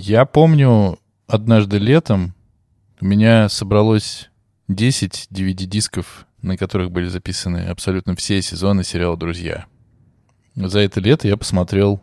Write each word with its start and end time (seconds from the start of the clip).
Я 0.00 0.26
помню, 0.26 1.00
однажды 1.26 1.78
летом 1.78 2.32
у 3.00 3.04
меня 3.04 3.48
собралось 3.48 4.30
10 4.68 5.26
DVD-дисков, 5.32 6.24
на 6.40 6.56
которых 6.56 6.92
были 6.92 7.08
записаны 7.08 7.66
абсолютно 7.66 8.14
все 8.14 8.40
сезоны 8.40 8.84
сериала 8.84 9.16
«Друзья». 9.16 9.66
За 10.54 10.78
это 10.78 11.00
лето 11.00 11.26
я 11.26 11.36
посмотрел 11.36 12.00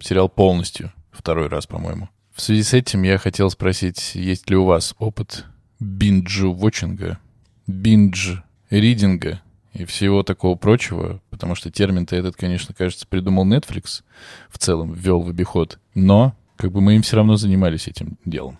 сериал 0.00 0.28
полностью, 0.28 0.92
второй 1.10 1.48
раз, 1.48 1.66
по-моему. 1.66 2.10
В 2.34 2.42
связи 2.42 2.62
с 2.62 2.74
этим 2.74 3.04
я 3.04 3.16
хотел 3.16 3.48
спросить, 3.48 4.14
есть 4.14 4.50
ли 4.50 4.56
у 4.56 4.66
вас 4.66 4.94
опыт 4.98 5.46
бинджу-вотчинга, 5.80 7.18
биндж-ридинга 7.66 9.38
и 9.72 9.86
всего 9.86 10.22
такого 10.22 10.56
прочего, 10.56 11.22
потому 11.30 11.54
что 11.54 11.70
термин-то 11.70 12.14
этот, 12.14 12.36
конечно, 12.36 12.74
кажется, 12.74 13.06
придумал 13.06 13.46
Netflix 13.46 14.02
в 14.50 14.58
целом, 14.58 14.92
ввел 14.92 15.22
в 15.22 15.30
обиход, 15.30 15.78
но 15.94 16.36
как 16.62 16.70
бы 16.70 16.80
мы 16.80 16.94
им 16.94 17.02
все 17.02 17.16
равно 17.16 17.36
занимались 17.36 17.88
этим 17.88 18.18
делом. 18.24 18.56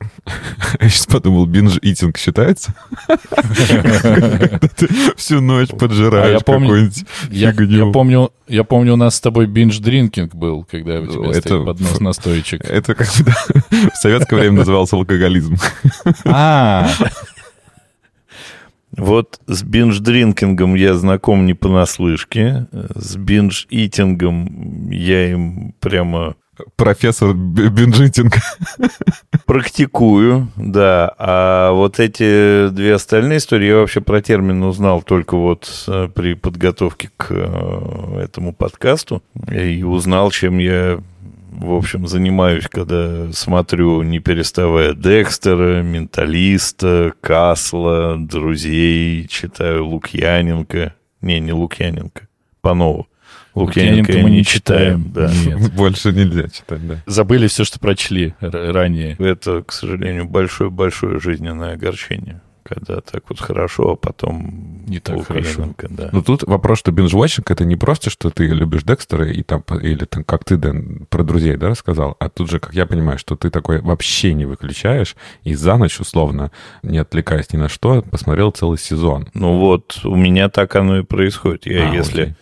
Я 0.81 0.89
сейчас 0.89 1.07
подумал, 1.07 1.47
бинж-итинг 1.47 2.19
считается? 2.19 2.75
Всю 5.17 5.41
ночь 5.41 5.69
поджираешь 5.69 6.41
а 6.41 6.45
какую-нибудь 6.45 7.05
я, 7.31 7.53
помню, 7.93 8.33
я 8.49 8.65
помню, 8.65 8.95
у 8.95 8.97
нас 8.97 9.15
с 9.15 9.21
тобой 9.21 9.47
бинж-дринкинг 9.47 10.35
был, 10.35 10.65
когда 10.69 11.01
у 11.01 11.07
тебя 11.07 11.33
стоит 11.35 11.65
поднос 11.65 12.01
настоечек. 12.01 12.65
Это 12.65 12.97
как 12.97 13.07
в 13.07 13.95
советское 13.95 14.35
время 14.35 14.59
назывался 14.59 14.97
алкоголизм. 14.97 15.57
А, 16.25 16.91
вот 18.97 19.39
с 19.47 19.63
бинж-дринкингом 19.63 20.75
я 20.75 20.95
знаком 20.95 21.47
не 21.47 21.55
понаслышке. 21.55 22.67
С 22.73 23.17
бинж-итингом 23.17 24.91
я 24.91 25.31
им 25.31 25.75
прямо 25.79 26.35
профессор 26.77 27.35
бинжитинг. 27.35 28.35
Практикую, 29.47 30.49
да. 30.57 31.15
А 31.19 31.73
вот 31.73 32.01
эти 32.01 32.69
две 32.69 32.95
остальные 32.95 33.39
истории 33.39 33.69
я 33.69 33.77
вообще 33.77 34.01
про 34.01 34.21
термин 34.21 34.63
узнал 34.63 35.03
только 35.03 35.37
вот 35.37 35.85
э, 35.89 36.09
при 36.15 36.35
подготовке 36.35 37.11
к 37.17 37.29
э, 37.31 38.21
этому 38.23 38.53
подкасту. 38.53 39.23
И 39.51 39.83
узнал, 39.83 40.31
чем 40.31 40.59
я 40.59 41.01
в 41.53 41.75
общем, 41.75 42.07
занимаюсь, 42.07 42.67
когда 42.69 43.31
смотрю, 43.33 44.03
не 44.03 44.19
переставая, 44.21 44.95
Декстера, 44.95 45.83
Менталиста, 45.83 47.13
Касла, 47.21 48.17
Друзей, 48.19 49.29
читаю 49.29 49.87
Лукьяненко. 49.87 50.95
Не, 51.21 51.41
не 51.41 51.53
Лукьяненко, 51.53 52.27
Панова. 52.63 53.07
Лукьяненко 53.55 54.13
мы 54.19 54.31
не 54.31 54.45
читаем. 54.45 55.11
Да. 55.13 55.31
Нет. 55.45 55.73
Больше 55.75 56.13
нельзя 56.13 56.49
читать, 56.49 56.87
да. 56.87 56.97
Забыли 57.07 57.47
все, 57.47 57.65
что 57.65 57.79
прочли 57.79 58.35
ранее. 58.41 59.17
Это, 59.19 59.63
к 59.63 59.73
сожалению, 59.73 60.27
большое-большое 60.27 61.21
жизненное 61.21 61.75
огорчение 61.75 62.41
когда 62.63 63.01
так 63.01 63.25
вот 63.29 63.41
хорошо, 63.41 63.93
а 63.93 63.97
потом 63.97 64.85
не 64.87 64.99
так 64.99 65.27
хорошо. 65.27 65.75
Да. 65.91 66.11
Но 66.13 66.23
тут 66.23 66.45
вопрос, 66.45 66.79
что 66.79 66.93
бинж-вотчинг 66.93 67.51
это 67.51 67.65
не 67.65 67.77
просто, 67.77 68.11
что 68.11 68.31
ты 68.31 68.47
любишь 68.47 68.83
Декстера 68.85 69.31
и 69.31 69.43
там, 69.43 69.63
или 69.83 70.05
там, 70.05 70.25
как 70.25 70.45
ты, 70.45 70.57
Дэн, 70.57 71.07
про 71.11 71.23
друзей, 71.23 71.57
да, 71.57 71.71
рассказал, 71.71 72.17
а 72.19 72.29
тут 72.29 72.51
же, 72.51 72.61
как 72.61 72.75
я 72.75 72.87
понимаю, 72.87 73.19
что 73.19 73.37
ты 73.37 73.51
такой 73.51 73.81
вообще 73.81 74.35
не 74.35 74.47
выключаешь 74.47 75.17
и 75.45 75.55
за 75.55 75.77
ночь, 75.77 76.01
условно, 76.01 76.51
не 76.83 76.99
отвлекаясь 76.99 77.53
ни 77.53 77.57
на 77.57 77.69
что, 77.69 78.03
посмотрел 78.03 78.51
целый 78.51 78.79
сезон. 78.79 79.29
Ну 79.35 79.59
вот, 79.59 80.01
у 80.05 80.17
меня 80.17 80.49
так 80.49 80.75
оно 80.77 80.99
и 80.99 81.03
происходит. 81.03 81.67
Я 81.67 81.91
а, 81.91 81.95
если... 81.95 82.23
Окей 82.23 82.35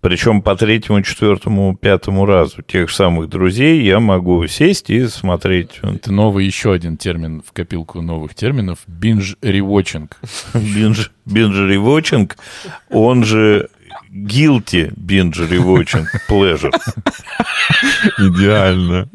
причем 0.00 0.42
по 0.42 0.56
третьему, 0.56 1.02
четвертому, 1.02 1.76
пятому 1.76 2.26
разу 2.26 2.62
тех 2.62 2.90
самых 2.90 3.28
друзей 3.28 3.82
я 3.82 4.00
могу 4.00 4.46
сесть 4.46 4.90
и 4.90 5.06
смотреть. 5.06 5.80
Это 5.82 6.12
новый 6.12 6.46
еще 6.46 6.72
один 6.72 6.96
термин 6.96 7.42
в 7.46 7.52
копилку 7.52 8.00
новых 8.00 8.34
терминов. 8.34 8.80
Бинж-ревотчинг. 8.86 10.16
Бинж-ревотчинг, 10.54 12.36
он 12.90 13.24
же 13.24 13.68
guilty 14.10 14.92
binge 14.94 15.48
rewatching 15.48 16.06
pleasure. 16.28 16.72
Идеально. 18.18 19.08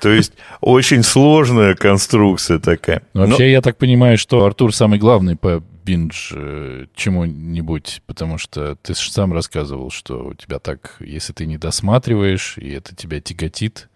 То 0.00 0.08
есть 0.08 0.32
очень 0.60 1.02
сложная 1.02 1.74
конструкция 1.74 2.58
такая. 2.58 3.02
Вообще, 3.14 3.50
я 3.50 3.60
так 3.60 3.76
понимаю, 3.78 4.18
что 4.18 4.44
Артур 4.44 4.74
самый 4.74 4.98
главный 4.98 5.36
по 5.36 5.62
биндж 5.84 6.32
э, 6.34 6.86
чему-нибудь, 6.94 8.02
потому 8.06 8.38
что 8.38 8.76
ты 8.76 8.94
сам 8.94 9.32
рассказывал, 9.32 9.90
что 9.90 10.26
у 10.26 10.34
тебя 10.34 10.58
так, 10.58 10.96
если 11.00 11.32
ты 11.32 11.46
не 11.46 11.58
досматриваешь, 11.58 12.58
и 12.58 12.70
это 12.70 12.94
тебя 12.94 13.20
тяготит, 13.20 13.88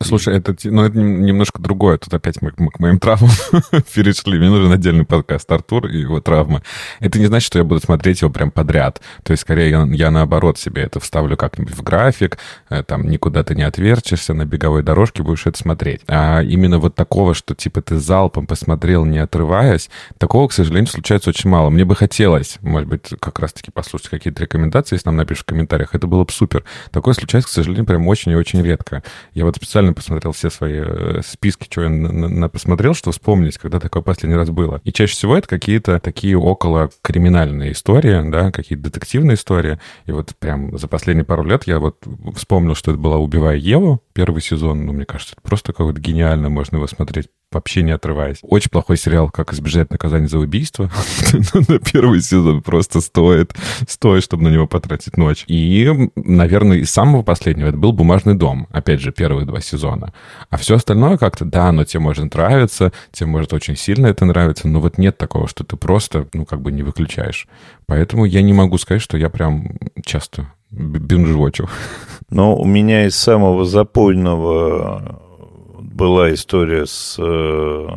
Слушай, 0.00 0.36
это, 0.36 0.54
ну, 0.64 0.84
это 0.84 0.98
немножко 0.98 1.60
другое. 1.60 1.98
Тут 1.98 2.12
опять 2.14 2.40
мы, 2.42 2.52
мы 2.58 2.70
к 2.70 2.78
моим 2.78 2.98
травмам 2.98 3.30
перешли. 3.94 4.38
Мне 4.38 4.50
нужен 4.50 4.72
отдельный 4.72 5.04
подкаст 5.04 5.50
Артур 5.50 5.86
и 5.86 6.00
его 6.00 6.20
травмы. 6.20 6.62
Это 7.00 7.18
не 7.18 7.26
значит, 7.26 7.46
что 7.46 7.58
я 7.58 7.64
буду 7.64 7.80
смотреть 7.80 8.22
его 8.22 8.30
прям 8.30 8.50
подряд. 8.50 9.00
То 9.22 9.32
есть, 9.32 9.42
скорее, 9.42 9.70
я, 9.70 9.86
я 9.90 10.10
наоборот 10.10 10.58
себе 10.58 10.82
это 10.82 11.00
вставлю 11.00 11.36
как-нибудь 11.36 11.74
в 11.74 11.82
график, 11.82 12.38
э, 12.70 12.82
там 12.82 13.08
никуда 13.08 13.42
ты 13.42 13.54
не 13.54 13.62
отверчишься, 13.62 14.34
на 14.34 14.44
беговой 14.44 14.82
дорожке 14.82 15.22
будешь 15.22 15.46
это 15.46 15.58
смотреть. 15.58 16.02
А 16.06 16.42
именно 16.42 16.78
вот 16.78 16.94
такого, 16.94 17.34
что 17.34 17.54
типа 17.54 17.82
ты 17.82 17.98
залпом 17.98 18.46
посмотрел, 18.46 19.04
не 19.04 19.18
отрываясь, 19.18 19.90
такого, 20.18 20.48
к 20.48 20.52
сожалению, 20.52 20.88
случается 20.88 21.30
очень 21.30 21.50
мало. 21.50 21.70
Мне 21.70 21.84
бы 21.84 21.96
хотелось, 21.96 22.58
может 22.62 22.88
быть, 22.88 23.08
как 23.20 23.38
раз-таки 23.38 23.70
послушать 23.70 24.08
какие-то 24.08 24.42
рекомендации, 24.42 24.96
если 24.96 25.08
нам 25.08 25.16
напишешь 25.16 25.42
в 25.42 25.46
комментариях. 25.46 25.94
Это 25.94 26.06
было 26.06 26.24
бы 26.24 26.32
супер. 26.32 26.64
Такое 26.90 27.14
случается, 27.14 27.48
к 27.48 27.52
сожалению, 27.52 27.86
прям 27.86 28.06
очень 28.06 28.32
и 28.32 28.36
очень 28.36 28.62
редко. 28.62 29.02
Я 29.34 29.44
вот 29.44 29.56
специально 29.56 29.77
посмотрел 29.94 30.32
все 30.32 30.50
свои 30.50 30.80
э, 30.84 31.20
списки, 31.24 31.66
что 31.70 31.82
я 31.82 31.88
на, 31.88 32.28
на, 32.28 32.48
посмотрел, 32.48 32.94
что 32.94 33.10
вспомнить, 33.10 33.58
когда 33.58 33.80
такое 33.80 34.02
последний 34.02 34.36
раз 34.36 34.50
было. 34.50 34.80
И 34.84 34.92
чаще 34.92 35.12
всего 35.12 35.36
это 35.36 35.48
какие-то 35.48 36.00
такие 36.00 36.36
около 36.36 36.90
криминальные 37.02 37.72
истории, 37.72 38.30
да, 38.30 38.50
какие-то 38.50 38.84
детективные 38.84 39.36
истории. 39.36 39.78
И 40.06 40.12
вот 40.12 40.34
прям 40.38 40.76
за 40.76 40.88
последние 40.88 41.24
пару 41.24 41.44
лет 41.44 41.64
я 41.66 41.78
вот 41.78 42.04
вспомнил, 42.34 42.74
что 42.74 42.90
это 42.92 43.00
была 43.00 43.18
«Убивая 43.18 43.56
Еву», 43.56 44.02
первый 44.12 44.42
сезон. 44.42 44.86
Ну, 44.86 44.92
мне 44.92 45.04
кажется, 45.04 45.34
это 45.34 45.42
просто 45.42 45.72
какой-то 45.72 46.00
гениально, 46.00 46.48
можно 46.48 46.76
его 46.76 46.86
смотреть 46.86 47.28
вообще 47.50 47.82
не 47.82 47.92
отрываясь. 47.92 48.38
Очень 48.42 48.70
плохой 48.70 48.96
сериал 48.96 49.30
«Как 49.30 49.52
избежать 49.52 49.90
наказания 49.90 50.28
за 50.28 50.38
убийство». 50.38 50.90
на 51.68 51.78
первый 51.78 52.20
сезон 52.20 52.62
просто 52.62 53.00
стоит, 53.00 53.54
стоит, 53.88 54.22
чтобы 54.22 54.44
на 54.44 54.48
него 54.48 54.66
потратить 54.66 55.16
ночь. 55.16 55.44
И, 55.46 56.10
наверное, 56.16 56.78
из 56.78 56.90
самого 56.90 57.22
последнего 57.22 57.68
это 57.68 57.78
был 57.78 57.92
«Бумажный 57.92 58.34
дом». 58.34 58.66
Опять 58.70 59.00
же, 59.00 59.12
первые 59.12 59.46
два 59.46 59.60
сезона. 59.60 60.12
А 60.50 60.56
все 60.56 60.76
остальное 60.76 61.16
как-то, 61.16 61.44
да, 61.44 61.68
оно 61.68 61.84
тебе 61.84 62.00
может 62.00 62.34
нравиться, 62.34 62.92
тебе 63.12 63.26
может 63.26 63.52
очень 63.52 63.76
сильно 63.76 64.08
это 64.08 64.24
нравиться, 64.24 64.68
но 64.68 64.80
вот 64.80 64.98
нет 64.98 65.16
такого, 65.16 65.48
что 65.48 65.64
ты 65.64 65.76
просто, 65.76 66.26
ну, 66.34 66.44
как 66.44 66.60
бы 66.60 66.70
не 66.70 66.82
выключаешь. 66.82 67.48
Поэтому 67.86 68.26
я 68.26 68.42
не 68.42 68.52
могу 68.52 68.76
сказать, 68.76 69.02
что 69.02 69.16
я 69.16 69.30
прям 69.30 69.78
часто 70.04 70.52
бинжвочу. 70.70 71.68
Но 72.28 72.56
у 72.56 72.66
меня 72.66 73.06
из 73.06 73.16
самого 73.16 73.64
запойного 73.64 75.22
была 75.98 76.32
история 76.32 76.86
с 76.86 77.16
э, 77.18 77.88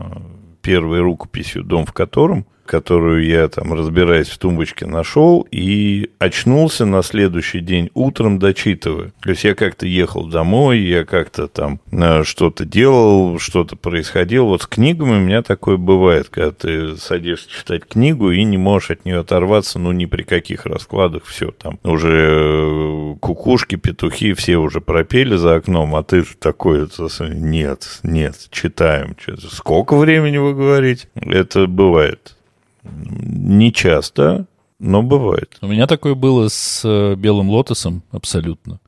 первой 0.63 1.01
рукописью 1.01 1.63
«Дом 1.63 1.85
в 1.85 1.94
котором», 1.94 2.47
которую 2.71 3.25
я 3.25 3.49
там, 3.49 3.73
разбираясь 3.73 4.29
в 4.29 4.37
тумбочке, 4.37 4.85
нашел 4.85 5.45
и 5.51 6.09
очнулся 6.19 6.85
на 6.85 7.03
следующий 7.03 7.59
день 7.59 7.89
утром, 7.93 8.39
дочитывая. 8.39 9.11
То 9.21 9.31
есть 9.31 9.43
я 9.43 9.55
как-то 9.55 9.85
ехал 9.85 10.25
домой, 10.27 10.79
я 10.79 11.03
как-то 11.03 11.49
там 11.49 11.81
э, 11.91 12.23
что-то 12.23 12.63
делал, 12.63 13.39
что-то 13.39 13.75
происходило. 13.75 14.45
Вот 14.45 14.61
с 14.61 14.67
книгами 14.67 15.17
у 15.17 15.19
меня 15.19 15.41
такое 15.41 15.75
бывает, 15.75 16.29
когда 16.29 16.51
ты 16.51 16.95
садишься 16.95 17.49
читать 17.49 17.85
книгу 17.85 18.31
и 18.31 18.41
не 18.45 18.57
можешь 18.57 18.91
от 18.91 19.03
нее 19.03 19.19
оторваться, 19.19 19.77
ну, 19.77 19.91
ни 19.91 20.05
при 20.05 20.23
каких 20.23 20.65
раскладах, 20.65 21.25
все 21.25 21.51
там. 21.51 21.77
Уже 21.83 22.29
э, 22.31 23.15
кукушки, 23.19 23.75
петухи 23.75 24.31
все 24.31 24.55
уже 24.55 24.79
пропели 24.79 25.35
за 25.35 25.55
окном, 25.55 25.93
а 25.93 26.03
ты 26.03 26.23
такой, 26.39 26.88
нет, 27.19 27.99
нет, 28.03 28.47
читаем. 28.50 29.17
Сколько 29.50 29.97
времени 29.97 30.38
вы 30.38 30.53
говорите? 30.53 31.09
Это 31.15 31.67
бывает. 31.67 32.38
Не 32.83 33.72
часто, 33.72 34.45
но 34.80 35.04
бывает. 35.04 35.57
У 35.62 35.68
меня 35.68 35.88
такое 35.88 36.16
было 36.16 36.48
с 36.50 36.81
э, 36.83 37.16
Белым 37.16 37.50
Лотосом 37.50 38.04
абсолютно. 38.12 38.80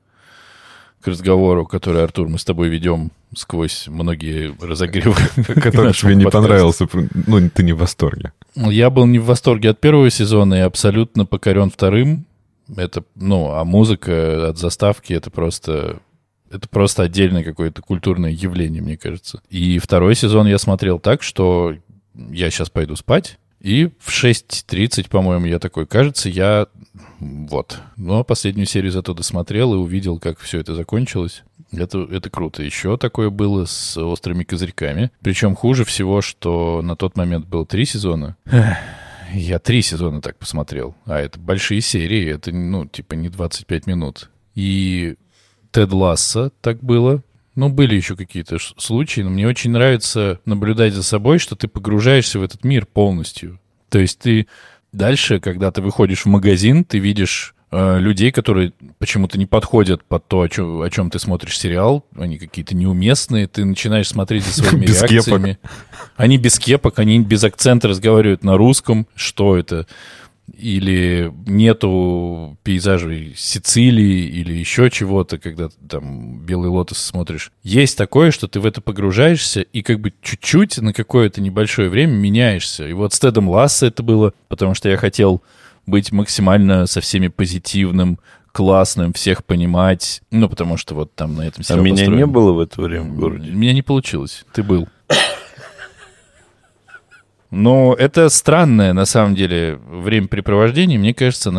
К 1.01 1.07
разговору, 1.07 1.66
который, 1.66 2.04
Артур, 2.04 2.30
мы 2.30 2.40
с 2.40 2.45
тобой 2.45 2.69
ведем 2.69 3.12
сквозь 3.36 3.88
многие 3.88 4.56
разогревы. 4.60 5.16
Который 5.62 5.94
тебе 5.94 6.16
не 6.16 6.25
понравился. 6.25 6.88
Ну, 7.28 7.50
ты 7.50 7.63
не 7.63 7.74
в 7.74 7.80
восторге. 7.80 8.31
Я 8.56 8.90
был 8.90 9.06
не 9.06 9.19
в 9.19 9.25
восторге 9.25 9.72
от 9.72 9.80
первого 9.80 10.10
сезона 10.10 10.56
и 10.56 10.60
абсолютно 10.60 11.25
покорен 11.25 11.69
вторым. 11.69 12.25
Это, 12.75 13.04
ну, 13.16 13.51
а 13.51 13.63
музыка 13.66 14.50
от 14.50 14.57
заставки 14.57 15.13
это 15.13 15.30
просто 15.30 16.00
это 16.50 16.69
просто 16.69 17.04
отдельное 17.04 17.44
какое-то 17.44 17.81
культурное 17.81 18.31
явление, 18.31 18.81
мне 18.81 18.96
кажется. 18.96 19.42
И 19.50 19.80
второй 19.80 20.16
сезон 20.16 20.48
я 20.48 20.60
смотрел 20.60 21.00
так, 21.00 21.24
что 21.24 21.75
я 22.13 22.50
сейчас 22.51 22.69
пойду 22.69 22.96
спать, 22.96 23.39
И 23.63 23.89
в 23.98 24.10
6.30, 24.10 25.10
по-моему, 25.10 25.45
я 25.45 25.57
такой, 25.57 25.88
кажется, 25.88 26.30
я... 26.30 26.68
Вот. 27.19 27.80
Но 27.95 28.25
последнюю 28.25 28.68
серию 28.68 28.92
зато 28.92 29.13
досмотрел 29.13 29.74
и 29.74 29.77
увидел, 29.77 30.19
как 30.19 30.38
все 30.39 30.60
это 30.60 30.75
закончилось. 30.75 31.44
Это, 31.71 32.00
это 32.12 32.30
круто. 32.30 32.62
Еще 32.62 32.98
такое 32.98 33.30
было 33.30 33.63
с 33.65 33.98
«Острыми 33.98 34.44
козырьками». 34.44 35.12
Причем 35.21 35.56
хуже 35.56 35.86
всего, 35.86 36.21
что 36.21 36.81
на 36.83 36.98
тот 36.98 37.15
момент 37.15 37.48
было 37.48 37.65
три 37.65 37.86
сезона. 37.86 38.36
Я 39.33 39.60
три 39.60 39.81
сезона 39.81 40.21
так 40.21 40.38
посмотрел. 40.38 40.94
А 41.06 41.19
это 41.19 41.39
большие 41.39 41.80
серии. 41.80 42.30
Это, 42.36 42.51
ну, 42.51 42.86
типа 42.86 43.13
не 43.13 43.30
25 43.30 43.88
минут. 43.88 44.30
И 44.56 45.15
Тед 45.71 45.92
Ласса 45.94 46.51
так 46.62 46.83
было. 46.83 47.24
Ну, 47.55 47.69
были 47.69 47.95
еще 47.95 48.15
какие-то 48.15 48.57
случаи, 48.77 49.21
но 49.21 49.29
мне 49.29 49.47
очень 49.47 49.71
нравится 49.71 50.39
наблюдать 50.45 50.94
за 50.94 51.03
собой, 51.03 51.38
что 51.38 51.55
ты 51.55 51.67
погружаешься 51.67 52.39
в 52.39 52.44
этот 52.44 52.63
мир 52.63 52.85
полностью. 52.85 53.59
То 53.89 54.00
есть 54.00 54.19
ты 54.19 54.47
дальше, 54.91 55.39
когда 55.39 55.71
ты 55.71 55.81
выходишь 55.81 56.23
в 56.23 56.27
магазин, 56.27 56.83
ты 56.83 56.97
видишь 56.97 57.53
э, 57.71 58.00
людей, 58.00 58.31
которые 58.31 58.73
почему-то 58.97 59.38
не 59.38 59.45
подходят 59.45 60.03
под 60.03 60.27
то, 60.27 60.41
о 60.41 60.50
чем, 60.50 60.81
о 60.81 60.89
чем 60.89 61.11
ты 61.11 61.19
смотришь 61.19 61.59
сериал. 61.59 62.03
Они 62.15 62.39
какие-то 62.39 62.75
неуместные. 62.75 63.47
Ты 63.47 63.65
начинаешь 63.65 64.07
смотреть 64.07 64.45
за 64.45 64.53
своими 64.63 64.88
Без 64.88 65.03
реакциями. 65.03 65.59
Они 66.15 66.39
без 66.39 66.57
кепок, 66.57 66.97
они 66.97 67.19
без 67.19 67.44
акцента 67.44 67.88
разговаривают 67.88 68.44
на 68.44 68.57
русском. 68.57 69.07
Что 69.15 69.57
это? 69.57 69.85
Или 70.51 71.31
нету 71.45 72.57
пейзажей 72.63 73.34
Сицилии 73.36 74.25
или 74.28 74.54
еще 74.54 74.90
чего-то, 74.90 75.38
когда 75.38 75.69
там 75.88 76.40
«Белый 76.40 76.69
лотос» 76.69 76.98
смотришь. 76.98 77.51
Есть 77.63 77.98
такое, 77.98 78.31
что 78.31 78.48
ты 78.48 78.60
в 78.60 78.66
это 78.66 78.81
погружаешься 78.81 79.62
и 79.62 79.81
как 79.81 80.00
бы 80.00 80.13
чуть-чуть 80.22 80.78
на 80.80 80.94
какое-то 80.94 81.42
небольшое 81.42 81.90
время 81.90 82.13
меняешься. 82.13 82.88
И 82.88 82.94
вот 82.94 83.13
с 83.13 83.19
Тедом 83.19 83.50
Ласса 83.50 83.88
это 83.88 84.04
было, 84.04 84.34
потому 84.50 84.74
что 84.75 84.90
я 84.90 84.98
хотел 84.98 85.42
быть 85.86 86.12
максимально 86.12 86.86
со 86.88 87.01
всеми 87.01 87.28
позитивным, 87.30 88.19
классным, 88.51 89.13
всех 89.13 89.44
понимать. 89.44 90.22
Ну, 90.31 90.48
потому 90.48 90.78
что 90.78 90.96
вот 90.96 91.13
там 91.16 91.36
на 91.36 91.42
этом 91.48 91.63
А 91.68 91.75
меня 91.75 91.92
построен. 91.92 92.18
не 92.18 92.25
было 92.25 92.51
в 92.54 92.60
это 92.60 92.81
время 92.81 93.06
в 93.06 93.16
городе? 93.16 93.50
Меня 93.50 93.74
не 93.74 93.81
получилось. 93.81 94.46
Ты 94.54 94.63
был. 94.63 94.88
Но 97.55 97.94
это 97.94 98.29
странное, 98.29 98.94
на 98.94 99.05
самом 99.05 99.35
деле, 99.35 99.79
времяпрепровождение, 99.88 100.97
мне 100.97 101.13
кажется, 101.13 101.51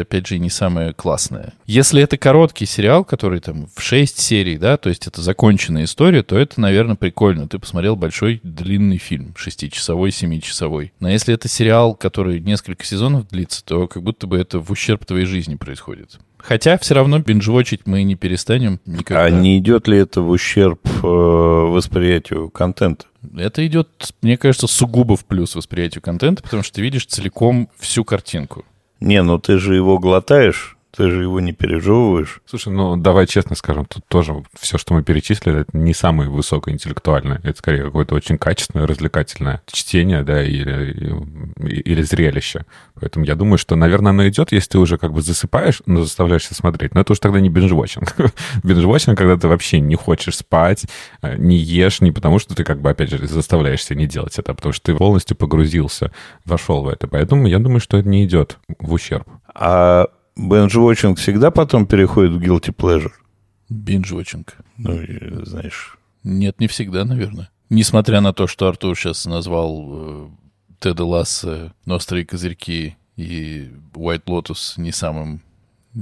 опять 0.00 0.26
же, 0.26 0.38
не 0.38 0.48
самое 0.48 0.94
классное. 0.94 1.52
Если 1.66 2.02
это 2.02 2.16
короткий 2.16 2.64
сериал, 2.64 3.04
который 3.04 3.40
там 3.40 3.68
в 3.74 3.82
6 3.82 4.18
серий, 4.18 4.56
да, 4.56 4.78
то 4.78 4.88
есть 4.88 5.06
это 5.06 5.20
законченная 5.20 5.84
история, 5.84 6.22
то 6.22 6.38
это, 6.38 6.60
наверное, 6.60 6.96
прикольно. 6.96 7.46
Ты 7.46 7.58
посмотрел 7.58 7.94
большой 7.94 8.40
длинный 8.42 8.96
фильм, 8.96 9.34
шестичасовой, 9.36 10.12
семичасовой. 10.12 10.94
Но 10.98 11.10
если 11.10 11.34
это 11.34 11.46
сериал, 11.46 11.94
который 11.94 12.40
несколько 12.40 12.86
сезонов 12.86 13.28
длится, 13.28 13.62
то 13.64 13.86
как 13.86 14.02
будто 14.02 14.26
бы 14.26 14.38
это 14.38 14.60
в 14.60 14.70
ущерб 14.70 15.04
твоей 15.04 15.26
жизни 15.26 15.56
происходит. 15.56 16.18
Хотя 16.46 16.76
все 16.76 16.94
равно 16.94 17.20
бинжвочить 17.20 17.86
мы 17.86 18.02
не 18.02 18.16
перестанем 18.16 18.78
никогда. 18.84 19.24
А 19.24 19.30
не 19.30 19.58
идет 19.58 19.88
ли 19.88 19.96
это 19.96 20.20
в 20.20 20.28
ущерб 20.28 20.78
э, 20.84 21.06
восприятию 21.06 22.50
контента? 22.50 23.06
Это 23.34 23.66
идет, 23.66 23.88
мне 24.20 24.36
кажется, 24.36 24.66
сугубо 24.66 25.16
в 25.16 25.24
плюс 25.24 25.54
восприятию 25.54 26.02
контента, 26.02 26.42
потому 26.42 26.62
что 26.62 26.74
ты 26.74 26.82
видишь 26.82 27.06
целиком 27.06 27.70
всю 27.78 28.04
картинку. 28.04 28.66
Не, 29.00 29.22
ну 29.22 29.38
ты 29.38 29.56
же 29.56 29.74
его 29.74 29.98
глотаешь, 29.98 30.73
ты 30.96 31.10
же 31.10 31.22
его 31.22 31.40
не 31.40 31.52
пережевываешь. 31.52 32.40
Слушай, 32.46 32.72
ну 32.72 32.96
давай 32.96 33.26
честно 33.26 33.56
скажем, 33.56 33.84
тут 33.86 34.04
тоже 34.06 34.42
все, 34.58 34.78
что 34.78 34.94
мы 34.94 35.02
перечислили, 35.02 35.62
это 35.62 35.76
не 35.76 35.92
самое 35.92 36.30
высокоинтеллектуальное. 36.30 37.40
Это 37.42 37.58
скорее 37.58 37.84
какое-то 37.84 38.14
очень 38.14 38.38
качественное, 38.38 38.86
развлекательное 38.86 39.62
чтение, 39.66 40.22
да, 40.22 40.42
или, 40.42 40.94
или 41.58 42.02
зрелище. 42.02 42.64
Поэтому 43.00 43.24
я 43.24 43.34
думаю, 43.34 43.58
что, 43.58 43.74
наверное, 43.76 44.10
оно 44.10 44.28
идет, 44.28 44.52
если 44.52 44.70
ты 44.70 44.78
уже 44.78 44.98
как 44.98 45.12
бы 45.12 45.20
засыпаешь, 45.20 45.82
но 45.86 46.02
заставляешься 46.02 46.54
смотреть. 46.54 46.94
Но 46.94 47.00
это 47.00 47.12
уже 47.12 47.20
тогда 47.20 47.40
не 47.40 47.48
бинжвотчинг. 47.48 48.14
бинжвотчинг, 48.62 49.18
когда 49.18 49.36
ты 49.36 49.48
вообще 49.48 49.80
не 49.80 49.96
хочешь 49.96 50.36
спать, 50.36 50.86
э, 51.22 51.36
не 51.36 51.56
ешь, 51.56 52.00
не 52.00 52.12
потому 52.12 52.38
что 52.38 52.54
ты 52.54 52.62
как 52.62 52.80
бы, 52.80 52.90
опять 52.90 53.10
же, 53.10 53.26
заставляешься 53.26 53.94
не 53.94 54.06
делать 54.06 54.38
это, 54.38 54.52
а 54.52 54.54
потому 54.54 54.72
что 54.72 54.92
ты 54.92 54.94
полностью 54.96 55.36
погрузился, 55.36 56.12
вошел 56.44 56.82
в 56.82 56.88
это. 56.88 57.08
Поэтому 57.08 57.48
я 57.48 57.58
думаю, 57.58 57.80
что 57.80 57.96
это 57.96 58.08
не 58.08 58.24
идет 58.24 58.58
в 58.78 58.92
ущерб. 58.92 59.26
А 59.54 60.08
Бенж-вотчинг 60.36 61.18
всегда 61.18 61.50
потом 61.50 61.86
переходит 61.86 62.32
в 62.32 62.40
guilty 62.40 62.74
pleasure? 62.74 63.12
Бинж-вотчинг. 63.68 64.54
Ну, 64.76 65.44
знаешь... 65.44 65.98
Нет, 66.22 66.58
не 66.58 66.68
всегда, 66.68 67.04
наверное. 67.04 67.50
Несмотря 67.68 68.20
на 68.20 68.32
то, 68.32 68.46
что 68.46 68.66
Артур 68.66 68.96
сейчас 68.96 69.26
назвал 69.26 69.88
э, 69.90 70.28
Теда 70.80 71.04
Ласса 71.04 71.74
«Острые 71.86 72.24
козырьки» 72.24 72.96
и 73.16 73.70
White 73.92 74.24
Lotus 74.24 74.74
не 74.76 74.90
самым 74.90 75.42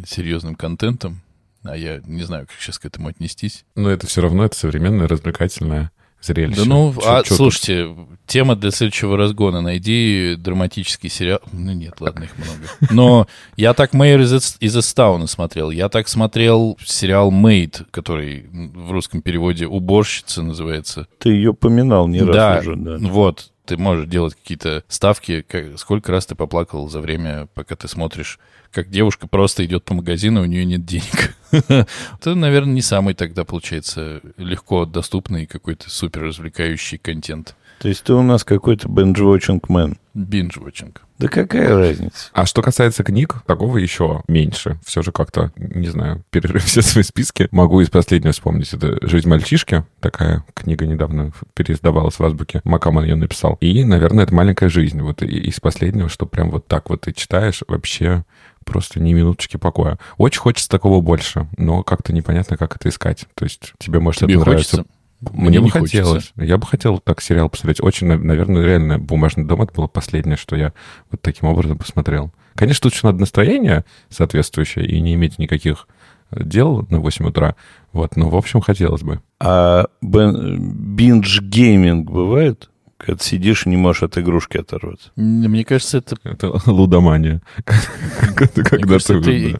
серьезным 0.06 0.54
контентом, 0.54 1.22
а 1.62 1.76
я 1.76 2.00
не 2.06 2.22
знаю, 2.22 2.46
как 2.46 2.56
сейчас 2.58 2.78
к 2.78 2.86
этому 2.86 3.08
отнестись. 3.08 3.64
Но 3.74 3.90
это 3.90 4.06
все 4.06 4.22
равно, 4.22 4.44
это 4.44 4.56
современное, 4.56 5.08
развлекательное 5.08 5.90
зрелище. 6.22 6.62
Да 6.62 6.66
ну, 6.66 6.94
чё, 6.94 7.00
а, 7.04 7.22
чё 7.22 7.34
слушайте, 7.34 7.86
тут? 7.86 8.08
тема 8.26 8.56
для 8.56 8.70
следующего 8.70 9.16
разгона. 9.16 9.60
Найди 9.60 10.36
драматический 10.38 11.10
сериал. 11.10 11.40
Ну 11.52 11.72
нет, 11.72 12.00
ладно, 12.00 12.24
их 12.24 12.36
много. 12.36 12.92
Но 12.92 13.26
я 13.56 13.74
так 13.74 13.92
Мэйр 13.92 14.20
из, 14.20 14.56
из 14.60 14.76
Эстауна 14.76 15.26
смотрел. 15.26 15.70
Я 15.70 15.88
так 15.88 16.08
смотрел 16.08 16.78
сериал 16.84 17.30
«Мейд», 17.30 17.82
который 17.90 18.46
в 18.50 18.90
русском 18.90 19.22
переводе 19.22 19.66
«Уборщица» 19.66 20.42
называется. 20.42 21.06
Ты 21.18 21.30
ее 21.30 21.54
поминал 21.54 22.08
не 22.08 22.20
раз 22.20 22.34
да, 22.34 22.58
уже, 22.60 22.76
да. 22.76 22.96
вот. 23.00 23.51
Ты 23.64 23.76
можешь 23.76 24.06
делать 24.06 24.34
какие-то 24.34 24.84
ставки. 24.88 25.42
Как, 25.42 25.78
сколько 25.78 26.10
раз 26.10 26.26
ты 26.26 26.34
поплакал 26.34 26.88
за 26.88 27.00
время, 27.00 27.48
пока 27.54 27.76
ты 27.76 27.88
смотришь 27.88 28.38
как 28.72 28.88
девушка 28.88 29.28
просто 29.28 29.64
идет 29.64 29.84
по 29.84 29.94
магазину, 29.94 30.42
у 30.42 30.46
нее 30.46 30.64
нет 30.64 30.84
денег. 30.84 31.36
Это, 31.50 32.34
наверное, 32.34 32.72
не 32.72 32.82
самый 32.82 33.14
тогда, 33.14 33.44
получается, 33.44 34.20
легко 34.38 34.86
доступный 34.86 35.46
какой-то 35.46 35.90
супер 35.90 36.22
развлекающий 36.22 36.98
контент. 36.98 37.54
То 37.82 37.88
есть 37.88 38.04
ты 38.04 38.14
у 38.14 38.22
нас 38.22 38.44
какой-то 38.44 38.88
бинж-вотчинг 38.88 39.68
мэн. 39.68 39.98
Бинж-вотчинг. 40.14 41.02
Да 41.18 41.26
какая 41.26 41.76
разница? 41.76 42.30
А 42.32 42.46
что 42.46 42.62
касается 42.62 43.02
книг, 43.02 43.42
такого 43.44 43.76
еще 43.76 44.22
меньше. 44.28 44.78
Все 44.84 45.02
же 45.02 45.10
как-то, 45.10 45.50
не 45.56 45.88
знаю, 45.88 46.22
перерыв 46.30 46.62
все 46.62 46.80
свои 46.80 47.02
списки. 47.02 47.48
Могу 47.50 47.80
из 47.80 47.90
последнего 47.90 48.32
вспомнить. 48.32 48.72
Это 48.72 49.04
«Жизнь 49.04 49.28
мальчишки». 49.28 49.84
Такая 49.98 50.44
книга 50.54 50.86
недавно 50.86 51.32
переиздавалась 51.54 52.20
в 52.20 52.24
азбуке. 52.24 52.60
Макаман 52.62 53.02
ее 53.02 53.16
написал. 53.16 53.56
И, 53.60 53.82
наверное, 53.82 54.22
это 54.26 54.34
«Маленькая 54.34 54.68
жизнь». 54.68 55.00
Вот 55.00 55.20
из 55.20 55.58
последнего, 55.58 56.08
что 56.08 56.24
прям 56.24 56.52
вот 56.52 56.68
так 56.68 56.88
вот 56.88 57.00
ты 57.00 57.12
читаешь, 57.12 57.64
вообще 57.66 58.24
просто 58.64 59.00
ни 59.00 59.12
минуточки 59.12 59.56
покоя. 59.56 59.98
Очень 60.18 60.40
хочется 60.40 60.70
такого 60.70 61.00
больше, 61.00 61.48
но 61.56 61.82
как-то 61.82 62.12
непонятно, 62.12 62.56
как 62.56 62.76
это 62.76 62.90
искать. 62.90 63.26
То 63.34 63.44
есть 63.44 63.72
тебе 63.78 63.98
может 63.98 64.20
тебе 64.20 64.36
это 64.36 64.44
хочется? 64.44 64.84
Мне, 65.30 65.50
Мне 65.50 65.60
бы 65.60 65.70
хотелось. 65.70 66.32
Я 66.36 66.58
бы 66.58 66.66
хотел 66.66 66.98
так 66.98 67.20
сериал 67.20 67.48
посмотреть. 67.48 67.80
Очень, 67.80 68.08
наверное, 68.08 68.64
реально 68.64 68.98
«Бумажный 68.98 69.44
дом»— 69.44 69.62
это 69.62 69.72
было 69.72 69.86
последнее, 69.86 70.36
что 70.36 70.56
я 70.56 70.72
вот 71.10 71.22
таким 71.22 71.48
образом 71.48 71.78
посмотрел. 71.78 72.32
Конечно, 72.54 72.82
тут 72.82 72.94
еще 72.94 73.06
надо 73.06 73.20
настроение 73.20 73.84
соответствующее 74.08 74.86
и 74.86 75.00
не 75.00 75.14
иметь 75.14 75.38
никаких 75.38 75.86
дел 76.32 76.86
на 76.90 76.98
8 77.00 77.28
утра. 77.28 77.56
Вот, 77.92 78.16
но, 78.16 78.28
в 78.28 78.36
общем, 78.36 78.60
хотелось 78.60 79.02
бы. 79.02 79.20
А 79.40 79.86
binge-gaming 80.02 82.04
бывает? 82.04 82.68
Когда 82.96 83.22
сидишь 83.22 83.66
и 83.66 83.68
не 83.68 83.76
можешь 83.76 84.04
от 84.04 84.18
игрушки 84.18 84.58
оторваться. 84.58 85.10
Мне 85.16 85.64
кажется, 85.64 85.98
это... 85.98 86.16
Это 86.22 86.52
лудомания. 86.70 87.42
Когда 88.36 88.98
ты... 88.98 89.58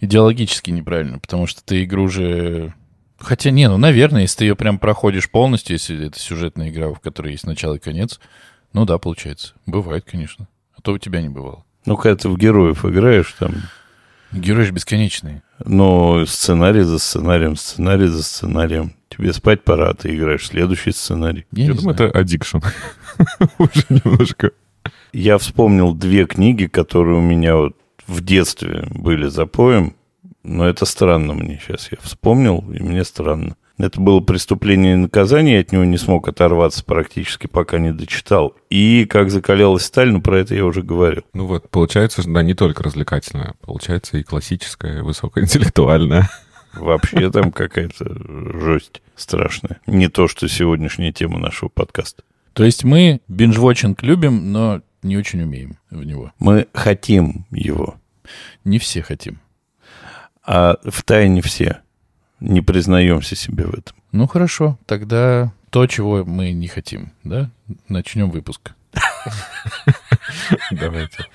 идеологически 0.00 0.70
неправильно, 0.70 1.18
потому 1.18 1.46
что 1.46 1.62
ты 1.64 1.84
игру 1.84 2.08
же... 2.08 2.74
Хотя, 3.18 3.50
не, 3.50 3.68
ну, 3.68 3.78
наверное, 3.78 4.22
если 4.22 4.38
ты 4.38 4.44
ее 4.44 4.56
прям 4.56 4.78
проходишь 4.78 5.30
полностью, 5.30 5.74
если 5.74 6.06
это 6.06 6.18
сюжетная 6.18 6.68
игра, 6.68 6.88
в 6.92 7.00
которой 7.00 7.32
есть 7.32 7.46
начало 7.46 7.74
и 7.74 7.78
конец, 7.78 8.20
ну 8.72 8.84
да, 8.84 8.98
получается. 8.98 9.54
Бывает, 9.64 10.04
конечно. 10.10 10.48
А 10.76 10.82
то 10.82 10.92
у 10.92 10.98
тебя 10.98 11.22
не 11.22 11.28
бывало. 11.28 11.64
Ну, 11.86 11.96
когда 11.96 12.16
ты 12.16 12.28
в 12.28 12.36
героев 12.36 12.84
играешь, 12.84 13.34
там... 13.38 13.54
Герои 14.32 14.64
же 14.64 14.72
бесконечные. 14.72 15.42
Но 15.64 16.26
сценарий 16.26 16.82
за 16.82 16.98
сценарием, 16.98 17.56
сценарий 17.56 18.08
за 18.08 18.22
сценарием. 18.22 18.92
Тебе 19.08 19.32
спать 19.32 19.62
пора, 19.62 19.90
а 19.90 19.94
ты 19.94 20.14
играешь 20.14 20.48
следующий 20.48 20.90
сценарий. 20.90 21.46
Я, 21.52 21.66
Я 21.66 21.74
думаю, 21.74 21.96
знаю. 21.96 22.10
это 22.10 22.20
addiction. 22.20 22.62
Уже 23.58 23.84
немножко. 23.88 24.50
Я 25.12 25.38
вспомнил 25.38 25.94
две 25.94 26.26
книги, 26.26 26.66
которые 26.66 27.16
у 27.16 27.22
меня 27.22 27.56
вот 27.56 27.76
в 28.06 28.20
детстве 28.22 28.86
были 28.90 29.28
запоем, 29.28 29.94
но 30.46 30.68
это 30.68 30.84
странно 30.84 31.34
мне 31.34 31.60
сейчас. 31.64 31.88
Я 31.90 31.98
вспомнил, 32.00 32.64
и 32.72 32.82
мне 32.82 33.04
странно. 33.04 33.56
Это 33.78 34.00
было 34.00 34.20
преступление 34.20 34.94
и 34.94 34.96
наказание, 34.96 35.56
я 35.56 35.60
от 35.60 35.72
него 35.72 35.84
не 35.84 35.98
смог 35.98 36.26
оторваться 36.28 36.82
практически, 36.82 37.46
пока 37.46 37.78
не 37.78 37.92
дочитал. 37.92 38.54
И 38.70 39.04
как 39.04 39.30
закалялась 39.30 39.84
сталь, 39.84 40.10
ну, 40.10 40.22
про 40.22 40.38
это 40.38 40.54
я 40.54 40.64
уже 40.64 40.82
говорил. 40.82 41.24
Ну 41.34 41.46
вот, 41.46 41.68
получается, 41.68 42.22
да, 42.26 42.42
не 42.42 42.54
только 42.54 42.82
развлекательное, 42.82 43.54
получается 43.60 44.16
и 44.16 44.22
классическое, 44.22 45.02
высокоинтеллектуальное. 45.02 46.30
Вообще 46.72 47.30
там 47.30 47.52
какая-то 47.52 48.04
жесть 48.58 49.02
страшная. 49.14 49.80
Не 49.86 50.08
то, 50.08 50.26
что 50.26 50.48
сегодняшняя 50.48 51.12
тема 51.12 51.38
нашего 51.38 51.68
подкаста. 51.68 52.22
То 52.54 52.64
есть 52.64 52.84
мы 52.84 53.20
бинж 53.28 53.58
любим, 54.00 54.52
но 54.52 54.80
не 55.02 55.16
очень 55.16 55.42
умеем 55.42 55.78
в 55.90 56.02
него. 56.04 56.32
Мы 56.38 56.66
хотим 56.72 57.46
его, 57.50 57.96
Не 58.64 58.78
все 58.78 59.02
хотим. 59.02 59.40
А 60.46 60.76
в 60.84 61.02
тайне 61.02 61.42
все 61.42 61.80
не 62.40 62.60
признаемся 62.62 63.34
себе 63.34 63.64
в 63.66 63.74
этом. 63.74 63.96
Ну 64.12 64.26
хорошо, 64.26 64.78
тогда 64.86 65.52
то, 65.70 65.86
чего 65.86 66.24
мы 66.24 66.52
не 66.52 66.68
хотим, 66.68 67.12
да? 67.24 67.50
Начнем 67.88 68.30
выпуск. 68.30 68.72
Давайте. 70.70 71.26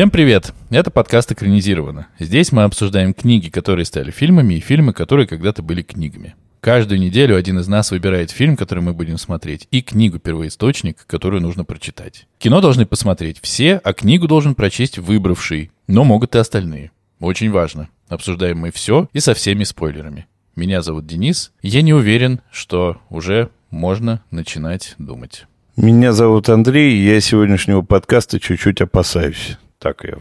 Всем 0.00 0.10
привет! 0.10 0.54
Это 0.70 0.90
подкаст 0.90 1.30
«Экранизировано». 1.30 2.06
Здесь 2.18 2.52
мы 2.52 2.62
обсуждаем 2.62 3.12
книги, 3.12 3.50
которые 3.50 3.84
стали 3.84 4.10
фильмами, 4.10 4.54
и 4.54 4.60
фильмы, 4.60 4.94
которые 4.94 5.26
когда-то 5.26 5.62
были 5.62 5.82
книгами. 5.82 6.36
Каждую 6.62 6.98
неделю 6.98 7.36
один 7.36 7.58
из 7.58 7.68
нас 7.68 7.90
выбирает 7.90 8.30
фильм, 8.30 8.56
который 8.56 8.82
мы 8.82 8.94
будем 8.94 9.18
смотреть, 9.18 9.68
и 9.70 9.82
книгу-первоисточник, 9.82 11.04
которую 11.06 11.42
нужно 11.42 11.66
прочитать. 11.66 12.26
Кино 12.38 12.62
должны 12.62 12.86
посмотреть 12.86 13.40
все, 13.42 13.76
а 13.76 13.92
книгу 13.92 14.26
должен 14.26 14.54
прочесть 14.54 14.96
выбравший, 14.96 15.70
но 15.86 16.02
могут 16.04 16.34
и 16.34 16.38
остальные. 16.38 16.92
Очень 17.20 17.50
важно. 17.50 17.90
Обсуждаем 18.08 18.56
мы 18.56 18.70
все 18.70 19.06
и 19.12 19.20
со 19.20 19.34
всеми 19.34 19.64
спойлерами. 19.64 20.26
Меня 20.56 20.80
зовут 20.80 21.06
Денис, 21.06 21.52
я 21.60 21.82
не 21.82 21.92
уверен, 21.92 22.40
что 22.50 22.96
уже 23.10 23.50
можно 23.68 24.22
начинать 24.30 24.94
думать. 24.96 25.44
Меня 25.76 26.14
зовут 26.14 26.48
Андрей, 26.48 26.94
и 26.94 27.04
я 27.04 27.20
сегодняшнего 27.20 27.82
подкаста 27.82 28.40
чуть-чуть 28.40 28.80
опасаюсь. 28.80 29.58
Так 29.80 30.04
я 30.04 30.14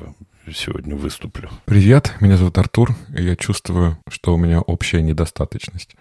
сегодня 0.54 0.96
выступлю. 0.96 1.50
Привет, 1.66 2.13
меня 2.22 2.38
зовут 2.38 2.58
Артур, 2.58 2.96
и 3.13 3.22
я 3.22 3.36
чувствую, 3.36 3.98
что 4.08 4.34
у 4.34 4.38
меня 4.38 4.62
общая 4.62 5.01
недостаточность. 5.01 5.98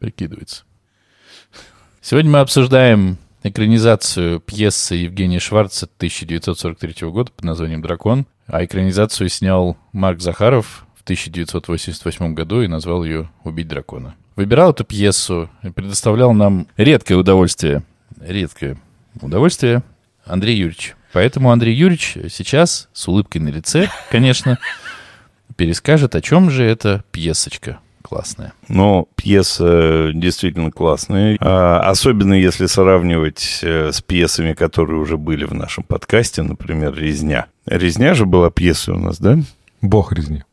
Прикидывается. 0.00 0.64
Сегодня 2.00 2.32
мы 2.32 2.40
обсуждаем 2.40 3.16
экранизацию 3.44 4.40
пьесы 4.40 4.96
Евгения 4.96 5.38
Шварца 5.38 5.86
1943 5.98 7.08
года 7.10 7.30
под 7.30 7.44
названием 7.44 7.80
«Дракон», 7.80 8.26
а 8.48 8.64
экранизацию 8.64 9.28
снял 9.28 9.76
Марк 9.92 10.20
Захаров 10.20 10.84
в 10.96 11.04
1988 11.04 12.34
году 12.34 12.62
и 12.62 12.66
назвал 12.66 13.04
ее 13.04 13.30
«Убить 13.44 13.68
дракона». 13.68 14.16
Выбирал 14.34 14.72
эту 14.72 14.82
пьесу 14.82 15.48
и 15.62 15.70
предоставлял 15.70 16.32
нам 16.32 16.66
редкое 16.76 17.14
удовольствие, 17.14 17.84
редкое 18.20 18.76
удовольствие 19.20 19.84
Андрей 20.24 20.56
Юрьевич. 20.56 20.95
Поэтому 21.16 21.50
Андрей 21.50 21.74
Юрьевич 21.74 22.18
сейчас 22.28 22.90
с 22.92 23.08
улыбкой 23.08 23.38
на 23.38 23.48
лице, 23.48 23.88
конечно, 24.10 24.58
перескажет, 25.56 26.14
о 26.14 26.20
чем 26.20 26.50
же 26.50 26.62
эта 26.62 27.04
пьесочка 27.10 27.78
классная. 28.02 28.52
Но 28.68 29.08
пьеса 29.16 30.10
действительно 30.12 30.70
классная, 30.70 31.38
а, 31.40 31.80
особенно 31.80 32.34
если 32.34 32.66
сравнивать 32.66 33.60
э, 33.62 33.92
с 33.92 34.02
пьесами, 34.02 34.52
которые 34.52 35.00
уже 35.00 35.16
были 35.16 35.46
в 35.46 35.54
нашем 35.54 35.84
подкасте, 35.84 36.42
например, 36.42 36.94
«Резня». 36.94 37.46
«Резня» 37.64 38.12
же 38.12 38.26
была 38.26 38.50
пьесой 38.50 38.92
у 38.92 38.98
нас, 38.98 39.18
да? 39.18 39.38
Бог 39.80 40.12
резни. 40.12 40.44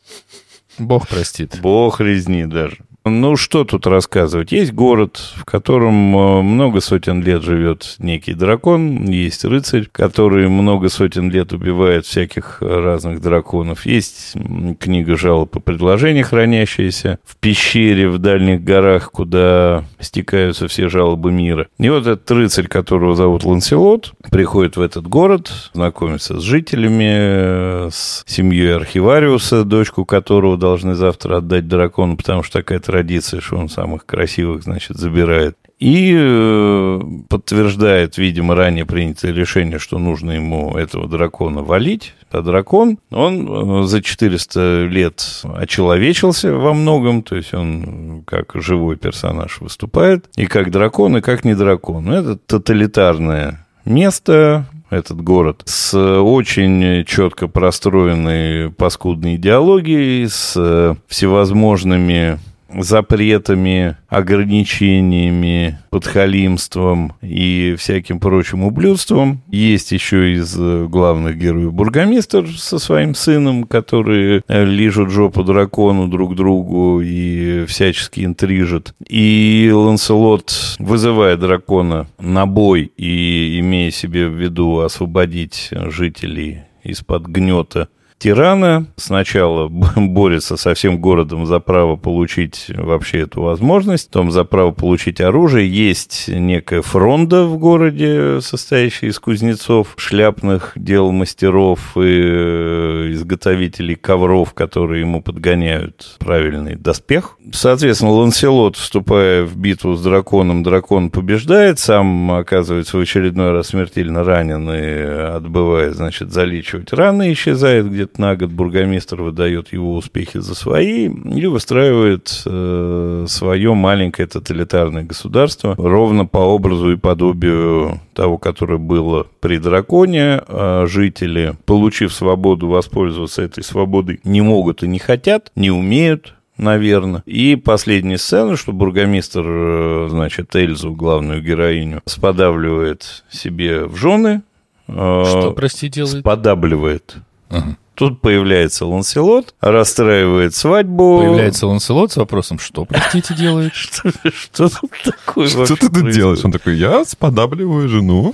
Бог 0.79 1.09
простит. 1.09 1.59
Бог 1.61 1.99
резни 1.99 2.45
даже. 2.45 2.77
Ну, 3.05 3.35
что 3.35 3.65
тут 3.65 3.85
рассказывать? 3.85 4.53
Есть 4.53 4.71
город, 4.71 5.19
в 5.35 5.43
котором 5.43 6.15
э, 6.15 6.41
много 6.41 6.79
сотен 6.79 7.21
лет 7.21 7.43
живет 7.43 7.95
некий 7.99 8.33
дракон, 8.33 9.03
есть 9.03 9.43
рыцарь, 9.43 9.89
который 9.91 10.47
много 10.47 10.87
сотен 10.87 11.29
лет 11.29 11.51
убивает 11.51 12.05
всяких 12.05 12.61
разных 12.61 13.19
драконов. 13.19 13.85
Есть 13.85 14.35
книга 14.79 15.17
жалоб 15.17 15.53
и 15.57 15.59
предложений, 15.59 16.23
хранящаяся 16.23 17.19
в 17.25 17.35
пещере 17.35 18.07
в 18.07 18.19
дальних 18.19 18.63
горах, 18.63 19.11
куда 19.11 19.83
стекаются 19.99 20.69
все 20.69 20.87
жалобы 20.87 21.33
мира. 21.33 21.67
И 21.79 21.89
вот 21.89 22.07
этот 22.07 22.31
рыцарь, 22.31 22.67
которого 22.67 23.15
зовут 23.15 23.43
Ланселот, 23.43 24.13
приходит 24.31 24.77
в 24.77 24.81
этот 24.81 25.07
город, 25.07 25.51
знакомится 25.73 26.39
с 26.39 26.41
жителями, 26.41 27.87
э, 27.87 27.89
с 27.91 28.23
семьей 28.27 28.77
архивариуса, 28.77 29.65
дочку 29.65 30.05
которого 30.05 30.55
должны 30.55 30.95
завтра 30.95 31.39
отдать 31.39 31.67
дракону, 31.67 32.15
потому 32.15 32.43
что 32.43 32.59
такая 32.59 32.79
традиция, 32.93 33.41
что 33.41 33.57
он 33.57 33.69
самых 33.69 34.05
красивых, 34.05 34.61
значит, 34.61 34.97
забирает. 34.97 35.57
И 35.79 36.15
э, 36.15 37.01
подтверждает, 37.27 38.19
видимо, 38.19 38.53
ранее 38.55 38.85
принятое 38.85 39.33
решение, 39.33 39.79
что 39.79 39.97
нужно 39.97 40.31
ему 40.31 40.77
этого 40.77 41.07
дракона 41.07 41.63
валить. 41.63 42.13
А 42.29 42.41
дракон, 42.41 42.99
он 43.09 43.81
э, 43.81 43.87
за 43.87 44.03
400 44.03 44.85
лет 44.85 45.43
очеловечился 45.43 46.53
во 46.53 46.73
многом, 46.73 47.23
то 47.23 47.35
есть 47.35 47.53
он 47.55 48.23
как 48.27 48.51
живой 48.53 48.95
персонаж 48.95 49.59
выступает, 49.59 50.29
и 50.35 50.45
как 50.45 50.69
дракон, 50.69 51.17
и 51.17 51.21
как 51.21 51.43
не 51.43 51.55
дракон. 51.55 52.11
Это 52.11 52.37
тоталитарное 52.37 53.65
место, 53.85 54.67
этот 54.91 55.21
город, 55.21 55.63
с 55.65 55.97
очень 55.97 57.03
четко 57.05 57.47
простроенной 57.47 58.71
паскудной 58.71 59.35
идеологией, 59.35 60.29
с 60.29 60.53
э, 60.55 60.95
всевозможными 61.07 62.39
запретами, 62.79 63.97
ограничениями, 64.07 65.79
подхалимством 65.89 67.13
и 67.21 67.75
всяким 67.77 68.19
прочим 68.19 68.63
ублюдством. 68.63 69.41
Есть 69.49 69.91
еще 69.91 70.33
из 70.33 70.55
э, 70.57 70.87
главных 70.87 71.37
героев 71.37 71.73
бургомистр 71.73 72.47
со 72.57 72.79
своим 72.79 73.15
сыном, 73.15 73.65
которые 73.65 74.43
э, 74.47 74.65
лижут 74.65 75.09
жопу 75.09 75.43
дракону 75.43 76.07
друг 76.07 76.35
другу 76.35 77.01
и 77.01 77.65
всячески 77.65 78.23
интрижат. 78.25 78.93
И 79.07 79.71
Ланселот, 79.73 80.77
вызывая 80.79 81.37
дракона 81.37 82.07
на 82.19 82.45
бой 82.45 82.91
и 82.97 83.59
имея 83.59 83.91
себе 83.91 84.27
в 84.27 84.33
виду 84.33 84.79
освободить 84.79 85.69
жителей 85.71 86.61
из-под 86.83 87.27
гнета 87.27 87.89
тирана. 88.23 88.87
Сначала 88.95 89.67
борется 89.97 90.55
со 90.55 90.73
всем 90.73 90.99
городом 90.99 91.45
за 91.45 91.59
право 91.59 91.97
получить 91.97 92.67
вообще 92.73 93.21
эту 93.21 93.41
возможность, 93.41 94.07
потом 94.07 94.31
за 94.31 94.45
право 94.45 94.71
получить 94.71 95.19
оружие. 95.19 95.69
Есть 95.69 96.29
некая 96.29 96.81
фронда 96.81 97.43
в 97.43 97.57
городе, 97.57 98.39
состоящая 98.39 99.07
из 99.07 99.19
кузнецов, 99.19 99.95
шляпных 99.97 100.71
дел 100.75 101.11
мастеров 101.11 101.97
и 101.97 102.21
э, 102.23 103.09
изготовителей 103.11 103.95
ковров, 103.95 104.53
которые 104.53 105.01
ему 105.01 105.21
подгоняют 105.21 106.15
правильный 106.19 106.75
доспех. 106.75 107.37
Соответственно, 107.51 108.11
Ланселот, 108.11 108.77
вступая 108.77 109.43
в 109.43 109.57
битву 109.57 109.95
с 109.95 110.01
драконом, 110.01 110.63
дракон 110.63 111.09
побеждает, 111.09 111.79
сам 111.79 112.31
оказывается 112.31 112.97
в 112.97 113.01
очередной 113.01 113.51
раз 113.51 113.67
смертельно 113.67 114.23
ранен 114.23 114.69
и 114.71 115.35
отбывает, 115.35 115.95
значит, 115.95 116.31
залечивать 116.31 116.93
раны, 116.93 117.33
исчезает 117.33 117.91
где-то 117.91 118.12
на 118.17 118.35
год 118.35 118.49
бургомистр 118.51 119.21
выдает 119.21 119.73
его 119.73 119.95
успехи 119.95 120.39
за 120.39 120.55
свои 120.55 121.07
и 121.07 121.45
выстраивает 121.45 122.41
э, 122.45 123.25
свое 123.27 123.73
маленькое 123.73 124.27
тоталитарное 124.27 125.03
государство 125.03 125.75
ровно 125.77 126.25
по 126.25 126.39
образу 126.39 126.91
и 126.91 126.95
подобию 126.97 127.99
того, 128.13 128.37
которое 128.37 128.77
было 128.77 129.27
при 129.39 129.57
драконе. 129.57 130.41
А 130.47 130.85
жители, 130.87 131.55
получив 131.65 132.13
свободу, 132.13 132.67
воспользоваться 132.67 133.41
этой 133.41 133.63
свободой 133.63 134.19
не 134.23 134.41
могут 134.41 134.83
и 134.83 134.87
не 134.87 134.99
хотят, 134.99 135.51
не 135.55 135.71
умеют, 135.71 136.35
наверное. 136.57 137.23
И 137.25 137.55
последняя 137.55 138.17
сцена, 138.17 138.55
что 138.57 138.71
бургомистр, 138.71 139.43
э, 139.45 140.07
значит, 140.09 140.55
Эльзу, 140.55 140.93
главную 140.93 141.41
героиню, 141.41 142.01
сподавливает 142.05 143.23
себе 143.29 143.85
в 143.85 143.95
жены. 143.95 144.43
э, 144.87 144.91
Что, 145.25 145.53
прости, 145.55 145.89
делает? 145.89 146.19
Сподабливает. 146.19 147.15
Ага. 147.49 147.77
Тут 147.95 148.21
появляется 148.21 148.85
Ланселот, 148.87 149.53
расстраивает 149.61 150.55
свадьбу. 150.55 151.19
Появляется 151.19 151.67
Ланселот 151.67 152.11
с 152.11 152.17
вопросом, 152.17 152.57
что, 152.57 152.85
простите, 152.85 153.35
делает? 153.35 153.73
Что, 153.73 154.11
что 154.31 154.69
тут 154.69 154.91
такое 155.03 155.47
Что 155.47 155.75
ты 155.75 155.89
тут 155.89 156.09
делаешь? 156.11 156.43
Он 156.43 156.51
такой, 156.51 156.75
я 156.77 157.05
сподабливаю 157.05 157.87
жену. 157.87 158.33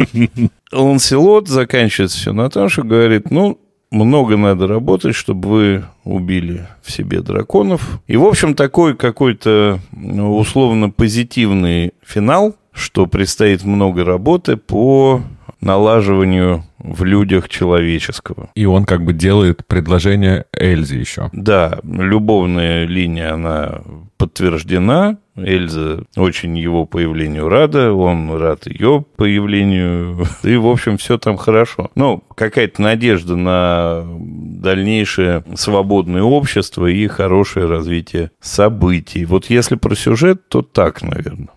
Ланселот 0.72 1.48
заканчивает 1.48 2.12
все 2.12 2.32
на 2.32 2.48
том, 2.48 2.68
что 2.68 2.82
говорит, 2.82 3.30
ну, 3.30 3.58
много 3.90 4.36
надо 4.36 4.68
работать, 4.68 5.16
чтобы 5.16 5.48
вы 5.48 5.84
убили 6.04 6.68
в 6.82 6.92
себе 6.92 7.22
драконов. 7.22 8.00
И, 8.06 8.16
в 8.16 8.24
общем, 8.24 8.54
такой 8.54 8.94
какой-то 8.94 9.80
ну, 9.92 10.36
условно 10.36 10.90
позитивный 10.90 11.92
финал, 12.04 12.54
что 12.72 13.06
предстоит 13.06 13.64
много 13.64 14.04
работы 14.04 14.56
по 14.56 15.22
налаживанию 15.60 16.64
в 16.78 17.04
людях 17.04 17.48
человеческого. 17.48 18.50
И 18.54 18.64
он 18.64 18.84
как 18.84 19.04
бы 19.04 19.12
делает 19.12 19.66
предложение 19.66 20.46
Эльзе 20.52 20.98
еще. 20.98 21.28
Да, 21.32 21.80
любовная 21.82 22.86
линия, 22.86 23.34
она 23.34 23.82
подтверждена. 24.16 25.18
Эльза 25.36 26.04
очень 26.16 26.58
его 26.58 26.84
появлению 26.84 27.48
рада, 27.48 27.92
он 27.92 28.30
рад 28.32 28.66
ее 28.66 29.04
появлению. 29.16 30.26
И, 30.42 30.56
в 30.56 30.66
общем, 30.66 30.98
все 30.98 31.16
там 31.18 31.36
хорошо. 31.36 31.90
Ну, 31.94 32.22
какая-то 32.34 32.82
надежда 32.82 33.36
на 33.36 34.04
дальнейшее 34.18 35.44
свободное 35.54 36.22
общество 36.22 36.86
и 36.86 37.06
хорошее 37.06 37.66
развитие 37.66 38.30
событий. 38.40 39.24
Вот 39.24 39.48
если 39.48 39.76
про 39.76 39.94
сюжет, 39.94 40.48
то 40.48 40.60
так, 40.60 41.02
наверное. 41.02 41.48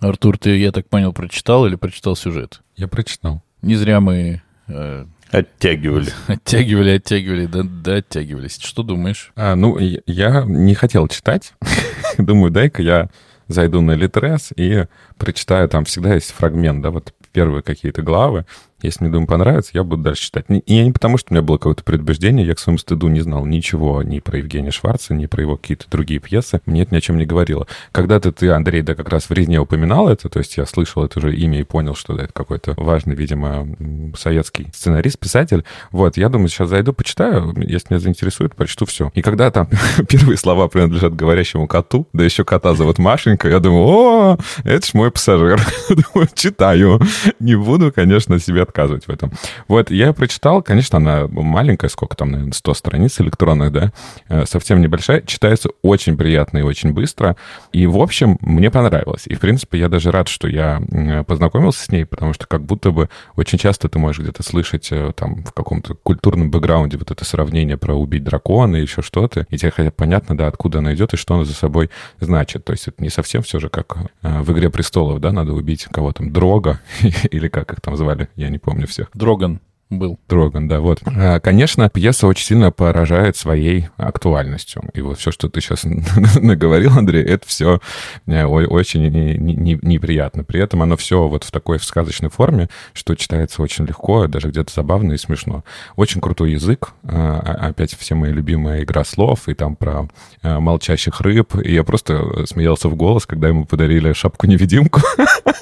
Артур, 0.00 0.36
ты, 0.36 0.56
я 0.56 0.72
так 0.72 0.88
понял, 0.88 1.12
прочитал 1.12 1.66
или 1.66 1.76
прочитал 1.76 2.16
сюжет? 2.16 2.62
Я 2.82 2.88
прочитал. 2.88 3.40
Не 3.62 3.76
зря 3.76 4.00
мы 4.00 4.42
э, 4.66 5.06
Оттягивали. 5.30 6.08
оттягивали, 6.26 6.90
оттягивали, 6.96 7.46
да, 7.46 7.62
да, 7.62 7.94
оттягивались. 7.98 8.58
Что 8.60 8.82
думаешь? 8.82 9.30
А, 9.36 9.54
ну, 9.54 9.78
я- 9.78 10.00
я 10.06 10.42
не 10.44 10.74
хотел 10.74 11.06
читать. 11.06 11.54
Думаю, 12.18 12.50
дай-ка 12.50 12.82
я 12.82 13.08
зайду 13.46 13.82
на 13.82 13.92
Литрес 13.92 14.50
и 14.56 14.86
прочитаю. 15.16 15.68
Там 15.68 15.84
всегда 15.84 16.14
есть 16.14 16.32
фрагмент, 16.32 16.82
да, 16.82 16.90
вот 16.90 17.14
первые 17.30 17.62
какие-то 17.62 18.02
главы. 18.02 18.46
Если 18.82 19.04
мне, 19.04 19.12
думаю, 19.12 19.28
понравится, 19.28 19.70
я 19.74 19.84
буду 19.84 20.02
дальше 20.02 20.22
читать. 20.22 20.46
И 20.48 20.74
я 20.74 20.84
не 20.84 20.92
потому, 20.92 21.18
что 21.18 21.28
у 21.30 21.34
меня 21.34 21.42
было 21.42 21.58
какое-то 21.58 21.84
предубеждение, 21.84 22.46
я 22.46 22.54
к 22.54 22.58
своему 22.58 22.78
стыду 22.78 23.08
не 23.08 23.20
знал 23.20 23.46
ничего 23.46 24.02
ни 24.02 24.20
про 24.20 24.38
Евгения 24.38 24.70
Шварца, 24.70 25.14
ни 25.14 25.26
про 25.26 25.42
его 25.42 25.56
какие-то 25.56 25.86
другие 25.90 26.20
пьесы. 26.20 26.60
Мне 26.66 26.82
это 26.82 26.94
ни 26.94 26.98
о 26.98 27.00
чем 27.00 27.18
не 27.18 27.26
говорило. 27.26 27.66
Когда-то 27.92 28.32
ты, 28.32 28.50
Андрей, 28.50 28.82
да, 28.82 28.94
как 28.94 29.08
раз 29.08 29.24
в 29.24 29.32
«Резне» 29.32 29.60
упоминал 29.60 30.08
это, 30.08 30.28
то 30.28 30.38
есть 30.38 30.56
я 30.56 30.66
слышал 30.66 31.04
это 31.04 31.18
уже 31.18 31.34
имя 31.34 31.60
и 31.60 31.64
понял, 31.64 31.94
что 31.94 32.14
да, 32.14 32.24
это 32.24 32.32
какой-то 32.32 32.74
важный, 32.76 33.14
видимо, 33.14 33.68
советский 34.16 34.68
сценарист, 34.74 35.18
писатель. 35.18 35.64
Вот, 35.90 36.16
я 36.16 36.28
думаю, 36.28 36.48
сейчас 36.48 36.68
зайду, 36.68 36.92
почитаю, 36.92 37.54
если 37.56 37.94
меня 37.94 38.00
заинтересует, 38.00 38.54
прочту 38.54 38.86
все. 38.86 39.10
И 39.14 39.22
когда 39.22 39.50
там 39.50 39.68
первые 40.08 40.36
слова 40.36 40.68
принадлежат 40.68 41.14
говорящему 41.14 41.68
коту, 41.68 42.08
да 42.12 42.24
еще 42.24 42.44
кота 42.44 42.74
зовут 42.74 42.98
Машенька, 42.98 43.48
я 43.48 43.60
думаю, 43.60 43.84
о, 43.84 44.38
это 44.64 44.86
ж 44.86 44.94
мой 44.94 45.10
пассажир. 45.10 45.60
Читаю. 46.34 47.00
Не 47.38 47.54
буду, 47.54 47.92
конечно, 47.92 48.38
себе 48.38 48.62
отказывать 48.72 49.06
в 49.06 49.10
этом. 49.10 49.32
Вот, 49.68 49.90
я 49.90 50.12
прочитал, 50.12 50.62
конечно, 50.62 50.96
она 50.96 51.26
маленькая, 51.28 51.88
сколько 51.88 52.16
там, 52.16 52.30
наверное, 52.30 52.52
100 52.52 52.74
страниц 52.74 53.20
электронных, 53.20 53.72
да, 53.72 53.92
э, 54.28 54.46
совсем 54.46 54.80
небольшая, 54.80 55.20
читается 55.22 55.68
очень 55.82 56.16
приятно 56.16 56.58
и 56.58 56.62
очень 56.62 56.92
быстро. 56.92 57.36
И, 57.72 57.86
в 57.86 57.98
общем, 57.98 58.38
мне 58.40 58.70
понравилось. 58.70 59.24
И, 59.26 59.34
в 59.34 59.40
принципе, 59.40 59.78
я 59.78 59.88
даже 59.88 60.10
рад, 60.10 60.28
что 60.28 60.48
я 60.48 60.82
познакомился 61.26 61.84
с 61.84 61.90
ней, 61.90 62.06
потому 62.06 62.32
что 62.32 62.46
как 62.46 62.64
будто 62.64 62.90
бы 62.90 63.08
очень 63.36 63.58
часто 63.58 63.88
ты 63.88 63.98
можешь 63.98 64.22
где-то 64.22 64.42
слышать 64.42 64.88
э, 64.90 65.12
там 65.14 65.44
в 65.44 65.52
каком-то 65.52 65.94
культурном 65.94 66.50
бэкграунде 66.50 66.96
вот 66.96 67.10
это 67.10 67.24
сравнение 67.24 67.76
про 67.76 67.94
убить 67.94 68.24
дракона 68.24 68.76
и 68.76 68.82
еще 68.82 69.02
что-то, 69.02 69.46
и 69.50 69.58
тебе 69.58 69.70
хотя 69.70 69.90
понятно, 69.90 70.36
да, 70.36 70.46
откуда 70.46 70.78
она 70.78 70.94
идет 70.94 71.12
и 71.14 71.16
что 71.16 71.34
она 71.34 71.44
за 71.44 71.54
собой 71.54 71.90
значит. 72.20 72.64
То 72.64 72.72
есть 72.72 72.88
это 72.88 73.02
не 73.02 73.10
совсем 73.10 73.42
все 73.42 73.58
же 73.58 73.68
как 73.68 73.96
э, 74.22 74.40
в 74.42 74.52
«Игре 74.52 74.70
престолов», 74.70 75.20
да, 75.20 75.32
надо 75.32 75.52
убить 75.52 75.84
кого 75.90 76.12
там, 76.12 76.32
Дрога, 76.32 76.80
или 77.30 77.48
как 77.48 77.72
их 77.72 77.80
там 77.80 77.96
звали, 77.96 78.28
я 78.36 78.48
не 78.48 78.58
помню 78.62 78.86
всех. 78.86 79.08
Дроган 79.14 79.60
был. 79.90 80.18
Дроган, 80.26 80.68
да, 80.68 80.80
вот. 80.80 81.00
А, 81.04 81.38
Конечно, 81.38 81.90
пьеса 81.90 82.26
очень 82.26 82.46
сильно 82.46 82.70
поражает 82.72 83.36
своей 83.36 83.88
актуальностью. 83.98 84.82
И 84.94 85.02
вот 85.02 85.18
все, 85.18 85.30
что 85.30 85.50
ты 85.50 85.60
сейчас 85.60 85.82
наговорил, 86.40 86.92
Андрей, 86.96 87.22
это 87.22 87.46
все 87.46 87.78
очень 88.26 89.02
не- 89.08 89.36
не- 89.36 89.78
неприятно. 89.82 90.44
При 90.44 90.60
этом 90.60 90.80
оно 90.80 90.96
все 90.96 91.28
вот 91.28 91.44
в 91.44 91.50
такой 91.50 91.76
в 91.78 91.84
сказочной 91.84 92.30
форме, 92.30 92.70
что 92.94 93.14
читается 93.14 93.60
очень 93.60 93.84
легко, 93.84 94.26
даже 94.28 94.48
где-то 94.48 94.72
забавно 94.72 95.12
и 95.12 95.18
смешно. 95.18 95.62
Очень 95.96 96.22
крутой 96.22 96.52
язык. 96.52 96.92
А, 97.04 97.40
Опять 97.68 97.94
все 97.94 98.14
мои 98.14 98.32
любимые 98.32 98.84
игра 98.84 99.04
слов, 99.04 99.46
и 99.48 99.54
там 99.54 99.76
про 99.76 100.08
а, 100.42 100.58
молчащих 100.58 101.20
рыб. 101.20 101.54
И 101.62 101.74
я 101.74 101.84
просто 101.84 102.46
смеялся 102.46 102.88
в 102.88 102.94
голос, 102.96 103.26
когда 103.26 103.48
ему 103.48 103.66
подарили 103.66 104.14
шапку-невидимку. 104.14 105.02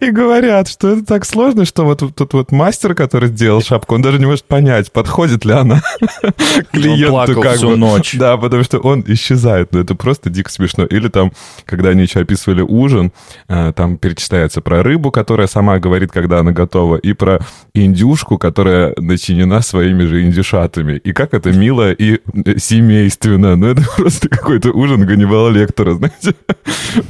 И 0.00 0.10
говорят, 0.10 0.68
что 0.68 0.92
это 0.92 1.04
так 1.04 1.24
сложно, 1.24 1.64
что 1.64 1.84
вот 1.84 2.02
тут 2.14 2.32
вот 2.32 2.52
мастер, 2.52 2.94
который 2.94 3.28
сделал 3.28 3.62
шапку, 3.62 3.94
он 3.94 4.02
даже 4.02 4.18
не 4.18 4.26
может 4.26 4.44
понять, 4.44 4.92
подходит 4.92 5.44
ли 5.44 5.52
она 5.52 5.82
клиенту. 6.72 7.40
как 7.40 7.56
всю 7.56 7.70
бы. 7.70 7.76
ночь. 7.76 8.14
Да, 8.14 8.36
потому 8.36 8.62
что 8.64 8.78
он 8.78 9.04
исчезает. 9.06 9.72
Ну, 9.72 9.80
это 9.80 9.94
просто 9.94 10.30
дико 10.30 10.50
смешно. 10.50 10.84
Или 10.84 11.08
там, 11.08 11.32
когда 11.64 11.90
они 11.90 12.02
еще 12.02 12.20
описывали 12.20 12.62
ужин, 12.62 13.12
э, 13.48 13.72
там 13.74 13.96
перечисляется 13.96 14.60
про 14.60 14.82
рыбу, 14.82 15.10
которая 15.10 15.46
сама 15.46 15.78
говорит, 15.78 16.12
когда 16.12 16.40
она 16.40 16.52
готова, 16.52 16.96
и 16.96 17.12
про 17.12 17.40
индюшку, 17.74 18.38
которая 18.38 18.94
начинена 18.96 19.60
своими 19.62 20.04
же 20.04 20.22
индюшатами. 20.24 20.96
И 20.96 21.12
как 21.12 21.34
это 21.34 21.52
мило 21.52 21.92
и 21.92 22.20
э, 22.44 22.58
семейственно. 22.58 23.56
Ну, 23.56 23.66
это 23.68 23.82
просто 23.96 24.28
какой-то 24.28 24.70
ужин 24.70 25.06
Ганнибала 25.06 25.48
Лектора, 25.48 25.94
знаете. 25.94 26.34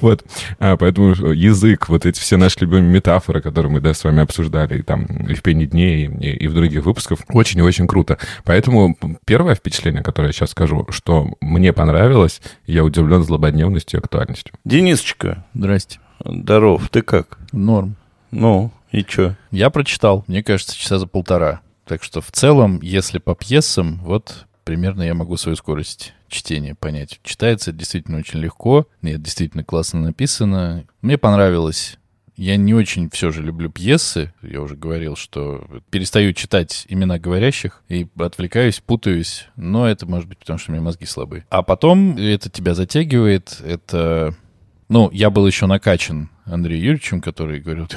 Вот. 0.00 0.24
А, 0.58 0.76
поэтому 0.76 1.10
язык, 1.32 1.88
вот 1.88 2.06
эти 2.06 2.20
все 2.20 2.36
наши 2.44 2.60
любимые 2.60 2.82
метафоры, 2.84 3.40
которые 3.40 3.72
мы, 3.72 3.80
да, 3.80 3.94
с 3.94 4.04
вами 4.04 4.22
обсуждали, 4.22 4.78
и 4.78 4.82
там 4.82 5.04
и 5.04 5.34
в 5.34 5.42
«Пенни 5.42 5.64
дней», 5.64 6.06
и, 6.06 6.44
и 6.44 6.46
в 6.46 6.54
других 6.54 6.84
выпусках, 6.84 7.20
очень 7.30 7.60
и 7.60 7.62
очень 7.62 7.86
круто. 7.86 8.18
Поэтому 8.44 8.96
первое 9.24 9.54
впечатление, 9.54 10.02
которое 10.02 10.28
я 10.28 10.32
сейчас 10.32 10.50
скажу, 10.50 10.86
что 10.90 11.34
мне 11.40 11.72
понравилось, 11.72 12.40
я 12.66 12.84
удивлен 12.84 13.22
злободневностью 13.22 13.98
и 13.98 14.02
актуальностью. 14.02 14.54
Денисочка, 14.64 15.44
Здрасте. 15.54 15.98
здоров, 16.24 16.88
ты 16.90 17.02
как? 17.02 17.38
Норм. 17.52 17.96
Ну, 18.30 18.70
и 18.90 19.04
чё? 19.04 19.34
Я 19.50 19.70
прочитал, 19.70 20.24
мне 20.26 20.42
кажется, 20.42 20.76
часа 20.76 20.98
за 20.98 21.06
полтора. 21.06 21.60
Так 21.86 22.02
что 22.02 22.20
в 22.20 22.30
целом, 22.30 22.80
если 22.82 23.18
по 23.18 23.34
пьесам, 23.34 24.00
вот 24.02 24.46
примерно 24.64 25.02
я 25.02 25.14
могу 25.14 25.36
свою 25.36 25.56
скорость 25.56 26.14
чтения 26.28 26.74
понять. 26.74 27.20
Читается 27.22 27.72
действительно 27.72 28.18
очень 28.18 28.40
легко, 28.40 28.86
это 29.02 29.18
действительно 29.18 29.62
классно 29.64 30.00
написано. 30.00 30.84
Мне 31.02 31.18
понравилось. 31.18 31.98
Я 32.36 32.56
не 32.56 32.74
очень 32.74 33.10
все 33.10 33.30
же 33.30 33.42
люблю 33.42 33.70
пьесы. 33.70 34.32
Я 34.42 34.60
уже 34.60 34.76
говорил, 34.76 35.16
что 35.16 35.66
перестаю 35.90 36.32
читать 36.32 36.84
имена 36.88 37.18
говорящих 37.18 37.82
и 37.88 38.06
отвлекаюсь, 38.18 38.80
путаюсь. 38.80 39.46
Но 39.56 39.88
это 39.88 40.06
может 40.06 40.28
быть 40.28 40.38
потому, 40.38 40.58
что 40.58 40.70
у 40.70 40.74
меня 40.74 40.82
мозги 40.82 41.06
слабые. 41.06 41.46
А 41.50 41.62
потом 41.62 42.16
это 42.16 42.50
тебя 42.50 42.74
затягивает. 42.74 43.60
Это 43.64 44.34
ну, 44.88 45.10
я 45.12 45.30
был 45.30 45.46
еще 45.46 45.66
накачан 45.66 46.30
Андреем 46.44 46.82
Юрьевичем, 46.82 47.20
который 47.20 47.60
говорил, 47.60 47.86
ты, 47.86 47.96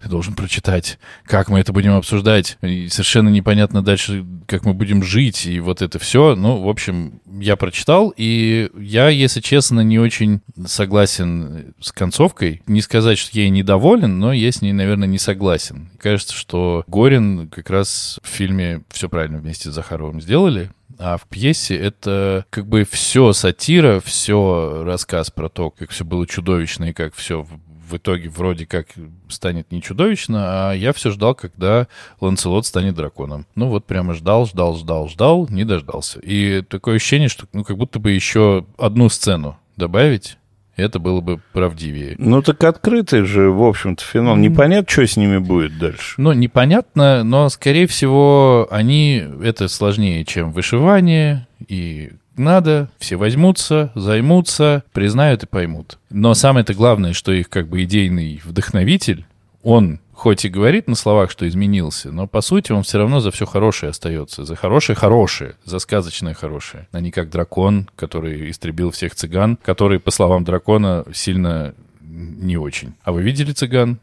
ты 0.00 0.08
должен 0.08 0.34
прочитать, 0.34 0.98
как 1.24 1.48
мы 1.48 1.60
это 1.60 1.72
будем 1.72 1.94
обсуждать. 1.94 2.58
И 2.62 2.88
совершенно 2.88 3.28
непонятно 3.30 3.82
дальше, 3.82 4.26
как 4.46 4.64
мы 4.64 4.74
будем 4.74 5.02
жить, 5.02 5.46
и 5.46 5.60
вот 5.60 5.80
это 5.80 5.98
все. 5.98 6.34
Ну, 6.36 6.62
в 6.62 6.68
общем, 6.68 7.20
я 7.26 7.56
прочитал, 7.56 8.12
и 8.16 8.70
я, 8.78 9.08
если 9.08 9.40
честно, 9.40 9.80
не 9.80 9.98
очень 9.98 10.42
согласен 10.66 11.74
с 11.80 11.92
концовкой. 11.92 12.62
Не 12.66 12.82
сказать, 12.82 13.18
что 13.18 13.36
я 13.38 13.44
ей 13.44 13.50
недоволен, 13.50 14.18
но 14.18 14.32
я 14.32 14.52
с 14.52 14.60
ней, 14.60 14.72
наверное, 14.72 15.08
не 15.08 15.18
согласен. 15.18 15.90
Кажется, 15.98 16.34
что 16.34 16.84
Горин 16.86 17.48
как 17.48 17.70
раз 17.70 18.20
в 18.22 18.28
фильме 18.28 18.82
все 18.90 19.08
правильно 19.08 19.38
вместе 19.38 19.70
с 19.70 19.74
Захаровым 19.74 20.20
сделали. 20.20 20.70
А 21.02 21.16
в 21.16 21.26
пьесе 21.28 21.76
это 21.76 22.44
как 22.50 22.66
бы 22.66 22.84
все 22.84 23.32
сатира, 23.32 24.00
все 24.00 24.82
рассказ 24.84 25.30
про 25.30 25.48
то, 25.48 25.70
как 25.70 25.88
все 25.90 26.04
было 26.04 26.26
чудовищно 26.26 26.90
и 26.90 26.92
как 26.92 27.14
все 27.14 27.46
в 27.90 27.96
итоге 27.96 28.28
вроде 28.28 28.66
как 28.66 28.88
станет 29.28 29.72
не 29.72 29.80
чудовищно, 29.80 30.70
а 30.70 30.72
я 30.72 30.92
все 30.92 31.10
ждал, 31.10 31.34
когда 31.34 31.88
Ланцелот 32.20 32.66
станет 32.66 32.94
драконом. 32.94 33.46
Ну 33.54 33.68
вот 33.68 33.86
прямо 33.86 34.12
ждал, 34.12 34.44
ждал, 34.44 34.76
ждал, 34.76 35.08
ждал, 35.08 35.48
не 35.48 35.64
дождался. 35.64 36.20
И 36.20 36.60
такое 36.60 36.96
ощущение, 36.96 37.30
что 37.30 37.46
ну 37.54 37.64
как 37.64 37.78
будто 37.78 37.98
бы 37.98 38.10
еще 38.10 38.66
одну 38.76 39.08
сцену 39.08 39.58
добавить, 39.78 40.36
это 40.80 40.98
было 40.98 41.20
бы 41.20 41.40
правдивее. 41.52 42.14
Ну 42.18 42.42
так 42.42 42.62
открытый 42.64 43.22
же, 43.22 43.50
в 43.50 43.62
общем-то, 43.62 44.04
финал. 44.04 44.36
Непонятно, 44.36 44.90
что 44.90 45.06
с 45.06 45.16
ними 45.16 45.38
будет 45.38 45.78
дальше. 45.78 46.14
Ну, 46.16 46.32
непонятно, 46.32 47.24
но, 47.24 47.48
скорее 47.48 47.86
всего, 47.86 48.68
они... 48.70 49.24
Это 49.42 49.68
сложнее, 49.68 50.24
чем 50.24 50.52
вышивание, 50.52 51.46
и 51.68 52.12
надо, 52.36 52.88
все 52.98 53.16
возьмутся, 53.16 53.92
займутся, 53.94 54.84
признают 54.92 55.42
и 55.42 55.46
поймут. 55.46 55.98
Но 56.10 56.34
самое-то 56.34 56.74
главное, 56.74 57.12
что 57.12 57.32
их 57.32 57.48
как 57.48 57.68
бы 57.68 57.82
идейный 57.82 58.40
вдохновитель, 58.44 59.26
он 59.62 60.00
хоть 60.20 60.44
и 60.44 60.50
говорит 60.50 60.86
на 60.86 60.96
словах, 60.96 61.30
что 61.30 61.48
изменился, 61.48 62.12
но 62.12 62.26
по 62.26 62.42
сути 62.42 62.72
он 62.72 62.82
все 62.82 62.98
равно 62.98 63.20
за 63.20 63.30
все 63.30 63.46
хорошее 63.46 63.88
остается. 63.88 64.44
За 64.44 64.54
хорошее 64.54 64.94
хорошее, 64.94 65.54
за 65.64 65.78
сказочное 65.78 66.34
хорошее. 66.34 66.88
А 66.92 67.00
не 67.00 67.10
как 67.10 67.30
дракон, 67.30 67.88
который 67.96 68.50
истребил 68.50 68.90
всех 68.90 69.14
цыган, 69.14 69.56
который, 69.62 69.98
по 69.98 70.10
словам 70.10 70.44
дракона, 70.44 71.06
сильно 71.14 71.74
не 72.02 72.58
очень. 72.58 72.92
А 73.02 73.12
вы 73.12 73.22
видели 73.22 73.52
цыган? 73.52 73.98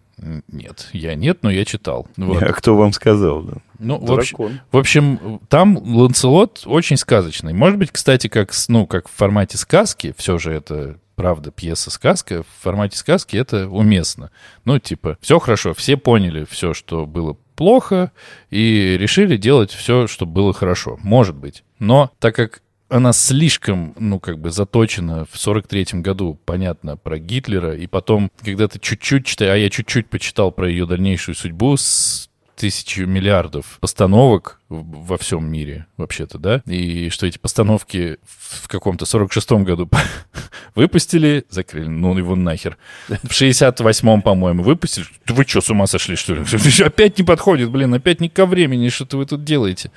Нет, 0.47 0.89
я 0.91 1.13
нет, 1.13 1.43
но 1.43 1.51
я 1.51 1.63
читал. 1.65 2.07
Вот. 2.17 2.41
А 2.41 2.51
кто 2.51 2.75
вам 2.75 2.93
сказал? 2.93 3.43
Да? 3.43 3.53
Ну, 3.77 3.99
в 3.99 4.11
общем, 4.11 4.37
Дракон. 4.37 4.59
в 4.71 4.77
общем, 4.77 5.39
там 5.49 5.77
Ланцелот 5.77 6.63
очень 6.65 6.97
сказочный. 6.97 7.53
Может 7.53 7.77
быть, 7.77 7.91
кстати, 7.91 8.27
как, 8.27 8.51
ну, 8.69 8.87
как 8.87 9.07
в 9.07 9.11
формате 9.11 9.59
сказки, 9.59 10.15
все 10.17 10.39
же 10.39 10.51
это 10.51 10.97
правда 11.17 11.51
пьеса-сказка, 11.51 12.43
в 12.43 12.63
формате 12.63 12.95
сказки 12.95 13.35
это 13.35 13.67
уместно. 13.67 14.31
Ну, 14.63 14.79
типа, 14.79 15.17
все 15.19 15.39
хорошо, 15.39 15.73
все 15.73 15.97
поняли 15.97 16.45
все, 16.49 16.73
что 16.73 17.07
было 17.07 17.35
плохо, 17.55 18.11
и 18.51 18.95
решили 18.97 19.35
делать 19.35 19.71
все, 19.71 20.05
чтобы 20.07 20.31
было 20.31 20.53
хорошо. 20.53 20.97
Может 21.01 21.35
быть. 21.35 21.63
Но 21.79 22.11
так 22.19 22.35
как 22.35 22.61
она 22.87 23.13
слишком, 23.13 23.95
ну, 23.99 24.19
как 24.19 24.39
бы 24.39 24.51
заточена 24.51 25.25
в 25.25 25.33
43-м 25.33 26.03
году, 26.03 26.39
понятно, 26.45 26.97
про 26.97 27.17
Гитлера, 27.17 27.75
и 27.75 27.87
потом, 27.87 28.31
когда 28.43 28.67
ты 28.67 28.79
чуть-чуть 28.79 29.25
читаешь, 29.25 29.51
а 29.51 29.57
я 29.57 29.69
чуть-чуть 29.69 30.09
почитал 30.09 30.51
про 30.51 30.69
ее 30.69 30.85
дальнейшую 30.85 31.35
судьбу 31.35 31.75
с 31.75 32.26
тысячи 32.57 33.01
миллиардов 33.01 33.77
постановок 33.79 34.59
во 34.67 35.17
всем 35.17 35.49
мире, 35.49 35.85
вообще-то, 35.95 36.39
да? 36.39 36.61
И 36.65 37.09
что 37.09 37.27
эти 37.27 37.37
постановки 37.37 38.17
в 38.25 38.67
каком-то 38.67 39.05
46-м 39.05 39.63
году 39.63 39.89
выпустили, 40.75 41.45
закрыли, 41.49 41.87
ну 41.87 42.17
его 42.17 42.35
нахер. 42.35 42.77
В 43.07 43.31
68-м, 43.31 44.21
по-моему, 44.23 44.63
выпустили. 44.63 45.05
Вы 45.27 45.45
что, 45.47 45.61
с 45.61 45.69
ума 45.69 45.87
сошли, 45.87 46.15
что 46.15 46.33
ли? 46.33 46.43
Опять 46.83 47.17
не 47.17 47.23
подходит, 47.23 47.69
блин, 47.69 47.93
опять 47.93 48.19
не 48.19 48.29
ко 48.29 48.45
времени, 48.45 48.89
что-то 48.89 49.17
вы 49.17 49.25
тут 49.25 49.43
делаете. 49.43 49.91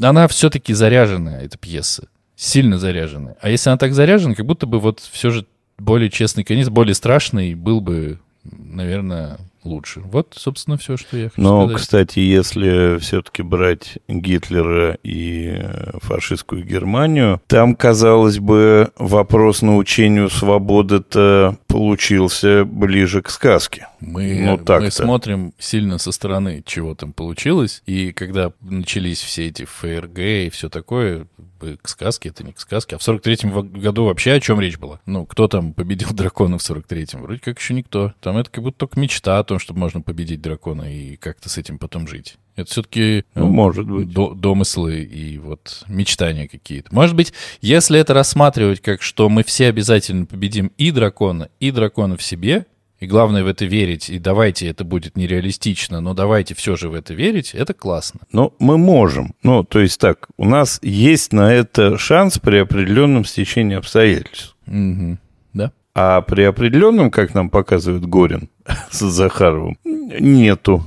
Она 0.00 0.28
все-таки 0.28 0.74
заряженная, 0.74 1.42
эта 1.42 1.56
пьеса 1.56 2.08
сильно 2.36 2.78
заряжены. 2.78 3.36
А 3.40 3.48
если 3.48 3.70
она 3.70 3.78
так 3.78 3.94
заряжена, 3.94 4.34
как 4.34 4.46
будто 4.46 4.66
бы 4.66 4.80
вот 4.80 5.00
все 5.00 5.30
же 5.30 5.46
более 5.78 6.10
честный 6.10 6.44
конец, 6.44 6.68
более 6.68 6.94
страшный 6.94 7.54
был 7.54 7.80
бы, 7.80 8.18
наверное, 8.44 9.38
лучше. 9.64 10.00
Вот, 10.04 10.34
собственно, 10.36 10.76
все, 10.76 10.96
что 10.96 11.16
я 11.16 11.28
хочу 11.28 11.40
Но, 11.40 11.64
сказать. 11.64 11.82
кстати, 11.82 12.18
если 12.20 12.98
все-таки 12.98 13.42
брать 13.42 13.98
Гитлера 14.08 14.98
и 15.02 15.52
э, 15.56 15.98
фашистскую 16.00 16.64
Германию, 16.64 17.40
там, 17.46 17.74
казалось 17.74 18.38
бы, 18.38 18.90
вопрос 18.98 19.62
научению 19.62 20.30
свободы-то 20.30 21.56
получился 21.66 22.64
ближе 22.64 23.22
к 23.22 23.30
сказке. 23.30 23.88
Мы, 24.04 24.34
Ну, 24.44 24.56
так-то. 24.58 24.80
мы 24.80 24.90
смотрим 24.90 25.54
сильно 25.58 25.96
со 25.98 26.10
стороны, 26.10 26.62
чего 26.66 26.94
там 26.96 27.12
получилось. 27.12 27.82
И 27.86 28.12
когда 28.12 28.52
начались 28.60 29.20
все 29.20 29.46
эти 29.46 29.64
ФРГ 29.64 30.18
и 30.18 30.50
все 30.52 30.68
такое, 30.68 31.28
к 31.80 31.88
сказке, 31.88 32.30
это 32.30 32.42
не 32.42 32.52
к 32.52 32.58
сказке. 32.58 32.96
А 32.96 32.98
в 32.98 33.02
43-м 33.02 33.50
во- 33.52 33.62
году 33.62 34.06
вообще 34.06 34.32
о 34.32 34.40
чем 34.40 34.60
речь 34.60 34.76
была? 34.78 35.00
Ну, 35.06 35.24
кто 35.24 35.46
там 35.46 35.72
победил 35.72 36.08
дракона 36.12 36.58
в 36.58 36.62
43-м? 36.68 37.22
Вроде 37.22 37.38
как 37.40 37.60
еще 37.60 37.74
никто. 37.74 38.12
Там 38.20 38.36
это 38.36 38.50
как 38.50 38.64
будто 38.64 38.78
только 38.78 38.98
мечта 38.98 39.38
о 39.38 39.44
том, 39.44 39.60
чтобы 39.60 39.78
можно 39.78 40.00
победить 40.00 40.40
дракона 40.42 40.92
и 40.92 41.14
как-то 41.16 41.48
с 41.48 41.56
этим 41.58 41.78
потом 41.78 42.08
жить. 42.08 42.34
Это 42.56 42.68
все-таки 42.70 43.24
Ну, 43.36 43.46
может 43.46 43.86
быть. 43.86 44.10
домыслы 44.12 45.02
и 45.04 45.38
вот 45.38 45.84
мечтания 45.86 46.48
какие-то. 46.48 46.92
Может 46.94 47.14
быть, 47.16 47.32
если 47.60 47.98
это 48.00 48.12
рассматривать 48.12 48.80
как, 48.82 49.00
что 49.00 49.28
мы 49.28 49.44
все 49.44 49.68
обязательно 49.68 50.26
победим 50.26 50.72
и 50.76 50.90
дракона, 50.90 51.48
и 51.60 51.70
дракона 51.70 52.16
в 52.16 52.22
себе, 52.22 52.66
и 53.02 53.06
главное 53.06 53.42
в 53.42 53.48
это 53.48 53.64
верить, 53.64 54.08
и 54.10 54.20
давайте 54.20 54.68
это 54.68 54.84
будет 54.84 55.16
нереалистично, 55.16 56.00
но 56.00 56.14
давайте 56.14 56.54
все 56.54 56.76
же 56.76 56.88
в 56.88 56.94
это 56.94 57.14
верить, 57.14 57.52
это 57.52 57.74
классно. 57.74 58.20
Но 58.30 58.54
мы 58.60 58.78
можем. 58.78 59.34
Ну, 59.42 59.64
то 59.64 59.80
есть 59.80 59.98
так, 60.00 60.28
у 60.36 60.44
нас 60.44 60.78
есть 60.82 61.32
на 61.32 61.52
это 61.52 61.98
шанс 61.98 62.38
при 62.38 62.58
определенном 62.58 63.24
стечении 63.24 63.76
обстоятельств. 63.76 64.54
Мгм. 64.66 65.18
Да? 65.52 65.72
А 65.96 66.20
при 66.20 66.42
определенном, 66.42 67.10
как 67.10 67.34
нам 67.34 67.50
показывает 67.50 68.06
Горин 68.06 68.48
с 68.92 69.00
Захаровым, 69.00 69.76
нету. 69.84 70.84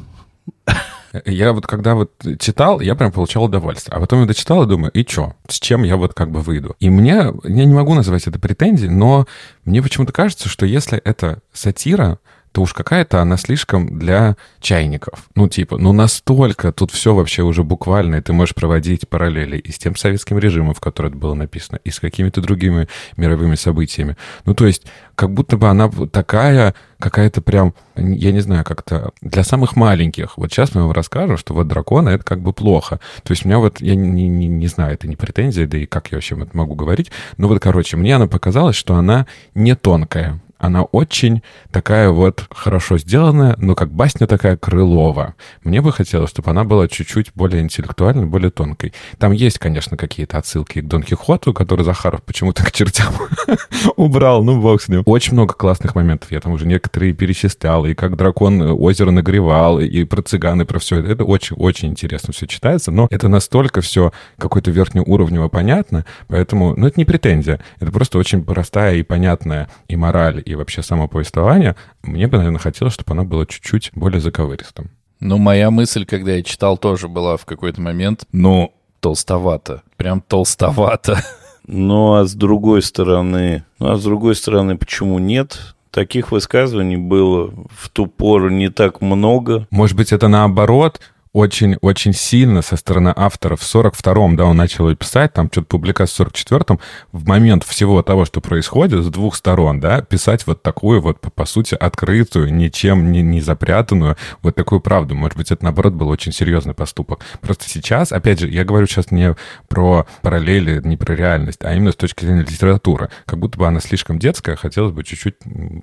Я 1.25 1.53
вот 1.53 1.67
когда 1.67 1.95
вот 1.95 2.11
читал, 2.39 2.79
я 2.79 2.95
прям 2.95 3.11
получал 3.11 3.45
удовольствие. 3.45 3.95
А 3.95 3.99
потом 3.99 4.21
я 4.21 4.25
дочитал 4.25 4.63
и 4.63 4.67
думаю, 4.67 4.91
и 4.91 5.05
чё? 5.05 5.33
С 5.47 5.59
чем 5.59 5.83
я 5.83 5.97
вот 5.97 6.13
как 6.13 6.31
бы 6.31 6.41
выйду? 6.41 6.75
И 6.79 6.89
мне, 6.89 7.33
я 7.43 7.65
не 7.65 7.73
могу 7.73 7.93
назвать 7.93 8.27
это 8.27 8.39
претензией, 8.39 8.89
но 8.89 9.27
мне 9.63 9.81
почему-то 9.81 10.11
кажется, 10.11 10.49
что 10.49 10.65
если 10.65 10.97
это 10.99 11.39
сатира, 11.53 12.19
то 12.55 12.61
уж 12.61 12.71
какая-то 12.71 13.21
она 13.21 13.35
слишком 13.35 13.99
для 13.99 14.37
чайников. 14.61 15.25
Ну, 15.35 15.49
типа, 15.49 15.77
ну 15.77 15.91
настолько 15.91 16.71
тут 16.71 16.89
все 16.91 17.13
вообще 17.13 17.43
уже 17.43 17.65
буквально, 17.65 18.15
и 18.15 18.21
ты 18.21 18.31
можешь 18.31 18.55
проводить 18.55 19.09
параллели 19.09 19.57
и 19.57 19.73
с 19.73 19.77
тем 19.77 19.97
советским 19.97 20.39
режимом, 20.39 20.73
в 20.73 20.79
который 20.79 21.07
это 21.07 21.17
было 21.17 21.33
написано, 21.33 21.81
и 21.83 21.91
с 21.91 21.99
какими-то 21.99 22.39
другими 22.39 22.87
мировыми 23.17 23.55
событиями. 23.55 24.15
Ну, 24.45 24.53
то 24.53 24.67
есть, 24.67 24.83
как 25.15 25.33
будто 25.33 25.57
бы 25.57 25.67
она 25.67 25.91
такая, 26.09 26.75
какая-то 26.97 27.41
прям, 27.41 27.73
я 27.97 28.31
не 28.31 28.39
знаю, 28.39 28.63
как-то 28.63 29.11
для 29.19 29.43
самых 29.43 29.75
маленьких. 29.75 30.37
Вот 30.37 30.49
сейчас 30.49 30.73
мы 30.75 30.83
вам 30.83 30.93
расскажем, 30.93 31.35
что 31.35 31.53
вот 31.53 31.67
драконы— 31.67 32.07
это 32.11 32.23
как 32.23 32.39
бы 32.39 32.53
плохо. 32.53 33.01
То 33.23 33.31
есть 33.31 33.43
у 33.43 33.49
меня 33.49 33.59
вот, 33.59 33.81
я 33.81 33.95
не, 33.95 34.29
не, 34.29 34.47
не 34.47 34.67
знаю, 34.67 34.93
это 34.93 35.09
не 35.09 35.17
претензия, 35.17 35.67
да 35.67 35.77
и 35.77 35.85
как 35.85 36.07
я 36.13 36.15
вообще 36.15 36.35
это 36.35 36.55
могу 36.55 36.75
говорить, 36.75 37.11
но 37.35 37.49
вот, 37.49 37.61
короче, 37.61 37.97
мне 37.97 38.15
она 38.15 38.27
показалась, 38.27 38.77
что 38.77 38.95
она 38.95 39.27
не 39.55 39.75
тонкая. 39.75 40.39
Она 40.65 40.81
очень 40.81 41.43
такая 41.71 42.09
вот 42.09 42.47
хорошо 42.49 42.97
сделанная, 42.97 43.55
но 43.59 43.75
как 43.75 43.91
басня 43.91 44.25
такая 44.25 44.57
крылова. 44.57 45.35
Мне 45.63 45.79
бы 45.79 45.91
хотелось, 45.91 46.31
чтобы 46.31 46.49
она 46.49 46.63
была 46.63 46.87
чуть-чуть 46.87 47.31
более 47.35 47.61
интеллектуальной, 47.61 48.25
более 48.25 48.49
тонкой. 48.49 48.91
Там 49.19 49.31
есть, 49.31 49.59
конечно, 49.59 49.95
какие-то 49.95 50.39
отсылки 50.39 50.81
к 50.81 50.87
Дон 50.87 51.03
Кихоту, 51.03 51.53
который 51.53 51.85
Захаров 51.85 52.23
почему-то 52.23 52.65
к 52.65 52.71
чертям 52.71 53.13
убрал, 53.95 54.43
ну 54.43 54.59
бог 54.59 54.81
с 54.81 54.87
ним. 54.87 55.03
Очень 55.05 55.33
много 55.33 55.53
классных 55.53 55.93
моментов. 55.93 56.31
Я 56.31 56.39
там 56.39 56.53
уже 56.53 56.65
некоторые 56.65 57.13
перечислял, 57.13 57.85
и 57.85 57.93
как 57.93 58.17
дракон 58.17 58.59
озеро 58.61 59.11
нагревал, 59.11 59.79
и 59.79 60.03
про 60.03 60.23
цыган, 60.23 60.63
и 60.63 60.65
про 60.65 60.79
все 60.79 60.97
это. 60.97 61.11
Это 61.11 61.25
очень-очень 61.25 61.89
интересно 61.89 62.33
все 62.33 62.47
читается, 62.47 62.89
но 62.89 63.07
это 63.11 63.27
настолько 63.27 63.81
все 63.81 64.11
какое-то 64.39 64.71
верхнеуровнево 64.71 65.47
понятно, 65.47 66.05
поэтому, 66.27 66.73
ну, 66.75 66.87
это 66.87 66.99
не 66.99 67.05
претензия. 67.05 67.59
Это 67.79 67.91
просто 67.91 68.17
очень 68.17 68.43
простая 68.43 68.95
и 68.95 69.03
понятная 69.03 69.69
и 69.87 69.95
мораль, 69.95 70.41
и 70.43 70.54
вообще 70.55 70.81
само 70.81 71.07
повествование. 71.07 71.75
Мне 72.03 72.27
бы, 72.27 72.37
наверное, 72.37 72.59
хотелось, 72.59 72.93
чтобы 72.93 73.11
она 73.11 73.23
была 73.23 73.45
чуть-чуть 73.45 73.91
более 73.93 74.21
заковыристым. 74.21 74.91
Но 75.19 75.37
моя 75.37 75.71
мысль, 75.71 76.05
когда 76.05 76.33
я 76.33 76.43
читал, 76.43 76.77
тоже 76.77 77.07
была 77.07 77.37
в 77.37 77.45
какой-то 77.45 77.81
момент, 77.81 78.25
ну, 78.31 78.73
толстовато. 78.99 79.83
Прям 79.97 80.21
толстовато. 80.21 81.21
Ну, 81.67 82.13
а 82.13 82.25
с 82.25 82.35
другой 82.35 82.83
стороны, 82.83 83.63
ну, 83.79 83.91
а 83.91 83.97
с 83.97 84.03
другой 84.03 84.35
стороны, 84.35 84.77
почему 84.77 85.17
нет? 85.17 85.75
Таких 85.89 86.31
высказываний 86.31 86.97
было 86.97 87.51
в 87.75 87.89
ту 87.89 88.05
пору 88.05 88.49
не 88.49 88.69
так 88.69 89.01
много. 89.01 89.65
Может 89.71 89.97
быть, 89.97 90.11
это 90.11 90.27
наоборот 90.27 90.99
очень-очень 91.35 92.13
сильно 92.13 92.61
со 92.61 92.77
стороны 92.77 93.13
автора 93.13 93.57
в 93.57 93.61
42-м, 93.61 94.37
да, 94.37 94.45
он 94.45 94.55
начал 94.55 94.89
ее 94.89 94.95
писать, 94.95 95.33
там 95.33 95.49
что-то 95.51 95.67
публикация 95.67 96.25
в 96.25 96.29
44-м, 96.29 96.79
в 97.11 97.27
момент 97.27 97.65
всего 97.65 98.01
того, 98.03 98.23
что 98.23 98.39
происходит 98.39 99.03
с 99.03 99.09
двух 99.09 99.35
сторон, 99.35 99.81
да, 99.81 100.01
писать 100.01 100.47
вот 100.47 100.63
такую 100.63 101.01
вот, 101.01 101.19
по, 101.19 101.29
по 101.29 101.45
сути, 101.45 101.75
открытую, 101.75 102.53
ничем 102.53 103.11
не, 103.11 103.21
не 103.21 103.41
запрятанную, 103.41 104.15
вот 104.41 104.55
такую 104.55 104.79
правду. 104.79 105.13
Может 105.13 105.37
быть, 105.37 105.51
это, 105.51 105.65
наоборот, 105.65 105.93
был 105.93 106.07
очень 106.07 106.31
серьезный 106.31 106.73
поступок. 106.73 107.19
Просто 107.41 107.67
сейчас, 107.67 108.13
опять 108.13 108.39
же, 108.39 108.47
я 108.47 108.63
говорю 108.63 108.87
сейчас 108.87 109.11
не 109.11 109.35
про 109.67 110.07
параллели, 110.21 110.79
не 110.85 110.95
про 110.95 111.15
реальность, 111.15 111.59
а 111.65 111.73
именно 111.73 111.91
с 111.91 111.97
точки 111.97 112.23
зрения 112.23 112.43
литературы. 112.43 113.09
Как 113.25 113.39
будто 113.39 113.59
бы 113.59 113.67
она 113.67 113.81
слишком 113.81 114.19
детская, 114.19 114.55
хотелось 114.55 114.93
бы 114.93 115.03
чуть-чуть 115.03 115.35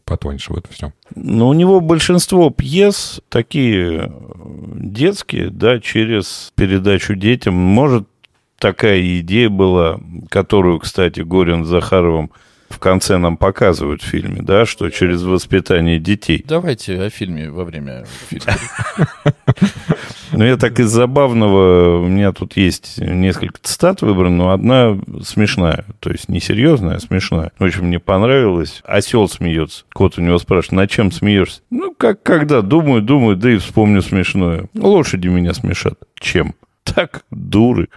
потоньше, 0.07 0.55
вот 0.55 0.67
и 0.71 0.73
все. 0.73 0.95
Но 1.15 1.49
у 1.49 1.53
него 1.53 1.81
большинство 1.81 2.49
пьес 2.49 3.21
такие 3.29 4.11
детские, 4.75 5.51
да, 5.51 5.81
через 5.81 6.53
передачу 6.55 7.15
детям. 7.15 7.55
Может, 7.55 8.09
такая 8.59 9.01
идея 9.21 9.49
была, 9.49 10.01
которую, 10.29 10.79
кстати, 10.79 11.21
Горин 11.21 11.65
с 11.65 11.69
Захаровым 11.69 12.31
в 12.69 12.79
конце 12.79 13.19
нам 13.19 13.37
показывают 13.37 14.03
в 14.03 14.07
фильме, 14.07 14.41
да, 14.43 14.65
что 14.65 14.88
через 14.91 15.23
воспитание 15.23 15.99
детей. 15.99 16.43
Давайте 16.47 17.01
о 17.01 17.11
фильме 17.11 17.51
во 17.51 17.65
время 17.65 18.05
фильма. 18.29 18.57
Но 20.33 20.45
я 20.45 20.57
так 20.57 20.81
из 20.81 20.90
забавного, 20.90 21.99
у 21.99 22.07
меня 22.07 22.33
тут 22.33 22.57
есть 22.57 22.99
несколько 22.99 23.59
цитат 23.62 24.03
выбрано, 24.03 24.37
но 24.37 24.51
одна 24.51 24.99
смешная, 25.23 25.85
то 26.01 26.11
есть 26.11 26.29
не 26.29 26.40
серьезная, 26.40 26.97
а 26.97 27.01
смешная. 27.01 27.53
Очень 27.59 27.83
мне 27.85 27.99
понравилось. 27.99 28.83
Осел 28.85 29.29
смеется. 29.29 29.85
Кот 29.92 30.18
у 30.18 30.23
него 30.23 30.38
спрашивает, 30.38 30.73
на 30.73 30.87
чем 30.88 31.12
смеешься? 31.12 31.61
Ну, 31.71 31.95
как 31.95 32.23
когда? 32.23 32.62
Думаю, 32.62 33.03
думаю, 33.03 33.37
да 33.37 33.51
и 33.51 33.59
вспомню 33.59 34.03
смешное. 34.03 34.66
Лошади 34.75 35.29
меня 35.29 35.55
смешат. 35.55 35.99
Чем? 36.18 36.55
Так, 36.85 37.25
дуры. 37.31 37.88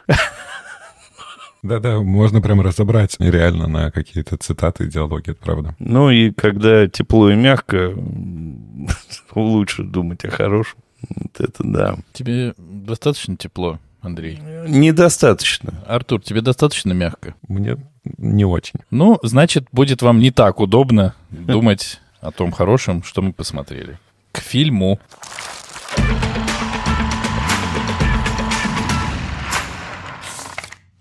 Да-да, 1.66 2.00
можно 2.00 2.42
прям 2.42 2.62
разобрать 2.62 3.16
реально 3.20 3.68
на 3.68 3.90
какие-то 3.90 4.38
цитаты 4.38 4.84
и 4.84 4.88
диалоги, 4.88 5.32
это 5.32 5.44
правда. 5.44 5.76
Ну 5.80 6.12
и 6.12 6.30
когда 6.30 6.88
тепло 6.88 7.32
и 7.32 7.36
мягко, 7.36 7.92
лучше 9.36 9.84
думать 9.84 10.24
о 10.26 10.30
хорошем. 10.30 10.78
Вот 11.02 11.40
это 11.40 11.64
да. 11.64 11.98
Тебе 12.14 12.54
достаточно 12.58 13.38
тепло, 13.38 13.80
Андрей? 14.02 14.40
Недостаточно. 14.68 15.74
Артур, 15.88 16.22
тебе 16.22 16.42
достаточно 16.42 16.94
мягко? 16.94 17.36
Мне 17.48 17.78
не 18.18 18.46
очень. 18.46 18.80
Ну, 18.92 19.20
значит, 19.24 19.68
будет 19.72 20.02
вам 20.02 20.20
не 20.20 20.32
так 20.32 20.60
удобно 20.60 21.16
думать 21.30 22.00
о 22.22 22.32
том 22.32 22.52
хорошем, 22.52 23.04
что 23.04 23.22
мы 23.22 23.34
посмотрели. 23.34 24.00
К 24.32 24.40
фильму. 24.40 25.00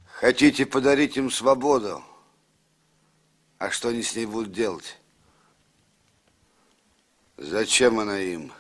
Хотите 0.07 0.65
подарить 0.65 1.17
им 1.17 1.31
свободу? 1.31 2.03
А 3.59 3.71
что 3.71 3.89
они 3.89 4.03
с 4.03 4.17
ней 4.17 4.27
будут 4.27 4.53
делать? 4.53 4.99
Зачем 7.37 7.99
она 7.99 8.19
им? 8.19 8.53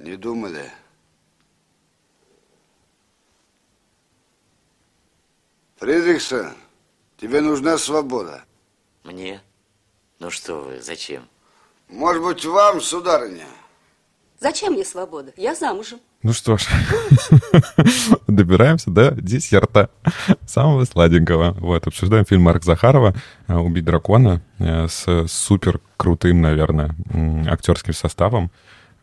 Не 0.00 0.16
думали? 0.16 0.64
Фридрихсон, 5.76 6.54
тебе 7.18 7.42
нужна 7.42 7.76
свобода. 7.76 8.44
Мне? 9.04 9.42
Ну 10.18 10.30
что 10.30 10.60
вы, 10.60 10.80
зачем? 10.80 11.28
Может 11.90 12.22
быть, 12.22 12.44
вам, 12.46 12.80
сударыня? 12.80 13.44
Зачем 14.38 14.72
мне 14.72 14.86
свобода? 14.86 15.34
Я 15.36 15.54
замужем. 15.54 16.00
Ну 16.22 16.32
что 16.32 16.56
ж, 16.56 16.66
добираемся 18.26 18.90
до 18.90 19.10
десерта 19.10 19.90
самого 20.46 20.86
сладенького. 20.86 21.52
Вот, 21.60 21.86
обсуждаем 21.86 22.24
фильм 22.24 22.40
Марк 22.42 22.64
Захарова 22.64 23.14
«А, 23.46 23.60
«Убить 23.60 23.84
дракона» 23.84 24.42
э, 24.58 24.88
с 24.88 25.26
супер 25.28 25.80
крутым, 25.98 26.40
наверное, 26.40 26.94
актерским 27.50 27.92
составом. 27.92 28.50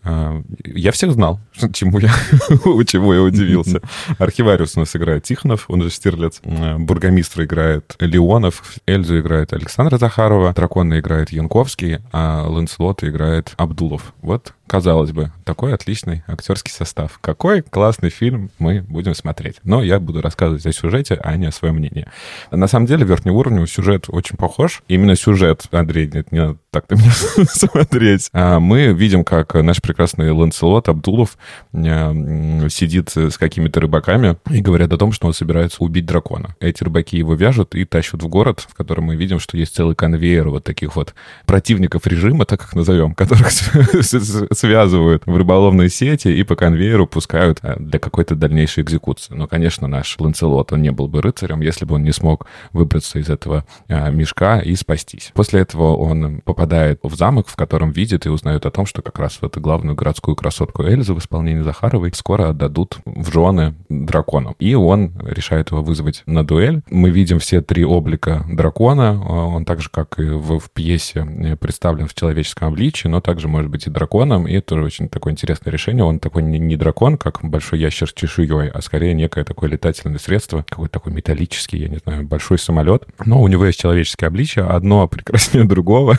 Э, 0.04 0.42
я 0.64 0.92
всех 0.92 1.12
знал, 1.12 1.40
чему 1.74 2.00
я, 2.00 2.10
чему 2.86 3.14
я 3.14 3.22
удивился. 3.22 3.82
Архивариус 4.20 4.78
у 4.78 4.82
нас 4.82 4.96
играет 4.96 5.24
Тихонов, 5.24 5.66
он 5.70 5.84
же 5.84 5.90
Стирлиц. 5.90 6.42
Бургомистр 6.44 7.44
играет 7.44 7.96
Леонов, 8.00 8.64
Эльзу 8.86 9.20
играет 9.20 9.54
Александра 9.54 9.98
Захарова, 9.98 10.54
Дракона 10.54 11.00
играет 11.00 11.32
Янковский, 11.32 12.00
а 12.12 12.48
Ланселота 12.48 13.10
играет 13.10 13.54
Абдулов. 13.58 14.14
Вот 14.22 14.54
казалось 14.68 15.12
бы, 15.12 15.32
такой 15.44 15.74
отличный 15.74 16.24
актерский 16.28 16.72
состав. 16.72 17.18
Какой 17.20 17.62
классный 17.62 18.10
фильм 18.10 18.52
мы 18.60 18.82
будем 18.82 19.16
смотреть. 19.16 19.58
Но 19.64 19.82
я 19.82 20.00
буду 20.00 20.22
рассказывать 20.22 20.66
о 20.66 20.72
сюжете, 20.72 21.20
а 21.24 21.36
не 21.38 21.48
о 21.48 21.52
своем 21.52 21.76
мнении. 21.76 22.08
На 22.52 22.68
самом 22.68 22.86
деле, 22.86 23.06
верхнеуровневый 23.06 23.68
сюжет 23.68 24.06
очень 24.08 24.38
похож. 24.38 24.84
Именно 24.88 25.16
сюжет, 25.16 25.66
Андрей, 25.72 26.10
нет, 26.14 26.32
не 26.32 26.40
надо 26.40 26.58
так-то 26.72 26.96
меня 26.96 27.12
смотреть. 27.46 28.30
А 28.34 28.60
мы 28.60 28.94
видим, 28.94 29.24
как 29.24 29.56
наш 29.56 29.82
прекрасный 29.82 30.32
Ланселот 30.32 30.90
Абдулов 30.90 31.38
э, 31.74 32.70
сидит 32.70 33.16
с 33.16 33.38
какими-то 33.38 33.80
рыбаками 33.80 34.38
и 34.50 34.62
говорят 34.62 34.92
о 34.94 34.98
том, 34.98 35.12
что 35.12 35.28
он 35.28 35.34
собирается 35.34 35.84
убить 35.84 36.06
дракона. 36.06 36.56
Эти 36.60 36.84
рыбаки 36.84 37.18
его 37.18 37.34
вяжут 37.34 37.74
и 37.76 37.86
тащат 37.86 38.22
в 38.22 38.28
город, 38.28 38.66
в 38.70 38.76
котором 38.76 39.06
мы 39.06 39.16
видим, 39.16 39.40
что 39.40 39.58
есть 39.58 39.76
целый 39.76 39.96
конвейер 39.96 40.50
вот 40.50 40.64
таких 40.64 40.96
вот 40.96 41.14
противников 41.46 42.06
режима, 42.06 42.46
так 42.46 42.62
как 42.62 42.76
назовем, 42.76 43.14
которых 43.14 43.48
связывают 44.58 45.24
в 45.26 45.36
рыболовной 45.36 45.90
сети 45.90 46.30
и 46.30 46.44
по 46.44 46.56
конвейеру 46.56 47.08
пускают 47.08 47.60
э, 47.62 47.76
для 47.80 48.00
какой-то 48.00 48.36
дальнейшей 48.36 48.84
экзекуции. 48.84 49.34
Но, 49.34 49.48
конечно, 49.48 49.88
наш 49.88 50.16
Ланцелот, 50.20 50.74
он 50.74 50.82
не 50.82 50.92
был 50.92 51.08
бы 51.08 51.22
рыцарем, 51.22 51.62
если 51.62 51.86
бы 51.86 51.96
он 51.96 52.04
не 52.04 52.12
смог 52.12 52.48
выбраться 52.74 53.20
из 53.20 53.30
этого 53.30 53.66
э, 53.88 54.12
мешка 54.12 54.60
и 54.60 54.76
спастись. 54.76 55.32
После 55.34 55.62
этого 55.62 55.96
он 55.96 56.42
попадает 56.42 57.00
в 57.04 57.16
замок, 57.16 57.48
в 57.48 57.56
котором 57.56 57.92
видит 57.92 58.26
и 58.26 58.30
узнает 58.30 58.66
о 58.66 58.72
том, 58.72 58.86
что 58.86 59.02
как 59.02 59.20
раз 59.20 59.38
вот 59.42 59.52
эту 59.52 59.62
главную 59.62 59.96
городскую 59.96 60.36
красотку 60.36 60.84
Эльзу 60.84 61.16
в 61.16 61.20
исполнении 61.20 61.62
Захаровой 61.62 62.12
скоро 62.14 62.50
отдадут 62.50 62.98
в 63.06 63.32
жены 63.32 63.76
дракону. 63.90 64.56
И 64.60 64.74
он 64.74 65.14
решает 65.22 65.72
его 65.72 65.84
вызвать 65.84 66.24
на 66.26 66.46
дуэль. 66.46 66.82
Мы 66.90 67.10
видим 67.10 67.40
все 67.40 67.62
три 67.62 67.86
облика 67.86 68.46
дракона. 68.50 69.22
Э, 69.22 69.32
он 69.32 69.66
так 69.66 69.82
же, 69.82 69.90
как 69.92 70.20
и 70.20 70.24
в, 70.24 70.60
в 70.60 70.72
пьесе, 70.72 71.56
представлен 71.60 72.08
в 72.08 72.14
человеческом 72.14 72.70
обличии, 72.70 73.08
но 73.08 73.22
также 73.22 73.48
может 73.48 73.70
быть 73.70 73.88
и 73.88 73.90
драконом, 73.90 74.47
и 74.48 74.54
это 74.54 74.68
тоже 74.68 74.84
очень 74.84 75.10
такое 75.10 75.34
интересное 75.34 75.72
решение. 75.72 76.04
Он 76.04 76.20
такой 76.20 76.44
не, 76.44 76.58
не 76.60 76.76
дракон, 76.76 77.18
как 77.18 77.44
большой 77.44 77.80
ящер 77.80 78.10
с 78.10 78.14
чешуей, 78.14 78.70
а 78.70 78.82
скорее 78.82 79.14
некое 79.14 79.44
такое 79.44 79.70
летательное 79.70 80.20
средство, 80.20 80.64
какой-то 80.68 80.94
такой 80.94 81.14
металлический, 81.14 81.78
я 81.78 81.90
не 81.90 81.98
знаю, 81.98 82.24
большой 82.24 82.58
самолет. 82.58 83.06
Но 83.26 83.42
у 83.42 83.48
него 83.48 83.66
есть 83.66 83.80
человеческое 83.80 84.28
обличие, 84.28 84.66
одно 84.66 85.08
прекраснее 85.08 85.66
другого. 85.68 86.18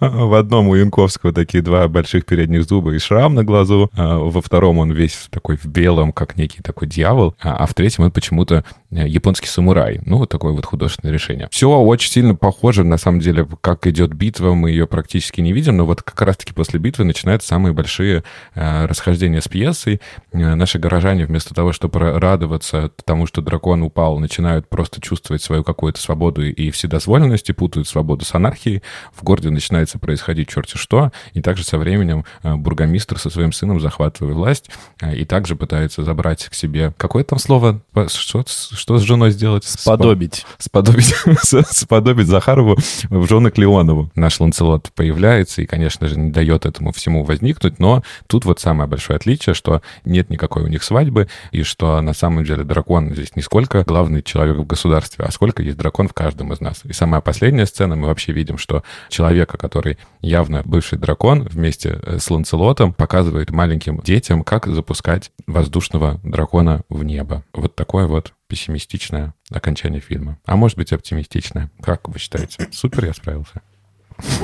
В 0.00 0.38
одном 0.38 0.68
у 0.68 0.74
Янковского 0.74 1.32
такие 1.32 1.62
два 1.62 1.86
больших 1.88 2.24
передних 2.26 2.64
зуба 2.64 2.94
и 2.94 2.98
шрам 2.98 3.34
на 3.34 3.44
глазу. 3.44 3.90
А 3.94 4.18
во 4.18 4.40
втором 4.40 4.78
он 4.78 4.92
весь 4.92 5.28
такой 5.30 5.56
в 5.56 5.66
белом, 5.66 6.12
как 6.12 6.36
некий 6.36 6.62
такой 6.62 6.88
дьявол. 6.88 7.34
А, 7.40 7.56
а 7.56 7.66
в 7.66 7.74
третьем 7.74 8.04
он 8.04 8.10
почему-то 8.10 8.64
э, 8.90 9.06
японский 9.06 9.46
самурай. 9.46 10.00
Ну, 10.04 10.18
вот 10.18 10.28
такое 10.28 10.52
вот 10.52 10.64
художественное 10.64 11.12
решение. 11.12 11.48
Все 11.50 11.70
очень 11.70 12.10
сильно 12.10 12.34
похоже, 12.34 12.84
на 12.84 12.98
самом 12.98 13.20
деле, 13.20 13.46
как 13.60 13.86
идет 13.86 14.12
битва, 14.14 14.54
мы 14.54 14.70
ее 14.70 14.86
практически 14.86 15.40
не 15.40 15.52
видим, 15.52 15.76
но 15.76 15.86
вот 15.86 16.02
как 16.02 16.20
раз-таки 16.22 16.52
после 16.52 16.78
битвы 16.78 17.04
начинаются 17.04 17.48
самые 17.48 17.72
большие 17.72 18.24
э, 18.54 18.86
расхождения 18.86 19.40
с 19.40 19.48
пьесой. 19.48 20.00
Э, 20.32 20.54
наши 20.54 20.78
горожане 20.78 21.26
вместо 21.26 21.54
того, 21.54 21.72
чтобы 21.72 22.18
радоваться 22.18 22.90
тому, 23.04 23.26
что 23.26 23.42
дракон 23.42 23.82
упал, 23.82 24.18
начинают 24.18 24.68
просто 24.68 25.00
чувствовать 25.00 25.42
свою 25.42 25.64
какую-то 25.64 26.00
свободу 26.00 26.44
и 26.44 26.70
вседозволенность, 26.70 27.50
и 27.50 27.52
путают 27.52 27.88
свободу 27.88 28.24
с 28.24 28.34
анархией. 28.34 28.82
В 29.20 29.22
городе 29.22 29.50
начинается 29.50 29.98
происходить 29.98 30.48
черти 30.48 30.78
что, 30.78 31.12
и 31.34 31.42
также 31.42 31.62
со 31.62 31.76
временем 31.76 32.24
э, 32.42 32.54
бургомистр 32.54 33.18
со 33.18 33.28
своим 33.28 33.52
сыном 33.52 33.80
захватывает 33.80 34.34
власть 34.34 34.70
э, 35.02 35.14
и 35.14 35.26
также 35.26 35.56
пытается 35.56 36.04
забрать 36.04 36.46
к 36.46 36.54
себе... 36.54 36.94
Какое 36.96 37.22
там 37.22 37.38
слово? 37.38 37.82
Что, 38.08 38.44
что 38.46 38.98
с 38.98 39.02
женой 39.02 39.30
сделать? 39.30 39.64
Сподобить. 39.64 40.46
Сподобить, 40.58 41.14
сподобить 41.70 42.28
Захарову 42.28 42.78
в 43.10 43.28
жены 43.28 43.50
к 43.50 43.58
Леонову. 43.58 44.10
Наш 44.14 44.40
Ланцелот 44.40 44.90
появляется 44.94 45.60
и, 45.60 45.66
конечно 45.66 46.08
же, 46.08 46.18
не 46.18 46.30
дает 46.30 46.64
этому 46.64 46.92
всему 46.92 47.24
возникнуть, 47.24 47.78
но 47.78 48.02
тут 48.26 48.46
вот 48.46 48.58
самое 48.58 48.88
большое 48.88 49.18
отличие, 49.18 49.54
что 49.54 49.82
нет 50.06 50.30
никакой 50.30 50.62
у 50.62 50.66
них 50.66 50.82
свадьбы, 50.82 51.28
и 51.50 51.62
что 51.62 52.00
на 52.00 52.14
самом 52.14 52.44
деле 52.44 52.64
дракон 52.64 53.12
здесь 53.12 53.36
не 53.36 53.42
сколько 53.42 53.84
главный 53.84 54.22
человек 54.22 54.56
в 54.56 54.66
государстве, 54.66 55.26
а 55.26 55.30
сколько 55.30 55.62
есть 55.62 55.76
дракон 55.76 56.08
в 56.08 56.14
каждом 56.14 56.52
из 56.52 56.60
нас. 56.60 56.80
И 56.84 56.92
самая 56.92 57.20
последняя 57.20 57.66
сцена, 57.66 57.96
мы 57.96 58.06
вообще 58.06 58.32
видим, 58.32 58.56
что 58.56 58.82
человека, 59.10 59.58
который 59.58 59.98
явно 60.20 60.62
бывший 60.64 60.98
дракон, 60.98 61.42
вместе 61.42 62.00
э, 62.02 62.18
с 62.18 62.30
Ланцелотом 62.30 62.92
показывает 62.94 63.50
маленьким 63.50 64.00
детям, 64.00 64.42
как 64.42 64.66
запускать 64.66 65.32
воздушного 65.46 66.20
дракона 66.22 66.82
в 66.88 67.04
небо. 67.04 67.44
Вот 67.52 67.74
такое 67.74 68.06
вот 68.06 68.32
пессимистичное 68.48 69.34
окончание 69.50 70.00
фильма. 70.00 70.38
А 70.44 70.56
может 70.56 70.76
быть 70.76 70.92
оптимистичное. 70.92 71.70
Как 71.82 72.08
вы 72.08 72.18
считаете? 72.18 72.68
Супер 72.72 73.04
я 73.06 73.14
справился? 73.14 73.62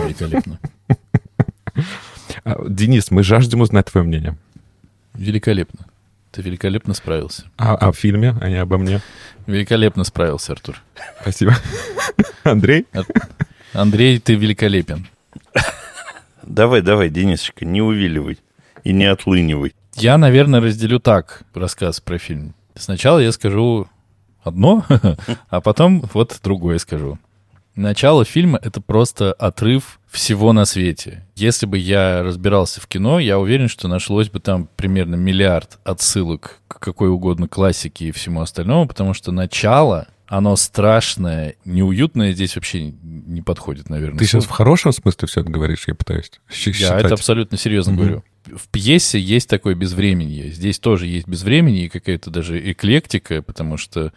Великолепно. 0.05 0.59
А, 2.45 2.65
Денис, 2.69 3.11
мы 3.11 3.23
жаждем 3.23 3.61
узнать 3.61 3.87
твое 3.87 4.07
мнение. 4.07 4.37
Великолепно. 5.15 5.87
Ты 6.31 6.43
великолепно 6.43 6.93
справился. 6.95 7.45
А, 7.57 7.75
о 7.77 7.93
фильме, 7.93 8.35
а 8.41 8.49
не 8.49 8.57
обо 8.57 8.77
мне. 8.79 9.01
Великолепно 9.47 10.05
справился, 10.05 10.53
Артур. 10.53 10.83
Спасибо. 11.23 11.55
Андрей? 12.45 12.87
Андрей, 13.77 14.19
ты 14.19 14.35
великолепен. 14.35 15.07
Давай, 16.43 16.81
давай, 16.81 17.11
Денисочка, 17.11 17.67
не 17.67 17.83
увиливай 17.83 18.39
и 18.85 18.93
не 18.95 19.05
отлынивай. 19.05 19.75
Я, 19.95 20.17
наверное, 20.17 20.61
разделю 20.63 20.99
так 20.99 21.43
рассказ 21.53 22.01
про 22.01 22.17
фильм. 22.17 22.55
Сначала 22.75 23.19
я 23.19 23.33
скажу 23.33 23.87
одно, 24.43 24.85
а 25.51 25.61
потом 25.61 26.09
вот 26.15 26.41
другое 26.43 26.79
скажу. 26.79 27.19
Начало 27.75 28.25
фильма— 28.25 28.59
это 28.63 28.81
просто 28.81 29.35
отрыв 29.35 30.01
всего 30.09 30.55
на 30.55 30.65
свете. 30.65 31.27
Если 31.35 31.67
бы 31.67 31.77
я 31.77 32.23
разбирался 32.23 32.81
в 32.81 32.87
кино, 32.87 33.21
я 33.21 33.39
уверен, 33.39 33.69
что 33.69 33.89
нашлось 33.89 34.31
бы 34.31 34.41
там 34.41 34.71
примерно 34.77 35.17
миллиард 35.17 35.79
отсылок 35.85 36.61
к 36.69 36.79
какой 36.79 37.11
угодно 37.11 37.47
классике 37.47 38.07
и 38.07 38.13
всему 38.13 38.41
остальному, 38.41 38.89
потому 38.89 39.13
что 39.13 39.33
начало 39.33 40.07
оно 40.27 40.57
страшное, 40.57 41.55
неуютное 41.65 42.33
здесь 42.33 42.57
вообще 42.57 42.95
не 43.37 43.43
подходит, 43.43 43.89
наверное. 43.89 44.19
Ты 44.19 44.27
сейчас 44.27 44.45
в 44.45 44.51
хорошем 44.51 44.93
смысле 44.93 45.29
все 45.29 45.43
это 45.43 45.51
говоришь, 45.51 45.85
я 45.87 45.95
пытаюсь 45.95 46.31
считать. 46.51 46.81
Я 46.81 46.99
это 46.99 47.15
абсолютно 47.15 47.57
серьезно 47.57 47.93
угу. 47.93 48.01
говорю. 48.01 48.25
В 48.47 48.69
пьесе 48.69 49.21
есть 49.21 49.49
такое 49.49 49.75
безвременье. 49.75 50.51
Здесь 50.51 50.79
тоже 50.79 51.07
есть 51.07 51.29
безвременье 51.29 51.87
и 51.87 51.89
какая-то 51.89 52.31
даже 52.31 52.59
эклектика, 52.73 53.43
потому 53.43 53.77
что 53.77 54.13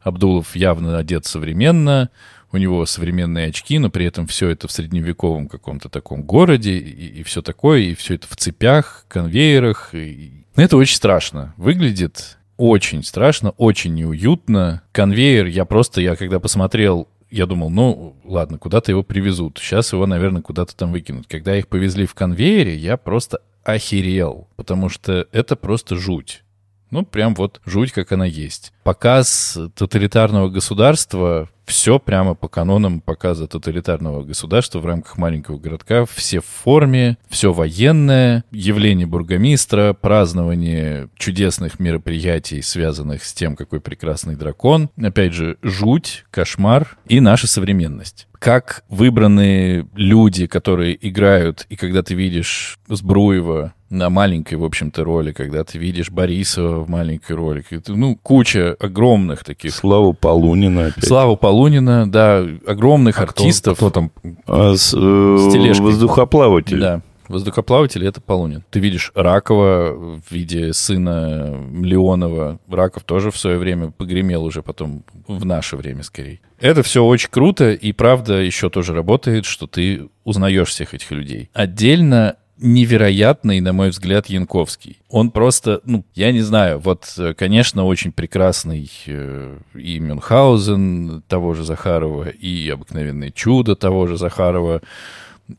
Абдулов 0.00 0.54
явно 0.54 0.98
одет 0.98 1.26
современно, 1.26 2.10
у 2.52 2.56
него 2.56 2.84
современные 2.86 3.48
очки, 3.48 3.78
но 3.78 3.90
при 3.90 4.06
этом 4.06 4.26
все 4.26 4.48
это 4.48 4.66
в 4.68 4.72
средневековом 4.72 5.48
каком-то 5.48 5.88
таком 5.88 6.22
городе, 6.22 6.76
и, 6.76 7.20
и 7.20 7.22
все 7.22 7.42
такое, 7.42 7.80
и 7.80 7.94
все 7.94 8.14
это 8.14 8.26
в 8.28 8.36
цепях, 8.36 9.04
конвейерах. 9.08 9.90
И... 9.94 10.44
Это 10.56 10.76
очень 10.76 10.96
страшно. 10.96 11.54
Выглядит 11.56 12.38
очень 12.56 13.02
страшно, 13.02 13.50
очень 13.50 13.94
неуютно. 13.94 14.82
Конвейер, 14.92 15.46
я 15.46 15.64
просто, 15.64 16.02
я 16.02 16.14
когда 16.14 16.40
посмотрел, 16.40 17.08
я 17.30 17.46
думал, 17.46 17.70
ну, 17.70 18.16
ладно, 18.24 18.58
куда-то 18.58 18.90
его 18.90 19.02
привезут. 19.02 19.58
Сейчас 19.58 19.92
его, 19.92 20.06
наверное, 20.06 20.42
куда-то 20.42 20.76
там 20.76 20.92
выкинут. 20.92 21.26
Когда 21.26 21.56
их 21.56 21.68
повезли 21.68 22.06
в 22.06 22.14
конвейере, 22.14 22.76
я 22.76 22.96
просто 22.96 23.40
охерел, 23.64 24.48
потому 24.56 24.88
что 24.88 25.26
это 25.32 25.56
просто 25.56 25.96
жуть. 25.96 26.42
Ну, 26.90 27.04
прям 27.04 27.34
вот 27.34 27.60
жуть, 27.64 27.92
как 27.92 28.10
она 28.12 28.24
есть. 28.24 28.72
Показ 28.82 29.56
тоталитарного 29.76 30.48
государства 30.48 31.48
все 31.70 32.00
прямо 32.00 32.34
по 32.34 32.48
канонам 32.48 33.00
показа 33.00 33.46
тоталитарного 33.46 34.24
государства 34.24 34.80
в 34.80 34.86
рамках 34.86 35.16
маленького 35.18 35.56
городка. 35.56 36.04
Все 36.04 36.40
в 36.40 36.44
форме, 36.44 37.16
все 37.28 37.52
военное, 37.52 38.44
явление 38.50 39.06
бургомистра, 39.06 39.92
празднование 39.92 41.08
чудесных 41.16 41.78
мероприятий, 41.78 42.60
связанных 42.60 43.22
с 43.22 43.32
тем, 43.32 43.54
какой 43.54 43.80
прекрасный 43.80 44.34
дракон. 44.34 44.90
Опять 45.00 45.32
же, 45.32 45.58
жуть, 45.62 46.24
кошмар 46.32 46.98
и 47.06 47.20
наша 47.20 47.46
современность 47.46 48.26
как 48.40 48.84
выбранные 48.88 49.86
люди, 49.94 50.46
которые 50.46 50.96
играют, 51.06 51.66
и 51.68 51.76
когда 51.76 52.02
ты 52.02 52.14
видишь 52.14 52.78
Сбруева 52.88 53.74
на 53.90 54.08
маленькой, 54.08 54.54
в 54.54 54.64
общем-то, 54.64 55.04
роли, 55.04 55.32
когда 55.32 55.64
ты 55.64 55.76
видишь 55.76 56.10
Борисова 56.10 56.80
в 56.80 56.88
маленькой 56.88 57.36
роли, 57.36 57.64
ну, 57.88 58.16
куча 58.16 58.74
огромных 58.80 59.44
таких. 59.44 59.74
Слава 59.74 60.12
Полунина 60.12 60.86
опять. 60.86 61.04
Слава 61.04 61.34
Полунина, 61.34 61.59
да, 62.06 62.46
огромных 62.66 63.18
А 63.20 63.22
артистов. 63.24 63.76
Кто, 63.78 63.90
кто 63.90 64.00
там? 64.00 64.12
А 64.46 64.74
с, 64.76 64.94
э, 64.94 64.96
С 64.96 65.52
тележкой. 65.52 65.86
воздухоплаватель. 65.86 66.80
Да. 66.80 67.00
Воздухоплаватель— 67.28 68.04
это 68.06 68.20
Полунин. 68.20 68.64
Ты 68.70 68.80
видишь 68.80 69.12
Ракова 69.14 69.92
в 69.92 70.22
виде 70.32 70.72
сына 70.72 71.62
Леонова. 71.80 72.58
Раков 72.68 73.04
тоже 73.04 73.30
в 73.30 73.38
свое 73.38 73.56
время 73.56 73.92
погремел 73.92 74.44
уже 74.44 74.62
потом, 74.62 75.04
в 75.28 75.44
наше 75.44 75.76
время 75.76 76.02
скорее. 76.02 76.40
Это 76.58 76.82
все 76.82 77.04
очень 77.04 77.28
круто, 77.30 77.70
и 77.70 77.92
правда 77.92 78.34
еще 78.40 78.68
тоже 78.68 78.94
работает, 78.94 79.44
что 79.44 79.68
ты 79.68 80.08
узнаешь 80.24 80.70
всех 80.70 80.92
этих 80.92 81.12
людей. 81.12 81.50
Отдельно 81.52 82.34
невероятный, 82.60 83.60
на 83.60 83.72
мой 83.72 83.90
взгляд, 83.90 84.26
Янковский. 84.26 84.98
Он 85.08 85.30
просто, 85.30 85.80
ну, 85.84 86.04
я 86.14 86.30
не 86.32 86.40
знаю, 86.40 86.78
вот, 86.78 87.12
э, 87.18 87.34
конечно, 87.34 87.84
очень 87.84 88.12
прекрасный 88.12 88.90
э, 89.06 89.58
и 89.74 89.98
Мюнхгаузен 89.98 91.22
того 91.26 91.54
же 91.54 91.64
Захарова, 91.64 92.28
и 92.28 92.68
«Обыкновенное 92.68 93.30
чудо» 93.30 93.76
того 93.76 94.06
же 94.06 94.16
Захарова, 94.16 94.82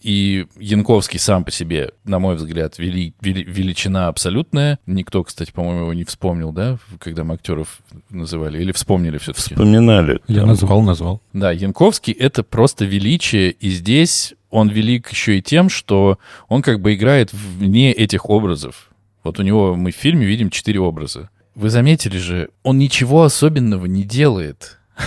и 0.02 0.46
Янковский 0.58 1.20
сам 1.20 1.44
по 1.44 1.52
себе, 1.52 1.92
на 2.04 2.20
мой 2.20 2.36
взгляд, 2.36 2.78
вели, 2.78 3.14
вели- 3.22 3.44
величина 3.44 4.08
абсолютная. 4.08 4.80
Никто, 4.86 5.24
кстати, 5.24 5.52
по-моему, 5.52 5.82
его 5.82 5.94
не 5.94 6.04
вспомнил, 6.04 6.52
да, 6.52 6.78
когда 7.00 7.24
мы 7.24 7.36
актеров 7.36 7.80
называли, 8.10 8.62
или 8.62 8.72
вспомнили 8.72 9.18
все-таки? 9.18 9.56
Вспоминали. 9.56 10.20
Я 10.28 10.40
Там 10.42 10.50
назвал, 10.50 10.82
назвал. 10.82 11.22
Да, 11.34 11.52
Янковский— 11.52 12.14
это 12.20 12.44
просто 12.44 12.86
величие, 12.86 13.52
и 13.52 13.70
здесь 13.70 14.34
он 14.50 14.70
велик 14.70 15.10
еще 15.12 15.38
и 15.38 15.42
тем, 15.42 15.70
что 15.70 16.20
он 16.48 16.62
как 16.62 16.82
бы 16.82 16.94
играет 16.94 17.32
вне 17.34 17.92
этих 17.92 18.30
образов. 18.30 18.90
Вот 19.24 19.40
у 19.40 19.44
него 19.44 19.76
мы 19.76 19.92
в 19.92 19.96
фильме 19.96 20.26
видим 20.26 20.50
четыре 20.50 20.80
образа. 20.80 21.30
Вы 21.56 21.70
заметили 21.70 22.18
же, 22.18 22.50
он 22.64 22.78
ничего 22.78 23.24
особенного 23.24 23.86
не 23.86 24.04
делает. 24.04 24.80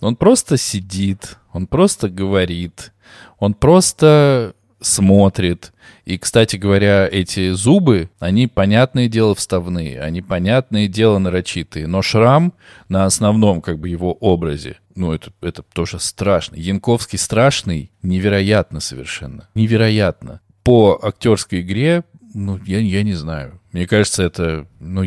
Он 0.00 0.16
просто 0.16 0.56
сидит, 0.56 1.36
он 1.52 1.66
просто 1.66 2.08
говорит, 2.08 2.92
он 3.40 3.54
просто 3.54 4.54
смотрит. 4.80 5.72
И, 6.04 6.18
кстати 6.18 6.56
говоря, 6.56 7.08
эти 7.10 7.50
зубы, 7.50 8.10
они, 8.18 8.46
понятное 8.46 9.08
дело, 9.08 9.34
вставные, 9.34 10.00
они, 10.00 10.22
понятное 10.22 10.88
дело, 10.88 11.18
нарочитые. 11.18 11.86
Но 11.86 12.02
шрам 12.02 12.52
на 12.88 13.04
основном, 13.04 13.60
как 13.60 13.78
бы, 13.78 13.88
его 13.88 14.12
образе, 14.12 14.76
ну, 14.94 15.12
это, 15.12 15.32
это 15.40 15.62
тоже 15.62 15.98
страшно. 15.98 16.56
Янковский 16.56 17.18
страшный, 17.18 17.90
невероятно 18.02 18.80
совершенно. 18.80 19.48
Невероятно. 19.54 20.40
По 20.62 20.98
актерской 21.02 21.60
игре, 21.60 22.04
ну, 22.34 22.58
я, 22.64 22.78
я 22.78 23.02
не 23.02 23.14
знаю. 23.14 23.60
Мне 23.72 23.86
кажется, 23.86 24.22
это, 24.22 24.66
ну, 24.78 25.02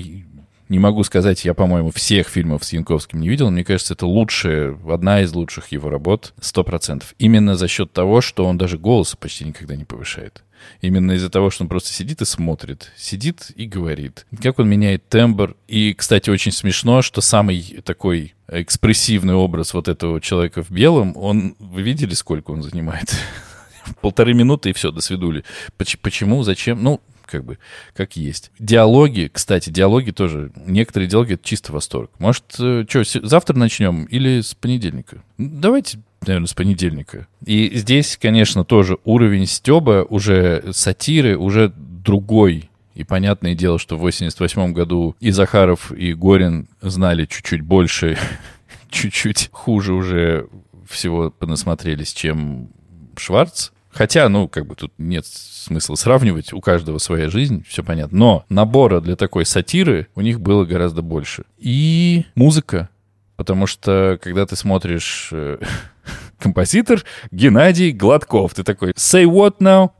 не 0.74 0.80
могу 0.80 1.04
сказать, 1.04 1.46
я, 1.46 1.54
по-моему, 1.54 1.92
всех 1.92 2.28
фильмов 2.28 2.66
с 2.66 2.74
Янковским 2.74 3.22
не 3.22 3.30
видел. 3.30 3.52
Мне 3.52 3.64
кажется, 3.64 3.94
это 3.94 4.08
лучшая, 4.08 4.76
одна 4.90 5.22
из 5.22 5.32
лучших 5.32 5.68
его 5.68 5.88
работ, 5.88 6.34
сто 6.42 6.64
процентов. 6.64 7.14
Именно 7.20 7.56
за 7.56 7.68
счет 7.68 7.94
того, 7.94 8.22
что 8.22 8.46
он 8.46 8.58
даже 8.58 8.80
голоса 8.80 9.16
почти 9.16 9.46
никогда 9.46 9.76
не 9.76 9.86
повышает. 9.86 10.44
Именно 10.82 11.12
из-за 11.12 11.30
того, 11.30 11.52
что 11.52 11.64
он 11.64 11.70
просто 11.70 11.94
сидит 11.94 12.22
и 12.22 12.26
смотрит, 12.26 12.92
сидит 12.98 13.52
и 13.56 13.68
говорит. 13.68 14.26
Как 14.42 14.58
он 14.58 14.68
меняет 14.68 15.08
тембр. 15.10 15.56
И, 15.68 15.94
кстати, 15.94 16.32
очень 16.32 16.52
смешно, 16.52 17.04
что 17.04 17.22
самый 17.22 17.82
такой 17.86 18.34
экспрессивный 18.48 19.36
образ 19.36 19.76
вот 19.76 19.88
этого 19.88 20.20
человека 20.22 20.64
в 20.64 20.72
белом, 20.72 21.16
он, 21.16 21.56
вы 21.60 21.84
видели, 21.84 22.16
сколько 22.16 22.50
он 22.50 22.64
занимает? 22.64 23.16
Полторы 24.02 24.34
минуты 24.34 24.72
и 24.72 24.74
все, 24.74 24.90
до 24.90 25.02
свидули. 25.02 25.44
Поч- 25.78 26.00
Почему, 26.00 26.42
зачем? 26.42 26.82
Ну, 26.82 27.00
как 27.34 27.46
бы, 27.46 27.58
как 27.96 28.16
есть. 28.16 28.52
Диалоги, 28.60 29.28
кстати, 29.34 29.72
диалоги 29.72 30.12
тоже, 30.12 30.52
некоторые 30.68 31.10
диалоги— 31.10 31.34
это 31.34 31.44
чисто 31.44 31.74
восторг. 31.74 32.12
Может, 32.20 32.44
что, 32.54 33.04
завтра 33.24 33.58
начнем 33.58 34.04
или 34.04 34.42
с 34.42 34.54
понедельника? 34.54 35.24
Давайте, 35.40 35.98
наверное, 36.28 36.46
с 36.46 36.54
понедельника. 36.54 37.26
И 37.44 37.72
здесь, 37.74 38.20
конечно, 38.22 38.64
тоже 38.64 39.00
уровень 39.04 39.48
стеба, 39.48 40.06
уже 40.08 40.64
сатиры, 40.74 41.36
уже 41.36 41.74
другой. 41.76 42.70
И 42.94 43.04
понятное 43.04 43.56
дело, 43.56 43.80
что 43.80 43.98
в 43.98 44.02
88 44.02 44.72
году 44.72 45.16
и 45.20 45.32
Захаров, 45.32 45.92
и 45.92 46.14
Горин 46.14 46.68
знали 46.82 47.26
чуть-чуть 47.26 47.62
больше, 47.62 48.16
чуть-чуть 48.92 49.50
хуже 49.52 49.94
уже 49.94 50.50
всего 50.88 51.32
понасмотрелись, 51.32 52.14
чем 52.14 52.70
Шварц. 53.18 53.72
Хотя, 53.94 54.28
ну, 54.30 54.48
как 54.48 54.66
бы 54.66 54.76
тут 54.76 54.92
нет 54.98 55.26
смысла 55.26 55.96
сравнивать, 55.96 56.52
у 56.54 56.62
каждого 56.62 56.98
своя 56.98 57.30
жизнь, 57.30 57.64
все 57.68 57.84
понятно. 57.84 58.18
Но 58.18 58.46
набора 58.50 59.02
для 59.02 59.16
такой 59.16 59.46
сатиры 59.46 60.08
у 60.16 60.22
них 60.22 60.42
было 60.42 60.66
гораздо 60.66 61.02
больше. 61.02 61.44
И 61.58 62.26
музыка. 62.36 62.90
Потому 63.36 63.68
что, 63.68 64.20
когда 64.22 64.46
ты 64.46 64.56
смотришь 64.56 65.30
э, 65.32 65.58
композитор 66.40 67.04
Геннадий 67.32 67.92
Гладков, 67.92 68.54
ты 68.54 68.64
такой, 68.64 68.92
say 68.92 69.26
what 69.26 69.58
now? 69.60 69.92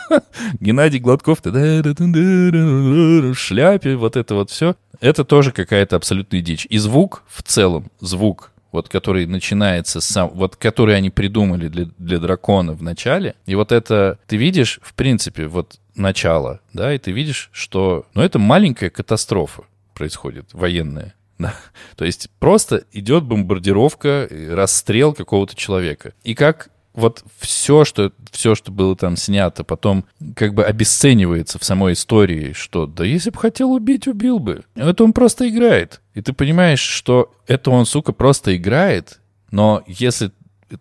Геннадий 0.60 0.98
Гладков, 0.98 1.40
в 1.44 3.34
шляпе, 3.34 3.96
вот 3.96 4.16
это 4.16 4.34
вот 4.34 4.50
все. 4.50 4.74
Это 5.00 5.24
тоже 5.24 5.52
какая-то 5.52 5.96
абсолютная 5.96 6.40
дичь. 6.40 6.66
И 6.70 6.78
звук 6.78 7.24
в 7.28 7.42
целом, 7.42 7.90
звук, 8.00 8.52
вот 8.72 8.88
который 8.88 9.26
начинается 9.26 10.00
сам, 10.00 10.30
вот 10.30 10.56
который 10.56 10.96
они 10.96 11.10
придумали 11.10 11.68
для, 11.68 11.86
для 11.98 12.18
дракона 12.18 12.72
в 12.72 12.82
начале, 12.82 13.34
и 13.46 13.54
вот 13.54 13.70
это 13.70 14.18
ты 14.26 14.36
видишь, 14.36 14.80
в 14.82 14.94
принципе, 14.94 15.46
вот 15.46 15.78
начало, 15.94 16.60
да, 16.72 16.92
и 16.94 16.98
ты 16.98 17.12
видишь, 17.12 17.50
что, 17.52 18.06
ну, 18.14 18.22
это 18.22 18.38
маленькая 18.38 18.90
катастрофа 18.90 19.64
происходит, 19.94 20.46
военная. 20.52 21.14
Да. 21.38 21.56
То 21.96 22.04
есть 22.04 22.30
просто 22.38 22.84
идет 22.92 23.24
бомбардировка, 23.24 24.28
расстрел 24.50 25.12
какого-то 25.12 25.56
человека. 25.56 26.12
И 26.22 26.36
как 26.36 26.68
вот 26.94 27.24
все, 27.38 27.84
что, 27.84 28.12
все, 28.30 28.54
что 28.54 28.70
было 28.70 28.94
там 28.96 29.16
снято, 29.16 29.64
потом 29.64 30.04
как 30.36 30.54
бы 30.54 30.64
обесценивается 30.64 31.58
в 31.58 31.64
самой 31.64 31.94
истории, 31.94 32.52
что 32.52 32.86
да 32.86 33.04
если 33.04 33.30
бы 33.30 33.38
хотел 33.38 33.72
убить, 33.72 34.06
убил 34.06 34.38
бы. 34.38 34.62
Это 34.74 35.04
он 35.04 35.12
просто 35.12 35.48
играет. 35.48 36.00
И 36.14 36.20
ты 36.22 36.32
понимаешь, 36.32 36.80
что 36.80 37.32
это 37.46 37.70
он, 37.70 37.86
сука, 37.86 38.12
просто 38.12 38.56
играет, 38.56 39.20
но 39.50 39.82
если 39.86 40.32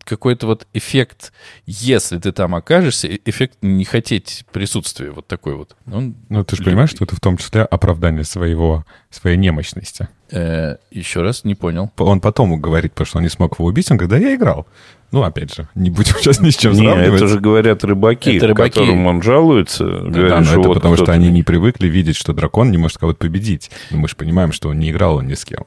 какой-то 0.06 0.47
вот 0.47 0.67
эффект, 0.74 1.34
если 1.65 2.17
ты 2.17 2.32
там 2.32 2.56
окажешься, 2.56 3.10
э- 3.10 3.19
эффект 3.26 3.58
не 3.62 3.84
хотеть 3.84 4.45
присутствия 4.54 5.12
вот 5.12 5.28
такой 5.28 5.56
вот. 5.56 5.76
Он, 5.91 6.15
Ну, 6.30 6.45
ты 6.45 6.56
же 6.56 6.63
понимаешь, 6.63 6.91
что 6.91 7.04
это 7.04 7.15
в 7.17 7.19
том 7.19 7.36
числе 7.36 7.63
оправдание 7.63 8.24
своего, 8.24 8.86
своей 9.10 9.36
немощности. 9.36 10.08
э, 10.34 10.78
еще 10.91 11.21
раз 11.21 11.43
не 11.43 11.56
понял. 11.56 11.91
Он 11.97 12.21
потом 12.21 12.58
говорит, 12.62 12.93
потому 12.93 13.06
что 13.06 13.17
он 13.17 13.24
не 13.24 13.30
смог 13.30 13.60
его 13.60 13.67
убить, 13.67 13.91
он 13.91 13.97
говорит, 13.97 14.12
да 14.21 14.30
я 14.30 14.34
играл. 14.36 14.65
Ну, 15.12 15.24
опять 15.24 15.54
же, 15.54 15.67
не 15.76 15.89
будем 15.89 16.15
сейчас 16.19 16.39
ни 16.39 16.50
с 16.50 16.58
чем 16.58 16.74
Не, 16.74 16.80
сравнивать. 16.80 17.15
это 17.21 17.28
же 17.28 17.39
говорят 17.39 17.84
рыбаки, 17.84 18.38
Это 18.38 18.47
рыбаки. 18.47 18.80
которым 18.80 19.06
он 19.08 19.21
жалуется. 19.21 19.86
Да, 19.86 20.10
говорят, 20.10 20.39
но 20.39 20.45
что 20.45 20.60
это 20.60 20.67
вот 20.69 20.74
потому, 20.76 20.95
что 20.97 21.12
они 21.12 21.30
не 21.30 21.43
привыкли 21.43 21.88
видеть, 21.88 22.15
что 22.15 22.34
дракон 22.34 22.71
не 22.71 22.78
может 22.78 22.97
кого-то 22.97 23.19
победить. 23.19 23.69
Но 23.91 23.97
мы 23.97 24.08
же 24.08 24.15
понимаем, 24.15 24.52
что 24.52 24.69
он 24.69 24.80
не 24.80 24.91
играл 24.91 25.17
он 25.17 25.28
ни 25.28 25.34
с 25.34 25.43
кем. 25.45 25.65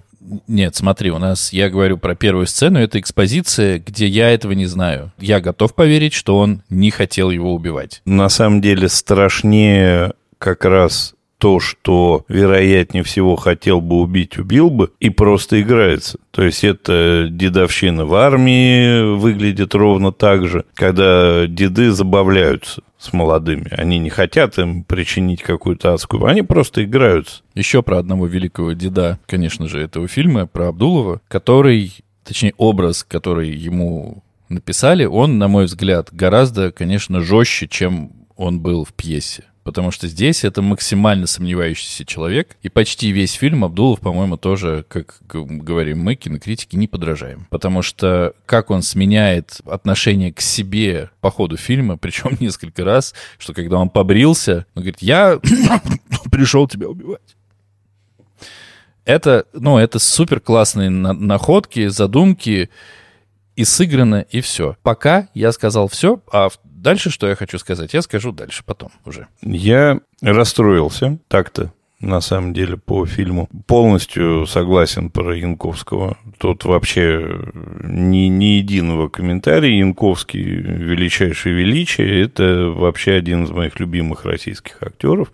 Нет, 0.48 0.74
смотри, 0.74 1.10
у 1.10 1.18
нас, 1.18 1.52
я 1.52 1.68
говорю 1.68 1.98
про 1.98 2.14
первую 2.14 2.46
сцену, 2.46 2.78
это 2.78 2.98
экспозиция, 2.98 3.78
где 3.78 4.06
я 4.06 4.30
этого 4.30 4.52
не 4.52 4.64
знаю. 4.64 5.12
Я 5.18 5.40
готов 5.40 5.74
поверить, 5.74 6.14
что 6.14 6.38
он 6.38 6.62
не 6.70 6.90
хотел 6.90 7.30
его 7.30 7.54
убивать. 7.54 8.00
На 8.06 8.30
самом 8.30 8.62
деле 8.62 8.88
страшнее 8.88 10.14
как 10.38 10.64
раз 10.64 11.13
то, 11.44 11.60
что, 11.60 12.24
вероятнее 12.26 13.04
всего, 13.04 13.36
хотел 13.36 13.82
бы 13.82 13.96
убить, 13.96 14.38
убил 14.38 14.70
бы, 14.70 14.92
и 14.98 15.10
просто 15.10 15.60
играется. 15.60 16.18
То 16.30 16.42
есть 16.42 16.64
это 16.64 17.28
дедовщина 17.30 18.06
в 18.06 18.14
армии 18.14 19.14
выглядит 19.14 19.74
ровно 19.74 20.10
так 20.10 20.48
же, 20.48 20.64
когда 20.72 21.46
деды 21.46 21.90
забавляются 21.90 22.80
с 22.96 23.12
молодыми. 23.12 23.68
Они 23.72 23.98
не 23.98 24.08
хотят 24.08 24.58
им 24.58 24.84
причинить 24.84 25.42
какую-то 25.42 25.92
адскую... 25.92 26.24
Они 26.24 26.40
просто 26.40 26.82
играются. 26.82 27.42
Еще 27.54 27.82
про 27.82 27.98
одного 27.98 28.26
великого 28.26 28.72
деда, 28.72 29.18
конечно 29.26 29.68
же, 29.68 29.82
этого 29.82 30.08
фильма, 30.08 30.46
про 30.46 30.68
Абдулова, 30.68 31.20
который, 31.28 31.92
точнее, 32.24 32.54
образ, 32.56 33.04
который 33.04 33.50
ему 33.50 34.24
написали, 34.48 35.04
он, 35.04 35.36
на 35.36 35.48
мой 35.48 35.66
взгляд, 35.66 36.08
гораздо, 36.10 36.72
конечно, 36.72 37.20
жестче, 37.20 37.68
чем 37.68 38.12
он 38.34 38.60
был 38.60 38.86
в 38.86 38.94
пьесе. 38.94 39.44
Потому 39.64 39.90
что 39.90 40.06
здесь 40.08 40.44
это 40.44 40.60
максимально 40.60 41.26
сомневающийся 41.26 42.04
человек. 42.04 42.56
И 42.62 42.68
почти 42.68 43.10
весь 43.10 43.32
фильм 43.32 43.64
Абдулов, 43.64 44.00
по-моему, 44.00 44.36
тоже, 44.36 44.84
как 44.88 45.20
говорим 45.26 46.00
мы, 46.00 46.14
кинокритики, 46.14 46.76
не 46.76 46.86
подражаем. 46.86 47.46
Потому 47.50 47.80
что 47.80 48.34
как 48.44 48.70
он 48.70 48.82
сменяет 48.82 49.60
отношение 49.64 50.32
к 50.32 50.42
себе 50.42 51.10
по 51.20 51.30
ходу 51.30 51.56
фильма, 51.56 51.96
причем 52.00 52.36
несколько 52.38 52.84
раз, 52.84 53.14
что 53.38 53.54
когда 53.54 53.78
он 53.78 53.88
побрился, 53.88 54.66
он 54.74 54.82
говорит, 54.82 55.00
я 55.00 55.40
пришел 56.30 56.68
тебя 56.68 56.88
убивать. 56.88 57.34
Это, 59.06 59.46
ну, 59.52 59.78
это 59.78 59.98
супер 59.98 60.40
классные 60.40 60.88
находки, 60.90 61.88
задумки, 61.88 62.70
и 63.56 63.64
сыграно, 63.64 64.26
и 64.30 64.40
все. 64.40 64.76
Пока 64.82 65.28
я 65.34 65.52
сказал 65.52 65.88
все, 65.88 66.20
а 66.32 66.48
дальше, 66.64 67.10
что 67.10 67.28
я 67.28 67.36
хочу 67.36 67.58
сказать, 67.58 67.94
я 67.94 68.02
скажу 68.02 68.32
дальше, 68.32 68.62
потом 68.64 68.90
уже. 69.04 69.28
Я 69.42 70.00
расстроился 70.20 71.18
так-то, 71.28 71.72
на 72.00 72.20
самом 72.20 72.52
деле, 72.52 72.76
по 72.76 73.06
фильму. 73.06 73.48
Полностью 73.66 74.46
согласен 74.46 75.10
про 75.10 75.34
Янковского. 75.34 76.18
Тут 76.38 76.64
вообще 76.64 77.40
ни, 77.84 78.26
ни 78.28 78.56
единого 78.56 79.08
комментария. 79.08 79.78
Янковский 79.78 80.42
величайшее 80.42 81.54
величие. 81.54 82.24
Это 82.24 82.68
вообще 82.68 83.12
один 83.12 83.44
из 83.44 83.50
моих 83.50 83.80
любимых 83.80 84.24
российских 84.24 84.82
актеров. 84.82 85.32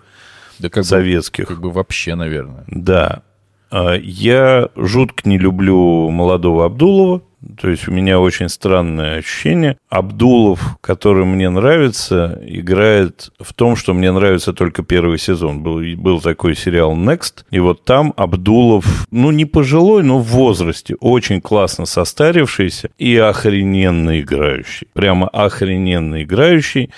Да 0.59 0.69
как 0.69 0.85
советских. 0.85 1.49
Бы, 1.49 1.55
как 1.55 1.61
бы 1.63 1.71
вообще, 1.71 2.15
наверное. 2.15 2.65
Да. 2.69 3.23
А, 3.71 3.95
я 3.95 4.69
жутко 4.77 5.29
не 5.29 5.39
люблю 5.39 6.11
молодого 6.11 6.67
Абдулова. 6.67 7.23
То 7.59 7.71
есть 7.71 7.89
у 7.89 7.93
меня 7.93 8.21
очень 8.21 8.49
странное 8.49 9.19
ощущение. 9.19 9.79
Абдулов, 9.89 10.79
который 10.81 11.25
мне 11.25 11.49
нравится, 11.49 12.39
играет 12.43 13.31
в 13.41 13.55
том, 13.55 13.77
что 13.77 13.95
мне 13.95 14.13
нравится 14.13 14.53
только 14.53 14.83
первый 14.83 15.19
сезон. 15.19 15.63
Был, 15.63 15.81
был 15.97 16.21
такой 16.21 16.55
сериал 16.55 16.95
Next, 16.95 17.45
и 17.51 17.59
вот 17.59 17.85
там 17.85 18.13
Абдулов, 18.17 19.07
ну, 19.11 19.31
не 19.31 19.47
пожилой, 19.47 20.03
но 20.03 20.19
в 20.19 20.27
возрасте, 20.27 20.97
очень 21.01 21.41
классно 21.41 21.87
состарившийся 21.87 22.91
и 22.99 23.17
охрененно 23.17 24.21
играющий. 24.21 24.89
Прямо 24.93 25.29
охрененно 25.29 26.23
играющий, 26.23 26.91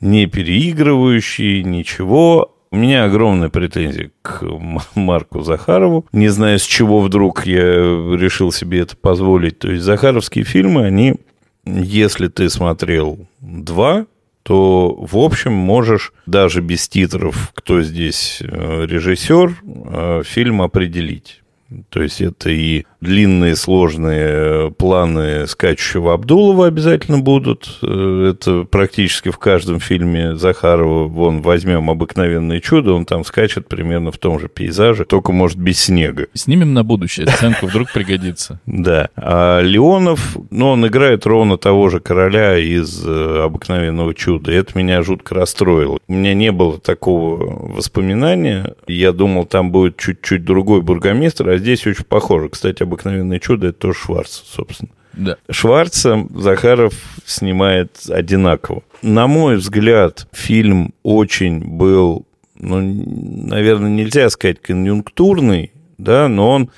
не 0.00 0.26
переигрывающий, 0.26 1.62
ничего, 1.62 2.56
у 2.72 2.76
меня 2.76 3.04
огромная 3.04 3.50
претензия 3.50 4.10
к 4.22 4.42
Марку 4.94 5.42
Захарову. 5.42 6.06
Не 6.12 6.28
знаю, 6.28 6.58
с 6.58 6.62
чего 6.62 7.00
вдруг 7.00 7.46
я 7.46 7.60
решил 7.60 8.50
себе 8.50 8.80
это 8.80 8.96
позволить. 8.96 9.58
То 9.58 9.70
есть 9.70 9.84
захаровские 9.84 10.44
фильмы, 10.44 10.86
они, 10.86 11.16
если 11.66 12.28
ты 12.28 12.48
смотрел 12.48 13.28
два, 13.40 14.06
то, 14.42 14.96
в 14.98 15.18
общем, 15.18 15.52
можешь 15.52 16.14
даже 16.24 16.62
без 16.62 16.88
титров, 16.88 17.52
кто 17.54 17.82
здесь 17.82 18.38
э, 18.40 18.86
режиссер, 18.86 19.54
э, 19.62 20.22
фильм 20.24 20.62
определить. 20.62 21.42
То 21.90 22.02
есть 22.02 22.22
это 22.22 22.48
и 22.48 22.86
длинные 23.02 23.56
сложные 23.56 24.70
планы 24.70 25.46
скачущего 25.48 26.14
Абдулова 26.14 26.68
обязательно 26.68 27.18
будут. 27.18 27.78
Э, 27.82 28.32
это 28.32 28.62
практически 28.62 29.30
в 29.30 29.38
каждом 29.38 29.80
фильме 29.80 30.36
Захарова. 30.36 31.08
Вон, 31.08 31.42
возьмем 31.42 31.90
«Обыкновенное 31.90 32.60
чудо», 32.60 32.92
он 32.92 33.04
там 33.04 33.24
скачет 33.24 33.66
примерно 33.66 34.12
в 34.12 34.18
том 34.18 34.38
же 34.38 34.48
пейзаже, 34.48 35.04
только, 35.04 35.32
может, 35.32 35.58
без 35.58 35.80
снега. 35.80 36.28
Снимем 36.32 36.74
на 36.74 36.84
будущее 36.84 37.26
сценку, 37.26 37.66
вдруг 37.66 37.92
пригодится. 37.92 38.60
Да. 38.82 39.10
А 39.16 39.60
Леонов, 39.60 40.36
ну, 40.50 40.70
он 40.70 40.86
играет 40.86 41.26
ровно 41.26 41.56
того 41.56 41.88
же 41.88 42.00
короля 42.00 42.58
из 42.58 43.04
э, 43.04 43.42
«Обыкновенного 43.44 44.14
чуда». 44.14 44.52
И 44.52 44.54
это 44.54 44.76
меня 44.78 45.02
жутко 45.02 45.34
расстроило. 45.34 45.98
У 46.08 46.12
меня 46.12 46.34
не 46.34 46.52
было 46.52 46.78
такого 46.78 47.74
воспоминания. 47.74 48.74
Я 48.86 49.12
думал, 49.12 49.44
там 49.44 49.70
будет 49.70 49.96
чуть-чуть 49.98 50.44
другой 50.44 50.82
бургомистр, 50.82 51.48
а 51.48 51.58
здесь 51.58 51.86
очень 51.86 52.04
похоже. 52.04 52.48
Кстати, 52.48 52.82
«Обыкновенное 52.92 53.38
чудо»— 53.38 53.66
это 53.68 53.78
тоже 53.78 53.98
Шварц, 53.98 54.42
собственно. 54.44 54.90
Да. 55.14 55.36
Шварца 55.50 56.26
Захаров 56.34 56.92
снимает 57.24 57.98
одинаково. 58.08 58.82
На 59.00 59.26
мой 59.26 59.56
взгляд, 59.56 60.26
фильм 60.32 60.92
очень 61.02 61.60
был, 61.60 62.26
ну, 62.58 62.80
наверное, 62.80 63.88
нельзя 63.88 64.28
сказать 64.28 64.60
конъюнктурный, 64.60 65.72
да, 65.96 66.28
но 66.28 66.50
он 66.50 66.70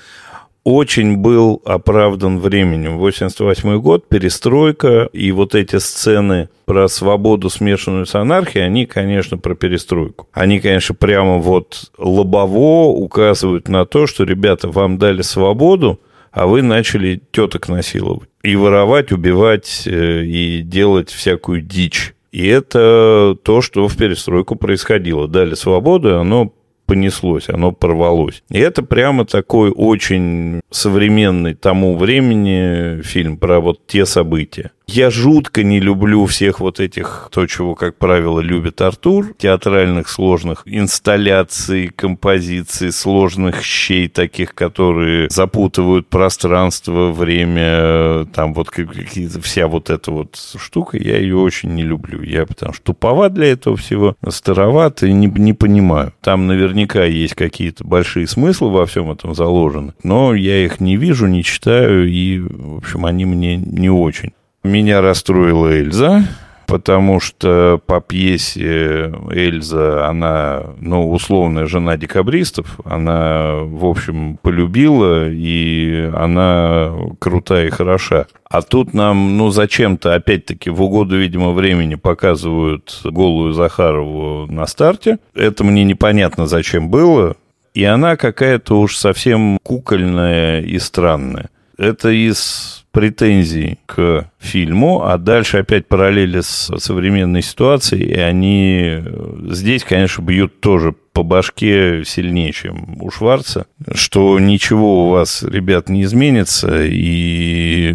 очень 0.65 1.17
был 1.17 1.61
оправдан 1.63 2.39
временем. 2.39 2.97
88 2.97 3.79
год, 3.79 4.09
перестройка, 4.09 5.07
и 5.13 5.31
вот 5.31 5.53
эти 5.53 5.77
сцены 5.77 6.49
про 6.65 6.87
свободу, 6.87 7.51
смешанную 7.51 8.07
с 8.07 8.15
анархией, 8.15 8.65
они, 8.65 8.87
конечно, 8.87 9.37
про 9.37 9.53
перестройку. 9.53 10.27
Они, 10.33 10.59
конечно, 10.59 10.95
прямо 10.95 11.37
вот 11.37 11.91
лобово 11.99 12.87
указывают 12.87 13.67
на 13.67 13.85
то, 13.85 14.07
что, 14.07 14.23
ребята, 14.23 14.67
вам 14.67 14.97
дали 14.97 15.21
свободу, 15.21 16.01
а 16.31 16.47
вы 16.47 16.63
начали 16.63 17.21
теток 17.31 17.69
насиловать. 17.69 18.27
И 18.41 18.55
воровать, 18.55 19.11
убивать, 19.11 19.83
э, 19.85 20.23
и 20.23 20.63
делать 20.63 21.11
всякую 21.11 21.61
дичь. 21.61 22.15
И 22.31 22.47
это 22.47 23.37
то, 23.43 23.61
что 23.61 23.87
в 23.87 23.95
перестройку 23.95 24.55
происходило. 24.55 25.27
Дали 25.27 25.53
свободу, 25.53 26.09
и 26.09 26.13
оно 26.13 26.51
понеслось, 26.85 27.49
оно 27.49 27.71
порвалось. 27.71 28.43
И 28.49 28.59
это 28.59 28.83
прямо 28.83 29.25
такой 29.25 29.71
очень 29.71 30.61
современный 30.69 31.53
тому 31.53 31.97
времени 31.97 33.01
фильм 33.01 33.37
про 33.37 33.59
вот 33.59 33.85
те 33.87 34.05
события. 34.05 34.71
Я 34.87 35.09
жутко 35.09 35.63
не 35.63 35.79
люблю 35.79 36.25
всех 36.25 36.59
вот 36.59 36.79
этих, 36.79 37.29
то, 37.31 37.47
чего, 37.47 37.73
как 37.73 37.97
правило, 37.97 38.39
любит 38.39 38.81
Артур, 38.81 39.33
театральных 39.37 40.07
сложных 40.07 40.61
инсталляций, 40.65 41.87
композиций, 41.87 42.91
сложных 42.91 43.63
щей 43.63 44.07
таких, 44.07 44.53
которые 44.53 45.27
запутывают 45.29 46.07
пространство, 46.07 47.11
время, 47.11 48.25
там 48.25 48.53
вот 48.53 48.69
какие-то, 48.69 49.41
вся 49.41 49.67
вот 49.67 49.89
эта 49.89 50.11
вот 50.11 50.39
штука, 50.57 50.97
я 50.97 51.17
ее 51.17 51.37
очень 51.37 51.73
не 51.73 51.83
люблю. 51.83 52.21
Я 52.21 52.45
потому 52.45 52.73
что 52.73 52.83
туповат 52.83 53.33
для 53.33 53.47
этого 53.47 53.75
всего, 53.77 54.15
староват 54.29 55.01
и 55.01 55.11
не, 55.11 55.27
не 55.27 55.53
понимаю. 55.53 56.13
Там 56.21 56.45
наверняка 56.45 57.05
есть 57.05 57.33
какие-то 57.33 57.83
большие 57.83 58.27
смыслы 58.27 58.69
во 58.69 58.85
всем 58.85 59.11
этом 59.11 59.33
заложены, 59.33 59.93
но 60.03 60.35
я 60.35 60.63
их 60.63 60.79
не 60.79 60.95
вижу, 60.95 61.25
не 61.25 61.43
читаю, 61.43 62.07
и, 62.07 62.39
в 62.39 62.77
общем, 62.77 63.05
они 63.05 63.25
мне 63.25 63.57
не 63.57 63.89
очень. 63.89 64.33
Меня 64.65 64.99
расстроила 64.99 65.77
Эльза, 65.77 66.23
потому 66.65 67.19
что 67.19 67.79
по 67.85 68.01
пьесе 68.01 69.13
Эльза, 69.29 70.07
она, 70.07 70.63
ну, 70.79 71.11
условная 71.11 71.67
жена 71.67 71.97
декабристов, 71.97 72.79
она, 72.83 73.57
в 73.61 73.85
общем, 73.85 74.39
полюбила, 74.41 75.29
и 75.29 76.09
она 76.15 76.91
крутая 77.19 77.67
и 77.67 77.69
хороша. 77.69 78.25
А 78.49 78.63
тут 78.63 78.95
нам, 78.95 79.37
ну, 79.37 79.51
зачем-то, 79.51 80.15
опять-таки, 80.15 80.71
в 80.71 80.81
угоду, 80.81 81.15
видимо, 81.15 81.51
времени 81.51 81.93
показывают 81.93 83.01
голую 83.03 83.53
Захарову 83.53 84.51
на 84.51 84.65
старте. 84.65 85.19
Это 85.35 85.63
мне 85.63 85.83
непонятно, 85.83 86.47
зачем 86.47 86.89
было. 86.89 87.35
И 87.75 87.83
она 87.83 88.15
какая-то 88.15 88.79
уж 88.79 88.97
совсем 88.97 89.59
кукольная 89.61 90.61
и 90.61 90.79
странная. 90.79 91.51
Это 91.77 92.09
из 92.09 92.84
претензий 92.95 93.77
к 93.87 94.31
фильму, 94.39 95.03
а 95.03 95.17
дальше 95.17 95.57
опять 95.57 95.85
параллели 95.85 96.39
с 96.39 96.71
современной 96.77 97.41
ситуацией, 97.41 98.05
и 98.05 98.17
они 98.17 98.79
э, 98.83 99.37
здесь, 99.49 99.83
конечно, 99.83 100.21
бьют 100.21 100.61
тоже 100.61 100.95
по 101.11 101.21
башке 101.21 102.05
сильнее, 102.05 102.53
чем 102.53 103.01
у 103.01 103.11
Шварца, 103.11 103.65
что 103.93 104.39
ничего 104.39 105.07
у 105.07 105.09
вас, 105.09 105.43
ребят, 105.43 105.89
не 105.89 106.03
изменится, 106.03 106.85
и 106.85 107.93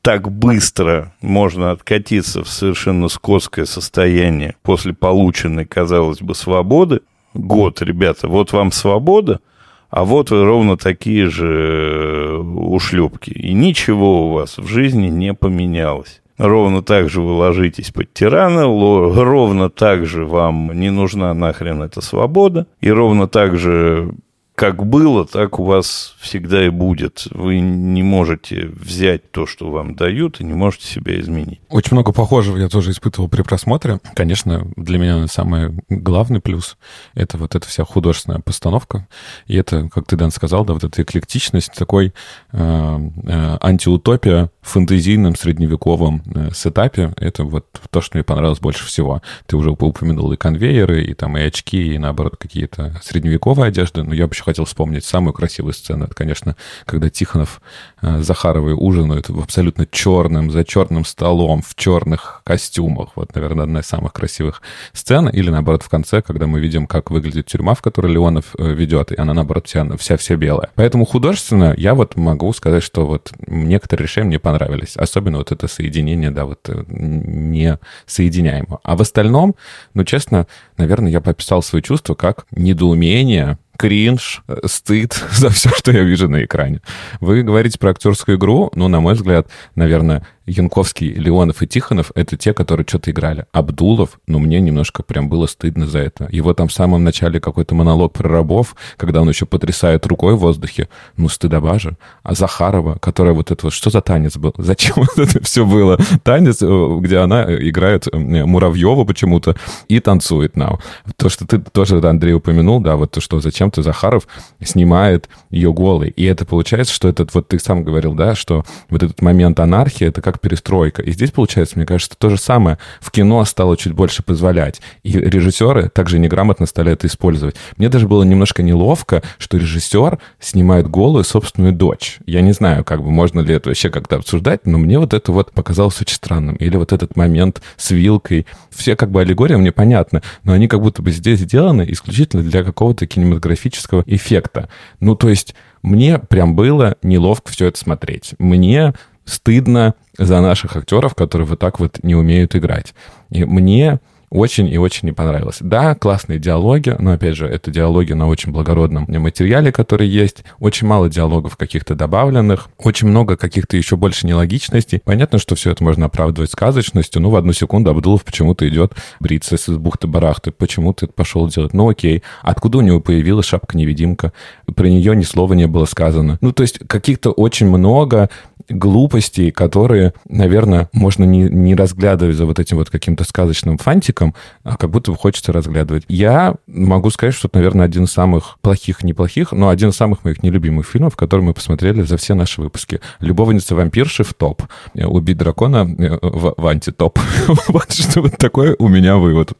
так 0.00 0.32
быстро 0.32 1.12
можно 1.20 1.70
откатиться 1.70 2.42
в 2.42 2.48
совершенно 2.48 3.08
скотское 3.08 3.66
состояние 3.66 4.56
после 4.62 4.94
полученной, 4.94 5.66
казалось 5.66 6.22
бы, 6.22 6.34
свободы. 6.34 7.00
Год, 7.34 7.82
ребята, 7.82 8.28
вот 8.28 8.52
вам 8.52 8.72
свобода– 8.72 9.40
а 9.94 10.04
вот 10.04 10.32
вы 10.32 10.44
ровно 10.44 10.76
такие 10.76 11.30
же 11.30 11.46
э, 11.46 12.36
ушлепки. 12.36 13.30
И 13.30 13.54
ничего 13.54 14.26
у 14.26 14.32
вас 14.32 14.58
в 14.58 14.66
жизни 14.66 15.06
не 15.06 15.34
поменялось. 15.34 16.20
Ровно 16.36 16.82
так 16.82 17.08
же 17.08 17.20
вы 17.20 17.30
ложитесь 17.30 17.92
под 17.92 18.12
тирана, 18.12 18.64
ровно 18.64 19.70
так 19.70 20.04
же 20.04 20.24
вам 20.24 20.72
не 20.74 20.90
нужна 20.90 21.32
нахрен 21.32 21.80
эта 21.80 22.00
свобода, 22.00 22.66
и 22.80 22.90
ровно 22.90 23.28
так 23.28 23.56
же 23.56 24.10
как 24.54 24.86
было, 24.86 25.26
так 25.26 25.58
у 25.58 25.64
вас 25.64 26.14
всегда 26.20 26.64
и 26.64 26.68
будет. 26.68 27.26
Вы 27.30 27.58
не 27.58 28.02
можете 28.02 28.66
взять 28.66 29.30
то, 29.32 29.46
что 29.46 29.70
вам 29.70 29.96
дают, 29.96 30.40
и 30.40 30.44
не 30.44 30.54
можете 30.54 30.86
себя 30.86 31.18
изменить. 31.20 31.60
Очень 31.68 31.94
много 31.94 32.12
похожего 32.12 32.56
я 32.56 32.68
тоже 32.68 32.92
испытывал 32.92 33.28
при 33.28 33.42
просмотре. 33.42 33.98
Конечно, 34.14 34.66
для 34.76 34.98
меня 34.98 35.26
самый 35.26 35.76
главный 35.88 36.40
плюс— 36.40 36.76
это 37.14 37.36
вот 37.36 37.56
эта 37.56 37.66
вся 37.66 37.84
художественная 37.84 38.40
постановка. 38.40 39.08
И 39.46 39.56
это, 39.56 39.88
как 39.92 40.06
ты, 40.06 40.16
Дэн, 40.16 40.30
сказал, 40.30 40.64
да, 40.64 40.74
вот 40.74 40.84
эта 40.84 41.02
эклектичность, 41.02 41.72
такой 41.72 42.14
э, 42.52 43.00
э, 43.24 43.58
антиутопия 43.60 44.50
фэнтезийном 44.64 45.36
средневековом 45.36 46.22
э, 46.34 46.50
сетапе. 46.54 47.12
Это 47.16 47.44
вот 47.44 47.66
то, 47.90 48.00
что 48.00 48.16
мне 48.16 48.24
понравилось 48.24 48.60
больше 48.60 48.86
всего. 48.86 49.22
Ты 49.46 49.56
уже 49.56 49.70
упомянул 49.70 50.32
и 50.32 50.36
конвейеры, 50.36 51.04
и 51.04 51.14
там 51.14 51.36
и 51.36 51.42
очки, 51.42 51.94
и, 51.94 51.98
наоборот, 51.98 52.36
какие-то 52.38 52.98
средневековые 53.02 53.68
одежды. 53.68 54.02
Но 54.02 54.14
я 54.14 54.26
бы 54.26 54.32
еще 54.32 54.42
хотел 54.42 54.64
вспомнить 54.64 55.04
самую 55.04 55.34
красивую 55.34 55.74
сцену. 55.74 56.06
Это, 56.06 56.14
конечно, 56.14 56.56
когда 56.86 57.10
Тихонов 57.10 57.60
э, 58.02 58.22
Захаровой 58.22 58.74
ужинают 58.76 59.28
в 59.28 59.38
абсолютно 59.40 59.86
черном, 59.86 60.50
за 60.50 60.64
черным 60.64 61.04
столом, 61.04 61.62
в 61.62 61.74
черных 61.74 62.40
костюмах. 62.44 63.10
Вот, 63.16 63.34
наверное, 63.34 63.64
одна 63.64 63.80
из 63.80 63.86
самых 63.86 64.12
красивых 64.12 64.62
сцен. 64.92 65.28
Или, 65.28 65.50
наоборот, 65.50 65.82
в 65.82 65.88
конце, 65.88 66.22
когда 66.22 66.46
мы 66.46 66.60
видим, 66.60 66.86
как 66.86 67.10
выглядит 67.10 67.46
тюрьма, 67.46 67.74
в 67.74 67.82
которой 67.82 68.12
Леонов 68.12 68.54
э, 68.58 68.72
ведет, 68.72 69.12
и 69.12 69.16
она, 69.16 69.34
наоборот, 69.34 69.66
вся, 69.66 69.86
вся, 69.98 70.16
вся 70.16 70.36
белая. 70.36 70.70
Поэтому 70.74 71.04
художественно 71.04 71.74
я 71.76 71.94
вот 71.94 72.16
могу 72.16 72.52
сказать, 72.52 72.82
что 72.82 73.06
вот 73.06 73.32
некоторые 73.46 74.04
решения 74.04 74.28
мне 74.28 74.38
понравились. 74.38 74.53
Особенно 74.96 75.38
вот 75.38 75.52
это 75.52 75.68
соединение, 75.68 76.30
да, 76.30 76.44
вот 76.44 76.60
э, 76.68 76.84
не 76.88 77.78
соединяемо. 78.06 78.80
А 78.82 78.96
в 78.96 79.00
остальном, 79.00 79.54
ну, 79.94 80.04
честно, 80.04 80.46
наверное, 80.76 81.10
я 81.10 81.20
пописал 81.20 81.62
свои 81.62 81.82
чувства 81.82 82.14
как 82.14 82.46
недоумение, 82.50 83.58
кринж, 83.76 84.42
э, 84.48 84.60
стыд 84.66 85.12
за 85.32 85.50
все, 85.50 85.70
что 85.70 85.92
я 85.92 86.02
вижу 86.02 86.28
на 86.28 86.44
экране. 86.44 86.80
Вы 87.20 87.42
говорите 87.42 87.78
про 87.78 87.90
актерскую 87.90 88.38
игру, 88.38 88.70
ну, 88.74 88.88
на 88.88 89.00
мой 89.00 89.14
взгляд, 89.14 89.48
наверное, 89.74 90.26
Янковский, 90.46 91.12
Леонов 91.12 91.62
и 91.62 91.66
Тихонов— 91.66 92.12
это 92.14 92.36
те, 92.36 92.52
которые 92.52 92.86
что-то 92.86 93.10
играли. 93.10 93.46
Абдулов, 93.52 94.20
ну, 94.26 94.38
мне 94.38 94.60
немножко 94.60 95.02
прям 95.02 95.28
было 95.28 95.46
стыдно 95.46 95.86
за 95.86 96.00
это. 96.00 96.28
Его 96.30 96.52
там 96.52 96.68
в 96.68 96.72
самом 96.72 97.02
начале 97.02 97.40
какой-то 97.40 97.74
монолог 97.74 98.12
про 98.12 98.28
рабов, 98.28 98.76
когда 98.96 99.22
он 99.22 99.28
еще 99.28 99.46
потрясает 99.46 100.06
рукой 100.06 100.34
в 100.34 100.38
воздухе, 100.38 100.88
ну, 101.16 101.28
стыдоба 101.28 101.78
же. 101.78 101.96
А 102.22 102.34
Захарова, 102.34 102.98
которая 102.98 103.34
вот 103.34 103.50
это 103.50 103.66
вот, 103.66 103.72
что 103.72 103.90
за 103.90 104.00
танец 104.00 104.36
был? 104.36 104.54
Зачем 104.58 104.94
вот 104.96 105.18
это 105.18 105.42
все 105.42 105.64
было? 105.64 105.98
Танец, 106.22 106.58
э, 106.60 106.96
где 107.00 107.18
она 107.18 107.44
играет 107.44 108.06
э, 108.12 108.16
Муравьева 108.18 109.04
почему-то 109.04 109.56
и 109.88 110.00
танцует 110.00 110.56
нам. 110.56 110.78
То, 111.16 111.28
что 111.28 111.46
ты 111.46 111.58
тоже, 111.58 112.00
Андрей, 112.06 112.34
упомянул, 112.34 112.80
да, 112.80 112.96
вот 112.96 113.12
то, 113.12 113.20
что 113.20 113.40
зачем-то 113.40 113.82
Захаров 113.82 114.28
снимает 114.62 115.28
ее 115.50 115.72
голой. 115.72 116.10
И 116.10 116.24
это 116.24 116.44
получается, 116.44 116.92
что 116.92 117.08
этот, 117.08 117.32
вот 117.34 117.48
ты 117.48 117.58
сам 117.58 117.82
говорил, 117.82 118.14
да, 118.14 118.34
что 118.34 118.64
вот 118.90 119.02
этот 119.02 119.22
момент 119.22 119.58
анархии, 119.58 120.06
это 120.06 120.20
как 120.20 120.33
как 120.34 120.40
перестройка. 120.40 121.02
И 121.02 121.12
здесь, 121.12 121.30
получается, 121.30 121.76
мне 121.76 121.86
кажется, 121.86 122.16
то 122.18 122.28
же 122.28 122.36
самое. 122.36 122.78
В 123.00 123.10
кино 123.10 123.44
стало 123.44 123.76
чуть 123.76 123.92
больше 123.92 124.22
позволять. 124.22 124.80
И 125.02 125.12
режиссеры 125.12 125.88
также 125.88 126.18
неграмотно 126.18 126.66
стали 126.66 126.92
это 126.92 127.06
использовать. 127.06 127.54
Мне 127.76 127.88
даже 127.88 128.08
было 128.08 128.24
немножко 128.24 128.62
неловко, 128.62 129.22
что 129.38 129.56
режиссер 129.56 130.18
снимает 130.40 130.88
голую 130.88 131.24
собственную 131.24 131.72
дочь. 131.72 132.18
Я 132.26 132.40
не 132.40 132.52
знаю, 132.52 132.84
как 132.84 133.02
бы 133.02 133.10
можно 133.10 133.40
ли 133.40 133.54
это 133.54 133.70
вообще 133.70 133.90
как-то 133.90 134.16
обсуждать, 134.16 134.66
но 134.66 134.78
мне 134.78 134.98
вот 134.98 135.14
это 135.14 135.30
вот 135.30 135.52
показалось 135.52 136.00
очень 136.00 136.16
странным. 136.16 136.56
Или 136.56 136.76
вот 136.76 136.92
этот 136.92 137.16
момент 137.16 137.62
с 137.76 137.92
вилкой. 137.92 138.46
Все 138.70 138.96
как 138.96 139.10
бы 139.10 139.20
аллегория 139.20 139.56
мне 139.56 139.70
понятно, 139.70 140.22
но 140.42 140.52
они 140.52 140.66
как 140.66 140.80
будто 140.80 141.00
бы 141.02 141.12
здесь 141.12 141.40
сделаны 141.40 141.86
исключительно 141.88 142.42
для 142.42 142.64
какого-то 142.64 143.06
кинематографического 143.06 144.02
эффекта. 144.06 144.68
Ну, 144.98 145.14
то 145.14 145.28
есть 145.28 145.54
мне 145.82 146.18
прям 146.18 146.56
было 146.56 146.96
неловко 147.02 147.52
все 147.52 147.66
это 147.66 147.78
смотреть. 147.78 148.34
Мне 148.38 148.94
стыдно 149.24 149.94
за 150.18 150.40
наших 150.40 150.76
актеров, 150.76 151.14
которые 151.14 151.46
вот 151.46 151.58
так 151.58 151.80
вот 151.80 152.02
не 152.02 152.14
умеют 152.14 152.54
играть. 152.54 152.94
И 153.30 153.44
мне 153.44 154.00
очень 154.34 154.66
и 154.68 154.76
очень 154.78 155.06
не 155.06 155.12
понравилось. 155.12 155.58
Да, 155.60 155.94
классные 155.94 156.40
диалоги, 156.40 156.94
но, 156.98 157.12
опять 157.12 157.36
же, 157.36 157.46
это 157.46 157.70
диалоги 157.70 158.12
на 158.14 158.26
очень 158.26 158.50
благородном 158.50 159.06
материале, 159.08 159.70
который 159.70 160.08
есть. 160.08 160.44
Очень 160.58 160.88
мало 160.88 161.08
диалогов 161.08 161.56
каких-то 161.56 161.94
добавленных, 161.94 162.68
очень 162.76 163.06
много 163.06 163.36
каких-то 163.36 163.76
еще 163.76 163.96
больше 163.96 164.26
нелогичностей. 164.26 165.00
Понятно, 165.04 165.38
что 165.38 165.54
все 165.54 165.70
это 165.70 165.84
можно 165.84 166.06
оправдывать 166.06 166.50
сказочностью. 166.50 167.22
Ну, 167.22 167.30
в 167.30 167.36
одну 167.36 167.52
секунду 167.52 167.90
Абдулов 167.90 168.24
почему-то 168.24 168.68
идет 168.68 168.94
бриться 169.20 169.54
из 169.54 169.68
бухты-барахты. 169.68 170.50
Почему 170.50 170.92
ты 170.92 171.06
пошел 171.06 171.46
делать? 171.46 171.72
Ну, 171.72 171.88
окей. 171.88 172.24
Откуда 172.42 172.78
у 172.78 172.80
него 172.80 172.98
появилась 173.00 173.46
шапка-невидимка? 173.46 174.32
Про 174.74 174.88
нее 174.88 175.14
ни 175.14 175.22
слова 175.22 175.54
не 175.54 175.68
было 175.68 175.84
сказано. 175.84 176.38
Ну, 176.40 176.50
то 176.50 176.64
есть 176.64 176.80
каких-то 176.88 177.30
очень 177.30 177.68
много 177.68 178.28
глупостей, 178.68 179.50
которые, 179.50 180.14
наверное, 180.28 180.88
можно 180.92 181.24
не, 181.24 181.42
не 181.42 181.74
разглядывать 181.74 182.36
за 182.36 182.46
вот 182.46 182.58
этим 182.58 182.78
вот 182.78 182.90
каким-то 182.90 183.24
сказочным 183.24 183.78
фантиком, 183.78 184.23
а 184.62 184.76
как 184.76 184.90
будто 184.90 185.14
хочется 185.14 185.52
разглядывать. 185.52 186.04
Я 186.08 186.54
могу 186.66 187.10
сказать, 187.10 187.34
что 187.34 187.48
это, 187.48 187.58
наверное, 187.58 187.84
один 187.84 188.04
из 188.04 188.12
самых 188.12 188.58
плохих, 188.60 189.02
неплохих, 189.02 189.52
но 189.52 189.68
один 189.68 189.90
из 189.90 189.96
самых 189.96 190.24
моих 190.24 190.42
нелюбимых 190.42 190.86
фильмов, 190.86 191.16
которые 191.16 191.46
мы 191.46 191.54
посмотрели 191.54 192.02
за 192.02 192.16
все 192.16 192.34
наши 192.34 192.60
выпуски. 192.60 193.00
«Любовница 193.20 193.74
вампирши» 193.74 194.24
в 194.24 194.32
топ. 194.34 194.62
«Убить 194.94 195.36
дракона» 195.36 195.84
в, 195.84 196.54
в 196.56 196.66
антитоп. 196.66 197.18
Вот 197.68 197.92
что 197.92 198.22
вот 198.22 198.36
такой 198.38 198.76
у 198.78 198.88
меня 198.88 199.16
вывод. 199.16 199.52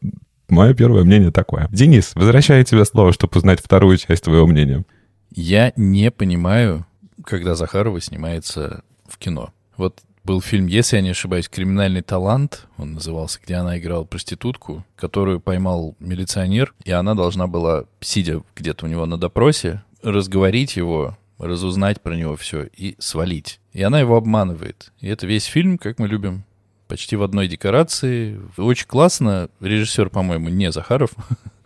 Мое 0.49 0.75
первое 0.75 1.05
мнение 1.05 1.31
такое. 1.31 1.69
Денис, 1.73 2.13
возвращаю 2.15 2.65
тебе 2.65 2.85
слово, 2.85 3.13
чтобы 3.13 3.37
узнать 3.37 3.61
вторую 3.61 3.97
часть 3.97 4.25
твоего 4.25 4.47
мнения. 4.47 4.85
Я 5.31 5.73
не 5.77 6.11
понимаю, 6.11 6.87
когда 7.25 7.55
Захарова 7.55 8.01
снимается 8.01 8.83
в 9.09 9.19
кино. 9.19 9.51
Вот 9.77 10.01
был 10.25 10.41
фильм, 10.41 10.67
если 10.67 10.97
я 10.97 11.03
не 11.03 11.11
ошибаюсь, 11.11 11.49
«Криминальный 11.49 12.03
талант», 12.03 12.67
он 12.79 12.95
назывался, 12.95 13.39
где 13.45 13.55
она 13.55 13.79
играла 13.79 14.05
проститутку, 14.05 14.85
которую 14.97 15.41
поймал 15.41 15.95
милиционер, 16.01 16.75
и 16.85 16.91
она 16.91 17.15
должна 17.15 17.47
была, 17.47 17.85
сидя 18.01 18.43
где-то 18.57 18.87
у 18.87 18.89
него 18.89 19.07
на 19.07 19.19
допросе, 19.19 19.83
разговорить 20.03 20.77
его, 20.77 21.17
разузнать 21.39 22.01
про 22.01 22.17
него 22.17 22.37
все 22.37 22.65
и 22.65 22.97
свалить. 22.99 23.61
И 23.73 23.83
она 23.83 24.01
его 24.01 24.17
обманывает. 24.17 24.93
И 25.01 25.09
это 25.09 25.27
весь 25.27 25.45
фильм, 25.45 25.79
как 25.79 25.99
мы 25.99 26.09
любим, 26.09 26.45
почти 26.89 27.17
в 27.17 27.23
одной 27.23 27.49
декорации. 27.49 28.41
Очень 28.57 28.87
классно. 28.87 29.51
Режиссер, 29.61 30.11
по-моему, 30.11 30.49
не 30.49 30.71
Захаров. 30.73 31.11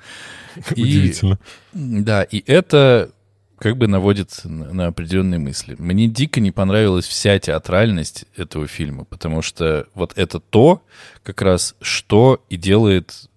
Удивительно. 0.71 1.39
И, 1.75 2.01
да, 2.01 2.23
и 2.23 2.43
это 2.47 3.13
как 3.59 3.77
бы 3.77 3.89
наводит 3.89 4.41
на 4.45 4.87
определенные 4.87 5.39
мысли. 5.39 5.77
Мне 5.79 6.07
дико 6.07 6.41
не 6.41 6.51
понравилась 6.51 7.07
вся 7.07 7.39
театральность 7.39 8.25
этого 8.37 8.67
фильма, 8.67 9.05
потому 9.05 9.43
что 9.43 9.87
вот 9.95 10.13
это 10.17 10.41
то, 10.41 10.83
как 11.23 11.43
раз, 11.43 11.75
что 11.81 12.45
и 12.49 12.57
делает 12.57 13.29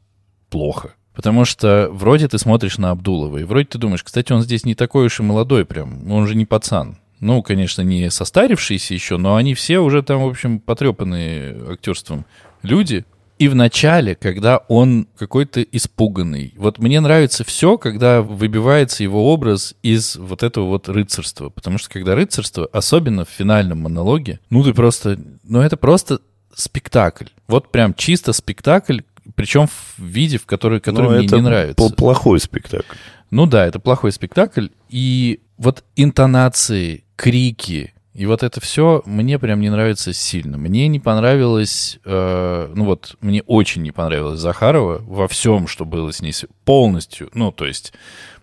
плохо. 0.49 0.93
Потому 1.13 1.43
что 1.45 1.89
вроде 1.91 2.27
ты 2.27 2.37
смотришь 2.37 2.77
на 2.77 2.91
Абдулова, 2.91 3.39
и 3.39 3.43
вроде 3.43 3.67
ты 3.67 3.77
думаешь, 3.77 4.03
кстати, 4.03 4.31
он 4.31 4.41
здесь 4.41 4.63
не 4.63 4.75
такой 4.75 5.07
уж 5.07 5.19
и 5.19 5.23
молодой 5.23 5.65
прям, 5.65 6.09
он 6.11 6.27
же 6.27 6.35
не 6.35 6.45
пацан. 6.45 6.97
Ну, 7.19 7.43
конечно, 7.43 7.81
не 7.83 8.09
состарившиеся 8.09 8.93
еще, 8.93 9.17
но 9.17 9.35
они 9.35 9.53
все 9.53 9.79
уже 9.79 10.01
там, 10.01 10.23
в 10.23 10.27
общем, 10.27 10.59
потрепанные 10.59 11.55
актерством 11.73 12.25
люди. 12.63 13.05
И 13.41 13.47
в 13.47 13.55
начале, 13.55 14.13
когда 14.13 14.57
он 14.67 15.07
какой-то 15.17 15.63
испуганный. 15.63 16.53
Вот 16.57 16.77
мне 16.77 16.99
нравится 16.99 17.43
все, 17.43 17.79
когда 17.79 18.21
выбивается 18.21 19.01
его 19.01 19.33
образ 19.33 19.73
из 19.81 20.15
вот 20.15 20.43
этого 20.43 20.67
вот 20.67 20.87
рыцарства. 20.87 21.49
Потому 21.49 21.79
что 21.79 21.89
когда 21.89 22.13
рыцарство, 22.13 22.69
особенно 22.71 23.25
в 23.25 23.29
финальном 23.29 23.79
монологе, 23.79 24.39
ну 24.51 24.63
ты 24.63 24.75
просто... 24.75 25.17
Ну 25.41 25.59
это 25.59 25.75
просто 25.75 26.19
спектакль. 26.53 27.29
Вот 27.47 27.71
прям 27.71 27.95
чисто 27.95 28.31
спектакль, 28.31 28.99
причем 29.33 29.65
в 29.65 29.97
виде, 29.97 30.37
в 30.37 30.45
который, 30.45 30.79
который 30.79 31.05
Но 31.05 31.17
мне 31.17 31.25
это 31.25 31.37
не 31.37 31.41
нравится. 31.41 31.95
плохой 31.95 32.39
спектакль. 32.39 32.95
Ну 33.31 33.47
да, 33.47 33.65
это 33.65 33.79
плохой 33.79 34.11
спектакль. 34.11 34.67
И 34.87 35.39
вот 35.57 35.83
интонации, 35.95 37.05
крики, 37.15 37.95
и 38.13 38.25
вот 38.25 38.43
это 38.43 38.59
все 38.59 39.01
мне 39.05 39.39
прям 39.39 39.61
не 39.61 39.69
нравится 39.69 40.13
сильно. 40.13 40.57
Мне 40.57 40.87
не 40.87 40.99
понравилось, 40.99 41.99
э, 42.03 42.71
ну 42.73 42.85
вот, 42.85 43.15
мне 43.21 43.41
очень 43.43 43.81
не 43.83 43.91
понравилось 43.91 44.39
Захарова 44.39 45.01
во 45.05 45.27
всем, 45.27 45.67
что 45.67 45.85
было 45.85 46.11
с 46.11 46.21
ней 46.21 46.33
полностью. 46.65 47.29
Ну, 47.33 47.51
то 47.51 47.65
есть, 47.65 47.93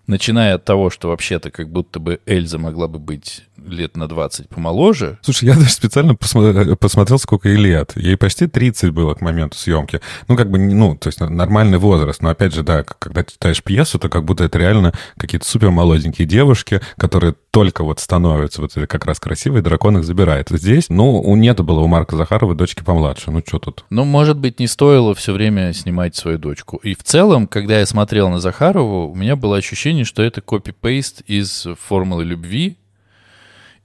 начиная 0.07 0.55
от 0.55 0.64
того, 0.64 0.91
что 0.91 1.09
вообще-то 1.09 1.51
как 1.51 1.71
будто 1.71 2.01
бы 2.01 2.21
Эльза 2.27 2.59
могла 2.59 2.89
бы 2.89 2.99
быть 2.99 3.45
лет 3.57 3.97
на 3.97 4.09
20 4.09 4.49
помоложе. 4.49 5.19
Слушай, 5.23 5.51
я 5.51 5.55
даже 5.55 5.71
специально 5.71 6.14
посмотрел, 6.14 6.77
посмотрел, 6.77 7.19
сколько 7.19 7.49
ей 7.49 7.59
лет. 7.59 7.93
Ей 7.95 8.16
почти 8.16 8.47
30 8.47 8.91
было 8.91 9.14
к 9.14 9.21
моменту 9.21 9.59
съемки. 9.59 10.01
Ну, 10.27 10.37
как 10.37 10.51
бы, 10.51 10.59
ну, 10.59 10.97
то 10.97 11.09
есть 11.09 11.21
нормальный 11.21 11.79
возраст. 11.79 12.23
Но, 12.23 12.31
опять 12.31 12.55
же, 12.55 12.62
да, 12.62 12.83
когда 12.83 13.23
ты 13.23 13.33
читаешь 13.33 13.62
пьесу, 13.62 13.99
то 13.99 14.09
как 14.09 14.25
будто 14.25 14.45
это 14.45 14.59
реально 14.59 14.93
какие-то 15.16 15.47
супер 15.47 15.71
молоденькие 15.71 16.27
девушки, 16.27 16.81
которые 16.97 17.35
только 17.59 17.82
вот 17.82 17.98
становятся 17.98 18.62
вот 18.62 18.72
как 18.88 19.04
раз 19.04 19.18
красивые, 19.18 19.62
дракон 19.62 19.98
их 19.98 20.04
забирает. 20.04 20.48
Здесь, 20.48 20.90
ну, 20.90 21.20
у 21.20 21.34
нету 21.34 21.64
было 21.64 21.80
у 21.80 21.88
Марка 21.88 22.14
Захарова 22.14 22.54
дочки 22.54 22.84
помладше. 22.84 23.32
Ну, 23.32 23.42
что 23.44 23.59
тут? 23.59 23.84
Ну, 23.90 24.04
может 24.04 24.38
быть, 24.38 24.61
не 24.61 24.68
стоило 24.68 25.12
все 25.16 25.32
время 25.32 25.72
снимать 25.72 26.14
свою 26.14 26.38
дочку. 26.38 26.76
И 26.84 26.94
в 26.94 27.02
целом, 27.02 27.48
когда 27.48 27.80
я 27.80 27.86
смотрел 27.86 28.28
на 28.28 28.38
Захарову, 28.38 29.11
у 29.11 29.14
меня 29.16 29.34
было 29.34 29.56
ощущение, 29.56 30.04
что 30.04 30.22
это 30.22 30.40
копи-пейст 30.40 31.22
из 31.22 31.66
формулы 31.84 32.24
любви, 32.24 32.76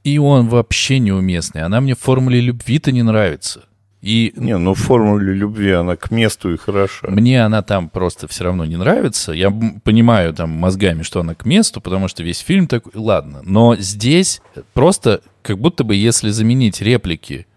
и 0.04 0.20
он 0.20 0.50
вообще 0.50 1.00
неуместный. 1.00 1.64
Она 1.64 1.82
мне 1.82 1.96
в 1.96 2.00
формуле 2.00 2.42
любви-то 2.42 2.92
не 2.92 3.02
нравится. 3.02 3.64
И 4.04 4.34
Не, 4.36 4.58
ну 4.58 4.74
в 4.74 4.80
формуле 4.80 5.34
любви 5.34 5.72
она 5.72 5.96
к 5.96 6.12
месту 6.12 6.54
и 6.54 6.58
хороша. 6.58 7.08
мне 7.08 7.42
она 7.46 7.62
там 7.62 7.88
просто 7.88 8.28
все 8.28 8.44
равно 8.44 8.66
не 8.66 8.76
нравится. 8.76 9.32
Я 9.32 9.50
понимаю 9.50 10.34
там 10.34 10.50
мозгами, 10.50 11.04
что 11.04 11.22
она 11.22 11.36
к 11.36 11.46
месту, 11.46 11.80
потому 11.80 12.10
что 12.10 12.22
весь 12.22 12.40
фильм 12.40 12.68
такой, 12.68 12.92
ладно. 12.96 13.40
Но 13.44 13.78
здесь 13.78 14.42
просто 14.74 15.22
как 15.42 15.58
будто 15.58 15.86
бы 15.86 15.96
если 15.96 16.32
заменить 16.32 16.82
реплики 16.82 17.48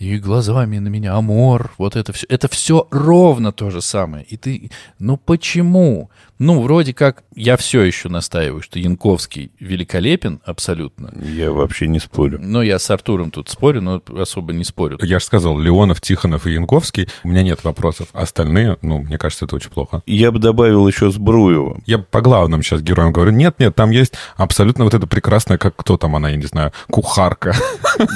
и 0.00 0.18
глазами 0.18 0.78
на 0.78 0.88
меня, 0.88 1.14
амор, 1.14 1.72
вот 1.76 1.94
это 1.94 2.14
все, 2.14 2.26
это 2.30 2.48
все 2.48 2.88
ровно 2.90 3.52
то 3.52 3.68
же 3.68 3.82
самое. 3.82 4.24
И 4.24 4.38
ты, 4.38 4.70
ну 4.98 5.18
почему? 5.18 6.10
Ну, 6.38 6.62
вроде 6.62 6.94
как, 6.94 7.22
я 7.34 7.58
все 7.58 7.82
еще 7.82 8.08
настаиваю, 8.08 8.62
что 8.62 8.78
Янковский 8.78 9.52
великолепен 9.60 10.40
абсолютно. 10.46 11.12
Я 11.22 11.52
вообще 11.52 11.86
не 11.86 11.98
спорю. 11.98 12.38
Но 12.40 12.62
я 12.62 12.78
с 12.78 12.90
Артуром 12.90 13.30
тут 13.30 13.50
спорю, 13.50 13.82
но 13.82 14.02
особо 14.18 14.54
не 14.54 14.64
спорю. 14.64 14.98
Я 15.02 15.18
же 15.18 15.26
сказал, 15.26 15.58
Леонов, 15.58 16.00
Тихонов 16.00 16.46
и 16.46 16.52
Янковский. 16.52 17.10
У 17.24 17.28
меня 17.28 17.42
нет 17.42 17.62
вопросов. 17.62 18.08
Остальные, 18.14 18.78
ну, 18.80 19.00
мне 19.00 19.18
кажется, 19.18 19.44
это 19.44 19.56
очень 19.56 19.68
плохо. 19.68 20.02
Я 20.06 20.32
бы 20.32 20.38
добавил 20.38 20.88
еще 20.88 21.10
Збруева. 21.10 21.82
Я 21.84 21.98
по 21.98 22.22
главным 22.22 22.62
сейчас 22.62 22.80
героям 22.80 23.12
говорю, 23.12 23.32
нет, 23.32 23.56
нет, 23.58 23.74
там 23.74 23.90
есть 23.90 24.14
абсолютно 24.38 24.84
вот 24.84 24.94
это 24.94 25.06
прекрасное, 25.06 25.58
как 25.58 25.76
кто 25.76 25.98
там 25.98 26.16
она, 26.16 26.30
я 26.30 26.36
не 26.36 26.46
знаю, 26.46 26.72
кухарка. 26.90 27.54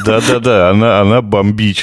Да-да-да, 0.07 0.70
она, 0.70 1.03
она 1.03 1.20
бомбическая. 1.20 1.74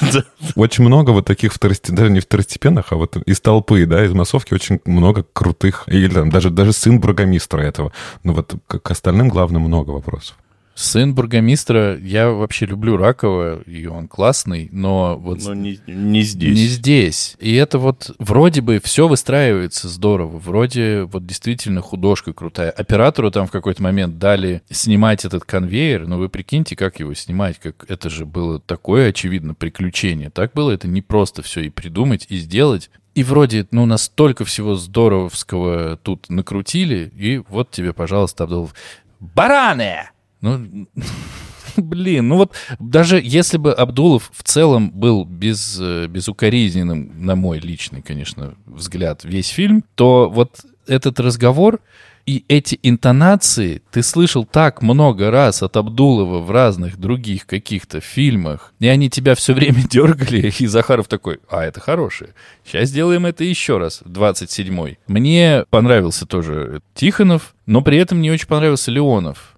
да. 0.12 0.24
Очень 0.54 0.84
много 0.84 1.10
вот 1.10 1.26
таких 1.26 1.52
второстепенных, 1.52 1.98
даже 1.98 2.10
не 2.10 2.20
второстепенных, 2.20 2.92
а 2.92 2.96
вот 2.96 3.16
из 3.16 3.40
толпы, 3.40 3.86
да, 3.86 4.04
из 4.04 4.12
массовки 4.12 4.54
очень 4.54 4.80
много 4.84 5.24
крутых, 5.32 5.84
или 5.86 6.12
там 6.12 6.30
даже, 6.30 6.50
даже 6.50 6.72
сын 6.72 7.00
бургомистра 7.00 7.60
этого. 7.60 7.92
Ну 8.22 8.34
вот 8.34 8.54
к 8.66 8.90
остальным 8.90 9.28
главным 9.28 9.62
много 9.62 9.90
вопросов. 9.90 10.36
Сын 10.78 11.12
бургомистра, 11.12 11.98
я 11.98 12.30
вообще 12.30 12.64
люблю 12.64 12.96
Ракова, 12.96 13.62
и 13.62 13.86
он 13.86 14.06
классный, 14.06 14.68
но 14.70 15.16
вот 15.18 15.42
Но 15.42 15.52
не, 15.52 15.80
не 15.88 16.22
здесь. 16.22 16.56
не 16.56 16.66
здесь. 16.66 17.36
И 17.40 17.52
это 17.56 17.80
вот 17.80 18.14
вроде 18.20 18.60
бы 18.60 18.80
все 18.80 19.08
выстраивается 19.08 19.88
здорово, 19.88 20.38
вроде 20.38 21.02
вот 21.02 21.26
действительно 21.26 21.80
художка 21.80 22.32
крутая. 22.32 22.70
Оператору 22.70 23.32
там 23.32 23.48
в 23.48 23.50
какой-то 23.50 23.82
момент 23.82 24.20
дали 24.20 24.62
снимать 24.70 25.24
этот 25.24 25.44
конвейер, 25.44 26.06
но 26.06 26.16
вы 26.16 26.28
прикиньте, 26.28 26.76
как 26.76 27.00
его 27.00 27.12
снимать, 27.12 27.58
как 27.58 27.84
это 27.88 28.08
же 28.08 28.24
было 28.24 28.60
такое, 28.60 29.08
очевидно, 29.08 29.54
приключение. 29.54 30.30
Так 30.30 30.52
было 30.52 30.70
это 30.70 30.86
не 30.86 31.02
просто 31.02 31.42
все 31.42 31.62
и 31.62 31.70
придумать, 31.70 32.26
и 32.28 32.36
сделать. 32.36 32.88
И 33.16 33.24
вроде, 33.24 33.66
ну, 33.72 33.84
настолько 33.84 34.44
всего 34.44 34.76
здоровского 34.76 35.96
тут 36.00 36.30
накрутили, 36.30 37.10
и 37.16 37.42
вот 37.48 37.72
тебе, 37.72 37.92
пожалуйста, 37.92 38.44
Абдулов. 38.44 38.76
Бараны! 39.18 40.10
Ну, 40.40 40.88
блин, 41.76 42.28
ну 42.28 42.36
вот 42.36 42.52
даже 42.78 43.20
если 43.22 43.56
бы 43.56 43.72
Абдулов 43.72 44.30
в 44.32 44.42
целом 44.42 44.90
был 44.90 45.24
без, 45.24 45.78
э, 45.80 46.06
безукоризненным, 46.06 47.24
на 47.24 47.36
мой 47.36 47.58
личный, 47.58 48.02
конечно, 48.02 48.54
взгляд, 48.66 49.24
весь 49.24 49.48
фильм, 49.48 49.84
то 49.94 50.28
вот 50.28 50.60
этот 50.86 51.20
разговор 51.20 51.80
и 52.28 52.44
эти 52.48 52.78
интонации 52.82 53.80
ты 53.90 54.02
слышал 54.02 54.44
так 54.44 54.82
много 54.82 55.30
раз 55.30 55.62
от 55.62 55.78
Абдулова 55.78 56.40
в 56.40 56.50
разных 56.50 56.98
других 56.98 57.46
каких-то 57.46 58.00
фильмах, 58.02 58.74
и 58.80 58.86
они 58.86 59.08
тебя 59.08 59.34
все 59.34 59.54
время 59.54 59.82
дергали, 59.90 60.52
и 60.58 60.66
Захаров 60.66 61.08
такой, 61.08 61.38
а, 61.48 61.64
это 61.64 61.80
хорошее, 61.80 62.34
сейчас 62.66 62.90
сделаем 62.90 63.24
это 63.24 63.44
еще 63.44 63.78
раз, 63.78 64.02
27-й. 64.04 64.98
Мне 65.06 65.64
понравился 65.70 66.26
тоже 66.26 66.82
Тихонов, 66.92 67.54
но 67.64 67.80
при 67.80 67.96
этом 67.96 68.20
не 68.20 68.30
очень 68.30 68.46
понравился 68.46 68.90
Леонов. 68.90 69.57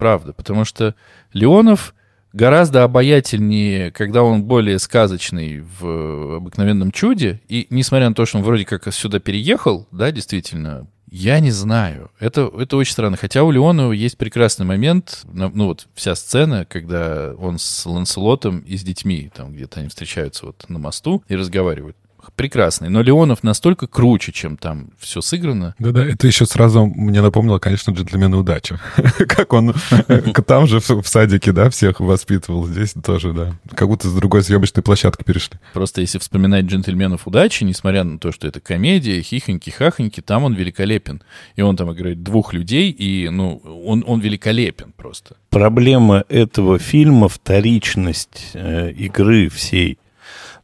Правда, 0.00 0.32
потому 0.32 0.64
что 0.64 0.94
Леонов 1.34 1.94
гораздо 2.32 2.84
обаятельнее, 2.84 3.90
когда 3.90 4.22
он 4.22 4.44
более 4.44 4.78
сказочный 4.78 5.60
в 5.60 6.36
«Обыкновенном 6.36 6.90
чуде». 6.90 7.42
И 7.48 7.66
несмотря 7.68 8.08
на 8.08 8.14
то, 8.14 8.24
что 8.24 8.38
он 8.38 8.44
вроде 8.44 8.64
как 8.64 8.92
сюда 8.94 9.18
переехал, 9.20 9.86
да, 9.92 10.10
действительно, 10.10 10.86
я 11.10 11.38
не 11.40 11.50
знаю. 11.50 12.10
Это, 12.18 12.50
это 12.58 12.78
очень 12.78 12.92
странно. 12.92 13.18
Хотя 13.18 13.42
у 13.42 13.50
Леонова 13.50 13.92
есть 13.92 14.16
прекрасный 14.16 14.64
момент, 14.64 15.26
ну 15.30 15.66
вот 15.66 15.86
вся 15.94 16.14
сцена, 16.14 16.64
когда 16.64 17.34
он 17.38 17.58
с 17.58 17.84
Ланселотом 17.84 18.60
и 18.60 18.78
с 18.78 18.82
детьми, 18.82 19.30
там 19.36 19.52
где-то 19.52 19.80
они 19.80 19.90
встречаются 19.90 20.46
вот 20.46 20.64
на 20.70 20.78
мосту 20.78 21.22
и 21.28 21.36
разговаривают. 21.36 21.96
Прекрасный. 22.36 22.88
Но 22.88 23.02
Леонов 23.02 23.42
настолько 23.42 23.86
круче, 23.86 24.32
чем 24.32 24.56
там 24.56 24.90
все 24.98 25.20
сыграно. 25.20 25.74
Да-да, 25.78 26.04
это 26.04 26.26
еще 26.26 26.46
сразу 26.46 26.86
мне 26.86 27.22
напомнило, 27.22 27.58
конечно, 27.58 27.92
джентльмены 27.92 28.36
удачи. 28.36 28.78
Как 29.28 29.52
он 29.52 29.74
там 30.46 30.66
же 30.66 30.80
в 30.80 31.00
в 31.02 31.08
садике, 31.08 31.52
да, 31.52 31.70
всех 31.70 32.00
воспитывал. 32.00 32.66
Здесь 32.66 32.94
тоже, 33.04 33.32
да. 33.32 33.54
Как 33.74 33.88
будто 33.88 34.08
с 34.08 34.14
другой 34.14 34.42
съемочной 34.42 34.82
площадки 34.82 35.22
перешли. 35.24 35.58
Просто 35.72 36.00
если 36.00 36.18
вспоминать 36.18 36.66
«Джентльменов 36.66 37.26
удачи», 37.26 37.64
несмотря 37.64 38.04
на 38.04 38.18
то, 38.18 38.32
что 38.32 38.46
это 38.46 38.60
комедия, 38.60 39.20
хихоньки-хахоньки, 39.20 40.20
там 40.20 40.44
он 40.44 40.54
великолепен. 40.54 41.22
И 41.56 41.62
он 41.62 41.76
там 41.76 41.92
играет 41.92 42.22
двух 42.22 42.52
людей, 42.52 42.90
и, 42.90 43.28
ну, 43.28 43.58
он, 43.84 44.04
он 44.06 44.20
великолепен 44.20 44.92
просто. 44.96 45.36
Проблема 45.50 46.24
этого 46.28 46.78
фильма— 46.78 47.28
вторичность 47.28 48.50
э, 48.54 48.92
игры 48.92 49.48
всей. 49.48 49.98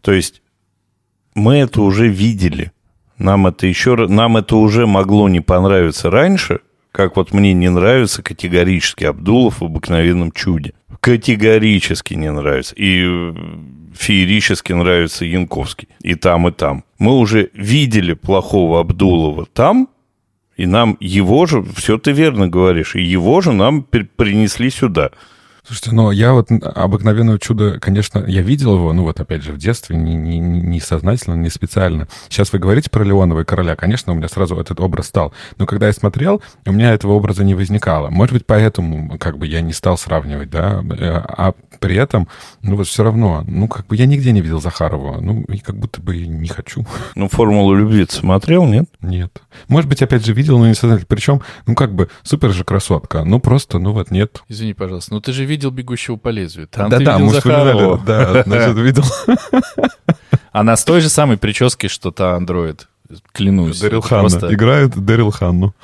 То 0.01 0.13
есть 0.13 0.43
мы 1.37 1.59
это 1.59 1.83
уже 1.83 2.09
видели. 2.09 2.73
Нам 3.19 3.47
это 3.47 3.67
еще 3.67 3.95
нам 4.09 4.37
это 4.37 4.57
уже 4.57 4.87
могло 4.87 5.29
не 5.29 5.41
понравиться 5.41 6.11
раньше, 6.11 6.61
как 6.91 7.17
вот 7.17 7.33
мне 7.33 7.53
не 7.53 7.69
нравится 7.69 8.23
категорически 8.23 9.05
Абдулов 9.05 9.61
в 9.61 9.65
обыкновенном 9.65 10.33
чуде. 10.33 10.73
Категорически 11.01 12.15
не 12.15 12.33
нравится. 12.33 12.75
И 12.75 13.05
э, 13.05 13.35
феерически 13.95 14.73
нравится 14.73 15.25
Янковский. 15.25 15.89
И 16.01 16.15
там, 16.15 16.49
и 16.49 16.53
там. 16.53 16.85
Мы 16.99 17.19
уже 17.19 17.51
видели 17.53 18.15
плохого 18.15 18.81
Абдулова 18.81 19.47
там, 19.53 19.89
и 20.57 20.65
нам 20.65 20.97
его 21.01 21.45
же, 21.45 21.63
все 21.63 21.99
ты 21.99 22.13
верно 22.13 22.49
говоришь, 22.49 22.97
и 22.97 23.03
его 23.03 23.43
же 23.43 23.53
нам 23.53 23.83
при- 23.83 24.05
принесли 24.05 24.71
сюда. 24.71 25.11
Слушайте, 25.67 25.93
ну 25.93 26.11
я 26.11 26.33
вот 26.33 26.49
обыкновенное 26.51 27.39
чудо, 27.39 27.79
конечно, 27.81 28.25
я 28.27 28.43
видел 28.43 28.75
его, 28.75 28.93
ну 28.93 29.03
вот 29.03 29.21
опять 29.21 29.43
же 29.43 29.53
в 29.53 29.59
детстве, 29.59 29.97
не, 29.97 30.15
не, 30.15 30.39
не 30.39 30.81
сознательно, 30.81 31.35
не 31.35 31.51
специально. 31.51 32.09
Сейчас 32.29 32.53
вы 32.53 32.59
говорите 32.59 32.89
про 32.89 33.05
Леонова 33.05 33.41
и 33.41 33.45
короля, 33.45 33.77
конечно, 33.77 34.13
у 34.13 34.17
меня 34.17 34.29
сразу 34.29 34.57
этот 34.57 34.81
образ 34.81 35.07
стал. 35.07 35.33
Но 35.59 35.67
когда 35.67 35.89
я 35.89 35.93
смотрел, 35.93 36.43
у 36.65 36.73
меня 36.73 36.93
этого 36.93 37.13
образа 37.13 37.45
не 37.45 37.55
возникало. 37.55 38.11
Может 38.11 38.33
быть, 38.33 38.47
поэтому 38.47 39.19
как 39.19 39.39
бы 39.39 39.47
я 39.47 39.61
не 39.61 39.73
стал 39.73 39.99
сравнивать, 39.99 40.51
да, 40.51 40.83
Э, 40.99 41.23
а 41.27 41.55
при 41.81 41.97
этом, 41.97 42.29
ну 42.63 42.77
вот 42.77 42.87
все 42.87 43.03
равно, 43.03 43.45
ну 43.47 43.69
как 43.69 43.87
бы 43.87 43.97
я 43.97 44.07
нигде 44.07 44.33
не 44.33 44.41
видел 44.41 44.61
Захарова, 44.61 45.21
ну 45.21 45.43
и 45.43 45.59
как 45.59 45.77
будто 45.77 46.01
бы 46.01 46.17
и 46.17 46.27
не 46.27 46.49
хочу. 46.49 46.87
Ну, 47.15 47.29
формулу 47.29 47.75
любви 47.75 48.07
смотрел, 48.09 48.67
нет? 48.67 48.87
Нет. 49.01 49.43
Может 49.69 49.89
быть, 49.89 50.03
опять 50.03 50.25
же, 50.25 50.33
видел, 50.33 50.59
но 50.59 50.69
не 50.69 50.75
сознательно. 50.75 51.07
Причем, 51.09 51.43
ну 51.67 51.75
как 51.75 51.95
бы, 51.95 52.09
супер 52.23 52.53
же 52.53 52.65
красотка. 52.65 53.25
Ну 53.25 53.41
просто, 53.41 53.79
ну 53.79 53.93
вот 53.93 54.11
нет. 54.11 54.43
Извини, 54.49 54.75
пожалуйста, 54.75 55.15
но 55.15 55.21
ты 55.21 55.33
же 55.33 55.45
видел 55.45 55.56
«Бегущего 55.71 56.17
по 56.17 56.29
лезвию». 56.29 56.69
Там 56.69 56.91
Да, 56.91 56.99
ты 56.99 57.05
да, 57.05 57.17
видел 57.19 57.31
Захарова. 57.33 57.99
да, 58.05 58.43
значит, 58.45 58.77
видел. 58.77 59.05
Она 60.53 60.77
с 60.77 60.85
той 60.85 61.01
же 61.01 61.09
самой 61.09 61.37
прической, 61.37 61.89
что 61.89 62.11
та 62.11 62.35
андроид. 62.35 62.89
Клянусь. 63.33 63.81
Дэрил 63.81 64.01
Ханна. 64.01 64.23
просто- 64.29 64.53
Играет 64.53 64.97
Дэрил 64.97 65.31
Ханну. 65.31 65.75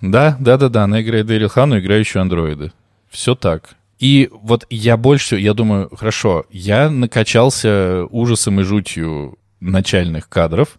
Да, 0.00 0.36
да, 0.40 0.56
да, 0.56 0.68
да. 0.68 0.84
Она 0.84 1.02
играет 1.02 1.26
Дэрил 1.26 1.48
Хану, 1.48 1.78
играющую 1.78 2.22
андроиды. 2.22 2.72
Все 3.10 3.34
так. 3.34 3.70
И 3.98 4.30
вот 4.32 4.66
я 4.70 4.96
больше 4.96 5.36
я 5.36 5.52
думаю, 5.52 5.90
хорошо, 5.94 6.46
я 6.50 6.88
накачался 6.88 8.04
ужасом 8.10 8.60
и 8.60 8.62
жутью 8.62 9.38
начальных 9.60 10.28
кадров, 10.30 10.78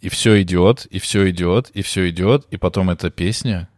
и 0.00 0.08
все 0.08 0.42
идет, 0.42 0.86
и 0.86 0.98
все 0.98 1.30
идет, 1.30 1.70
и 1.72 1.82
все 1.82 2.08
идет, 2.10 2.46
и 2.50 2.56
потом 2.56 2.90
эта 2.90 3.10
песня. 3.10 3.68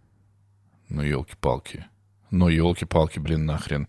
Ну, 0.89 1.03
елки-палки. 1.03 1.85
Ну, 2.31 2.49
елки-палки, 2.49 3.19
блин, 3.19 3.47
нахрен. 3.47 3.89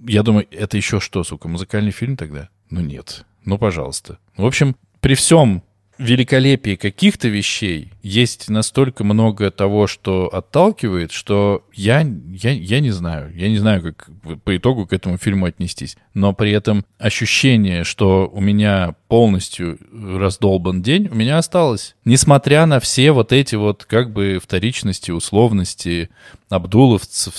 Я 0.00 0.22
думаю, 0.22 0.46
это 0.50 0.76
еще 0.76 1.00
что, 1.00 1.24
сука, 1.24 1.48
музыкальный 1.48 1.90
фильм 1.90 2.16
тогда? 2.16 2.48
Ну, 2.70 2.80
нет. 2.80 3.26
Ну, 3.44 3.58
пожалуйста. 3.58 4.18
В 4.36 4.44
общем, 4.44 4.76
при 5.00 5.14
всем 5.14 5.62
великолепии 5.98 6.76
каких-то 6.76 7.28
вещей 7.28 7.92
есть 8.02 8.48
настолько 8.48 9.04
много 9.04 9.50
того, 9.50 9.86
что 9.86 10.28
отталкивает, 10.28 11.12
что 11.12 11.64
я, 11.74 12.00
я, 12.00 12.50
я 12.52 12.80
не 12.80 12.90
знаю. 12.90 13.34
Я 13.34 13.48
не 13.48 13.58
знаю, 13.58 13.82
как 13.82 14.08
по 14.44 14.56
итогу 14.56 14.86
к 14.86 14.92
этому 14.92 15.18
фильму 15.18 15.46
отнестись. 15.46 15.96
Но 16.14 16.32
при 16.32 16.52
этом 16.52 16.84
ощущение, 16.98 17.84
что 17.84 18.30
у 18.32 18.40
меня 18.40 18.94
полностью 19.08 19.78
раздолбан 19.92 20.82
день, 20.82 21.08
у 21.10 21.14
меня 21.14 21.38
осталось. 21.38 21.96
Несмотря 22.04 22.66
на 22.66 22.80
все 22.80 23.12
вот 23.12 23.32
эти 23.32 23.56
вот 23.56 23.84
как 23.84 24.12
бы 24.12 24.38
вторичности, 24.42 25.10
условности, 25.10 26.10
абдуловцы 26.48 27.30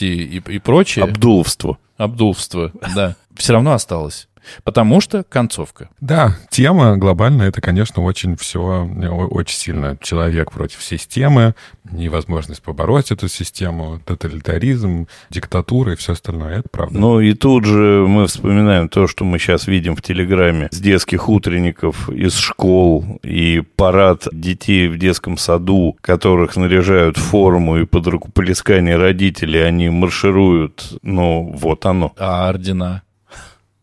и, 0.00 0.36
и 0.36 0.58
прочее. 0.58 1.04
Абдуловство. 1.04 1.78
Абдулство, 1.96 2.72
да. 2.94 3.16
Все 3.36 3.52
равно 3.52 3.72
осталось. 3.72 4.28
Потому 4.64 5.00
что 5.00 5.24
концовка. 5.24 5.88
Да, 6.00 6.36
тема 6.50 6.96
глобально 6.96 7.44
это, 7.44 7.60
конечно, 7.60 8.02
очень 8.02 8.36
все, 8.36 8.88
очень 9.30 9.56
сильно 9.56 9.96
человек 10.00 10.52
против 10.52 10.82
системы, 10.82 11.54
невозможность 11.90 12.62
побороть 12.62 13.10
эту 13.10 13.28
систему, 13.28 14.00
тоталитаризм, 14.04 15.06
диктатура 15.30 15.92
и 15.92 15.96
все 15.96 16.12
остальное. 16.12 16.60
Это 16.60 16.68
правда. 16.68 16.98
Ну 16.98 17.20
и 17.20 17.34
тут 17.34 17.64
же 17.64 18.04
мы 18.06 18.26
вспоминаем 18.26 18.88
то, 18.88 19.06
что 19.06 19.24
мы 19.24 19.38
сейчас 19.38 19.66
видим 19.66 19.96
в 19.96 20.02
Телеграме 20.02 20.68
с 20.70 20.78
детских 20.78 21.28
утренников 21.28 22.08
из 22.10 22.36
школ 22.36 23.20
и 23.22 23.62
парад 23.76 24.28
детей 24.32 24.88
в 24.88 24.98
детском 24.98 25.36
саду, 25.38 25.96
которых 26.00 26.52
снаряжают 26.52 27.16
в 27.16 27.22
форму 27.22 27.78
и 27.78 27.84
под 27.84 28.06
рукоплескание 28.06 28.96
родителей 28.96 29.60
они 29.60 29.88
маршируют. 29.88 30.98
Ну, 31.02 31.52
вот 31.54 31.86
оно. 31.86 32.12
А 32.18 32.48
ордена? 32.48 33.02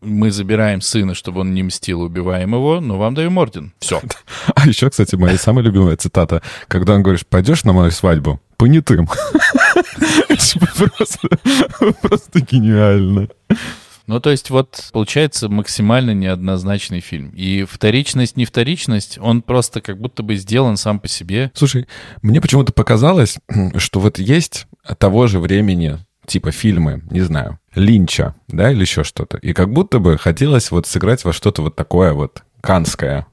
Мы 0.00 0.30
забираем 0.30 0.80
сына, 0.80 1.14
чтобы 1.14 1.40
он 1.40 1.54
не 1.54 1.62
мстил, 1.62 2.02
убиваем 2.02 2.54
его, 2.54 2.80
но 2.80 2.98
вам 2.98 3.14
даем 3.14 3.38
орден. 3.38 3.72
Все. 3.78 4.00
А 4.54 4.66
еще, 4.66 4.90
кстати, 4.90 5.16
моя 5.16 5.36
самая 5.36 5.64
любимая 5.64 5.96
цитата, 5.96 6.42
когда 6.68 6.94
он 6.94 7.02
говорит, 7.02 7.26
пойдешь 7.26 7.64
на 7.64 7.72
мою 7.72 7.90
свадьбу? 7.90 8.40
Понятым. 8.56 9.06
Просто 12.02 12.40
гениально. 12.40 13.28
Ну, 14.06 14.20
то 14.20 14.30
есть 14.30 14.50
вот 14.50 14.90
получается 14.92 15.48
максимально 15.48 16.12
неоднозначный 16.12 17.00
фильм. 17.00 17.30
И 17.30 17.64
вторичность, 17.64 18.36
не 18.36 18.44
вторичность, 18.44 19.18
он 19.20 19.42
просто 19.42 19.80
как 19.80 20.00
будто 20.00 20.22
бы 20.22 20.36
сделан 20.36 20.76
сам 20.76 21.00
по 21.00 21.08
себе. 21.08 21.50
Слушай, 21.54 21.88
мне 22.22 22.40
почему-то 22.40 22.72
показалось, 22.72 23.38
что 23.76 24.00
вот 24.00 24.18
есть 24.18 24.66
того 24.98 25.26
же 25.26 25.40
времени 25.40 25.98
типа 26.26 26.50
фильмы, 26.50 27.02
не 27.10 27.20
знаю, 27.20 27.58
Линча, 27.76 28.34
да, 28.48 28.72
или 28.72 28.80
еще 28.80 29.04
что-то. 29.04 29.36
И 29.38 29.52
как 29.52 29.70
будто 29.70 29.98
бы 29.98 30.16
хотелось 30.16 30.70
вот 30.70 30.86
сыграть 30.86 31.24
во 31.24 31.32
что-то 31.32 31.62
вот 31.62 31.76
такое 31.76 32.14
вот 32.14 32.42
канское. 32.62 33.26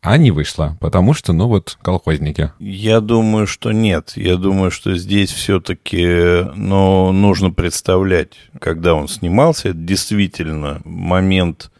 А 0.00 0.16
не 0.16 0.32
вышло, 0.32 0.76
потому 0.80 1.14
что, 1.14 1.32
ну 1.32 1.46
вот, 1.46 1.78
колхозники. 1.80 2.50
Я 2.58 3.00
думаю, 3.00 3.46
что 3.46 3.70
нет. 3.70 4.14
Я 4.16 4.36
думаю, 4.36 4.72
что 4.72 4.96
здесь 4.96 5.30
все-таки, 5.30 6.44
ну, 6.56 7.12
нужно 7.12 7.52
представлять, 7.52 8.32
когда 8.58 8.94
он 8.94 9.06
снимался, 9.06 9.68
это 9.68 9.78
действительно 9.78 10.80
момент 10.84 11.70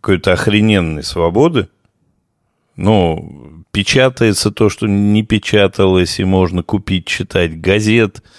какой-то 0.00 0.32
охрененной 0.32 1.04
свободы. 1.04 1.68
Ну, 2.74 3.64
печатается 3.70 4.50
то, 4.50 4.68
что 4.68 4.86
не 4.88 5.22
печаталось, 5.22 6.18
и 6.18 6.24
можно 6.24 6.62
купить, 6.62 7.06
читать 7.06 7.60
газет– 7.60 8.24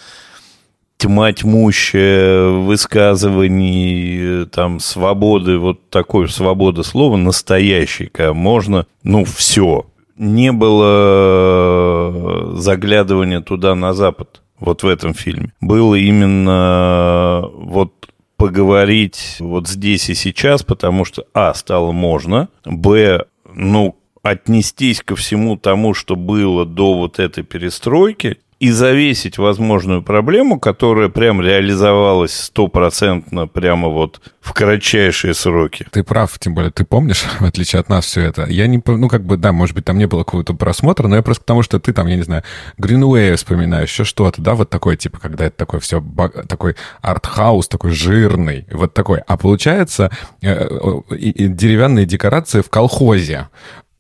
тьма 1.00 1.32
тьмущая 1.32 2.50
высказываний, 2.50 4.46
там, 4.48 4.82
свободы, 4.82 5.58
вот 5.58 5.90
такой 5.90 6.28
свобода 6.30 6.84
слова 6.84 7.16
настоящей, 7.16 8.08
когда 8.08 8.34
можно, 8.34 8.86
ну, 9.04 9.24
все. 9.24 9.86
Не 10.18 10.52
было 10.52 12.58
заглядывания 12.58 13.40
туда 13.40 13.76
на 13.76 13.94
Запад, 13.94 14.42
вот 14.60 14.84
в 14.84 14.88
этом 14.88 15.14
фильме. 15.14 15.54
Было 15.62 15.96
именно 15.96 17.46
вот 17.54 17.94
поговорить 18.36 19.38
вот 19.40 19.70
здесь 19.70 20.10
и 20.10 20.16
сейчас, 20.16 20.64
потому 20.64 21.06
что, 21.06 21.24
а, 21.34 21.54
стало 21.54 21.94
можно, 21.94 22.50
б, 22.66 23.24
ну, 23.54 23.96
отнестись 24.22 25.02
ко 25.02 25.16
всему 25.16 25.56
тому, 25.56 25.94
что 25.94 26.18
было 26.18 26.66
до 26.66 26.96
вот 26.96 27.20
этой 27.20 27.46
перестройки, 27.46 28.40
и 28.60 28.72
завесить 28.72 29.38
возможную 29.38 30.04
проблему, 30.04 30.60
которая 30.60 31.08
прям 31.08 31.42
реализовалась 31.42 32.34
стопроцентно 32.34 33.48
прямо 33.48 33.88
вот 33.88 34.20
в 34.42 34.52
кратчайшие 34.54 35.34
сроки. 35.34 35.86
Ты 35.92 36.04
прав, 36.04 36.38
тем 36.40 36.56
более 36.56 36.72
ты 36.72 36.84
помнишь, 36.84 37.24
в 37.40 37.46
отличие 37.46 37.80
от 37.80 37.88
нас, 37.88 38.06
все 38.06 38.22
это. 38.22 38.46
Я 38.48 38.68
не, 38.68 38.82
ну 38.86 39.08
как 39.08 39.24
бы, 39.24 39.38
да, 39.38 39.54
может 39.54 39.76
быть, 39.76 39.86
там 39.86 39.98
не 39.98 40.08
было 40.08 40.24
какого-то 40.24 40.54
просмотра, 40.54 41.08
но 41.08 41.16
я 41.16 41.22
просто 41.22 41.44
потому, 41.44 41.64
что 41.64 41.80
ты 41.80 41.94
там, 41.94 42.08
я 42.08 42.18
не 42.18 42.24
знаю, 42.24 42.44
Greenway 42.78 43.36
вспоминаешь, 43.36 43.90
еще 43.90 44.04
что-то, 44.04 44.42
да, 44.42 44.56
вот 44.56 44.70
такое, 44.70 44.98
типа, 44.98 45.20
когда 45.20 45.46
это 45.46 45.56
такое 45.56 45.80
все, 45.80 46.04
такой 46.48 46.76
артхаус, 47.02 47.70
такой 47.70 47.92
жирный, 47.92 48.68
вот 48.72 48.94
такой. 48.94 49.20
А 49.20 49.38
получается, 49.38 50.12
э, 50.42 50.68
деревянные 51.10 52.06
декорации 52.06 52.62
в 52.62 52.70
колхозе. 52.70 53.48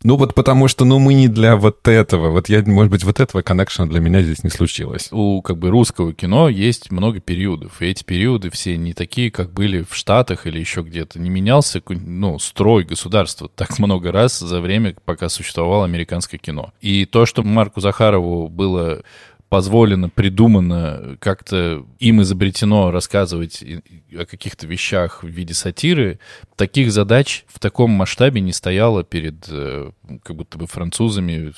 Ну 0.01 0.15
вот 0.15 0.33
потому 0.33 0.69
что, 0.69 0.85
ну 0.85 0.97
мы 0.97 1.13
не 1.13 1.27
для 1.27 1.57
вот 1.57 1.85
этого. 1.85 2.29
Вот 2.29 2.47
я, 2.47 2.63
может 2.63 2.89
быть, 2.89 3.03
вот 3.03 3.19
этого 3.19 3.41
коннекшена 3.41 3.85
для 3.85 3.99
меня 3.99 4.21
здесь 4.21 4.45
не 4.45 4.49
случилось. 4.49 5.09
У 5.11 5.41
как 5.41 5.57
бы 5.57 5.69
русского 5.69 6.13
кино 6.13 6.47
есть 6.47 6.89
много 6.89 7.19
периодов. 7.19 7.81
И 7.81 7.87
эти 7.87 8.05
периоды 8.05 8.49
все 8.49 8.77
не 8.77 8.93
такие, 8.93 9.29
как 9.29 9.51
были 9.51 9.81
в 9.81 9.93
Штатах 9.93 10.47
или 10.47 10.57
еще 10.57 10.83
где-то. 10.83 11.19
Не 11.19 11.29
менялся, 11.29 11.81
ну, 11.89 12.39
строй 12.39 12.85
государства 12.85 13.49
так 13.53 13.77
много 13.77 14.13
раз 14.13 14.39
за 14.39 14.61
время, 14.61 14.95
пока 15.03 15.27
существовало 15.27 15.83
американское 15.83 16.39
кино. 16.39 16.71
И 16.79 17.03
то, 17.03 17.25
что 17.25 17.43
Марку 17.43 17.81
Захарову 17.81 18.47
было 18.47 19.03
позволено, 19.49 20.09
придумано, 20.09 21.17
как-то 21.19 21.85
им 21.99 22.21
изобретено 22.21 22.91
рассказывать 22.91 23.63
о 24.15 24.25
каких-то 24.25 24.67
вещах 24.67 25.23
в 25.23 25.27
виде 25.27 25.53
сатиры, 25.53 26.19
таких 26.55 26.91
задач 26.91 27.45
в 27.47 27.59
таком 27.59 27.91
масштабе 27.91 28.41
не 28.41 28.53
стояло 28.53 29.03
перед 29.03 29.45
э, 29.49 29.91
как 30.23 30.35
будто 30.35 30.57
бы 30.57 30.67
французами, 30.67 31.53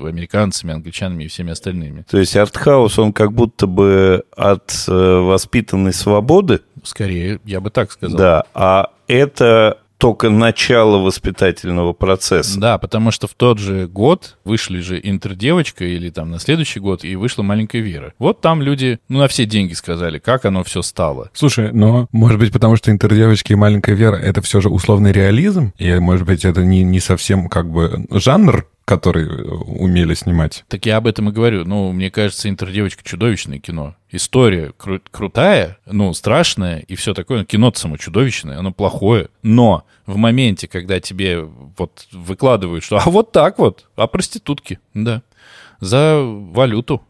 американцами, 0.00 0.74
англичанами 0.74 1.24
и 1.24 1.28
всеми 1.28 1.52
остальными. 1.52 2.04
То 2.10 2.18
есть 2.18 2.36
артхаус, 2.36 2.98
он 2.98 3.12
как 3.12 3.32
будто 3.32 3.66
бы 3.66 4.24
от 4.36 4.84
э, 4.86 4.92
воспитанной 4.92 5.92
свободы? 5.92 6.60
Скорее, 6.82 7.40
я 7.44 7.60
бы 7.60 7.70
так 7.70 7.90
сказал. 7.92 8.18
Да, 8.18 8.44
а 8.54 8.90
это 9.06 9.78
только 9.98 10.30
начало 10.30 10.98
воспитательного 10.98 11.92
процесса. 11.92 12.58
Да, 12.58 12.78
потому 12.78 13.10
что 13.10 13.26
в 13.26 13.34
тот 13.34 13.58
же 13.58 13.86
год 13.88 14.36
вышли 14.44 14.80
же 14.80 15.00
интердевочка 15.02 15.84
или 15.84 16.10
там 16.10 16.30
на 16.30 16.38
следующий 16.38 16.80
год, 16.80 17.04
и 17.04 17.16
вышла 17.16 17.42
маленькая 17.42 17.80
Вера. 17.80 18.14
Вот 18.18 18.40
там 18.40 18.62
люди, 18.62 19.00
ну, 19.08 19.18
на 19.18 19.28
все 19.28 19.44
деньги 19.44 19.74
сказали, 19.74 20.18
как 20.18 20.44
оно 20.44 20.62
все 20.64 20.82
стало. 20.82 21.30
Слушай, 21.34 21.72
но, 21.72 22.08
может 22.12 22.38
быть, 22.38 22.52
потому 22.52 22.76
что 22.76 22.90
интердевочка 22.90 23.52
и 23.52 23.56
маленькая 23.56 23.94
Вера— 23.94 24.16
это 24.16 24.40
все 24.40 24.60
же 24.60 24.68
условный 24.68 25.12
реализм? 25.12 25.72
И, 25.78 25.92
может 25.98 26.26
быть, 26.26 26.44
это 26.44 26.64
не, 26.64 26.82
не 26.84 27.00
совсем 27.00 27.48
как 27.48 27.70
бы 27.70 28.06
жанр 28.10 28.66
который 28.88 29.26
э, 29.26 29.42
умели 29.42 30.14
снимать. 30.14 30.64
Так 30.66 30.86
я 30.86 30.96
об 30.96 31.06
этом 31.06 31.28
и 31.28 31.32
говорю. 31.32 31.66
Ну, 31.66 31.92
мне 31.92 32.10
кажется, 32.10 32.48
«Интердевочка»— 32.48 33.02
чудовищное 33.04 33.58
кино. 33.58 33.94
История 34.10 34.72
кру- 34.78 35.02
крутая, 35.10 35.76
ну, 35.84 36.14
страшная 36.14 36.78
и 36.78 36.94
все 36.94 37.12
такое. 37.12 37.44
Кино-то 37.44 37.78
само 37.78 37.98
чудовищное, 37.98 38.58
оно 38.58 38.72
плохое. 38.72 39.28
Но 39.42 39.84
в 40.06 40.16
моменте, 40.16 40.68
когда 40.68 41.00
тебе 41.00 41.42
вот 41.42 42.08
выкладывают, 42.12 42.82
что 42.82 42.96
а 42.96 43.10
вот 43.10 43.30
так 43.30 43.58
вот, 43.58 43.84
а 43.94 44.06
проститутки, 44.06 44.80
да, 44.94 45.20
за 45.80 46.22
валюту 46.22 47.02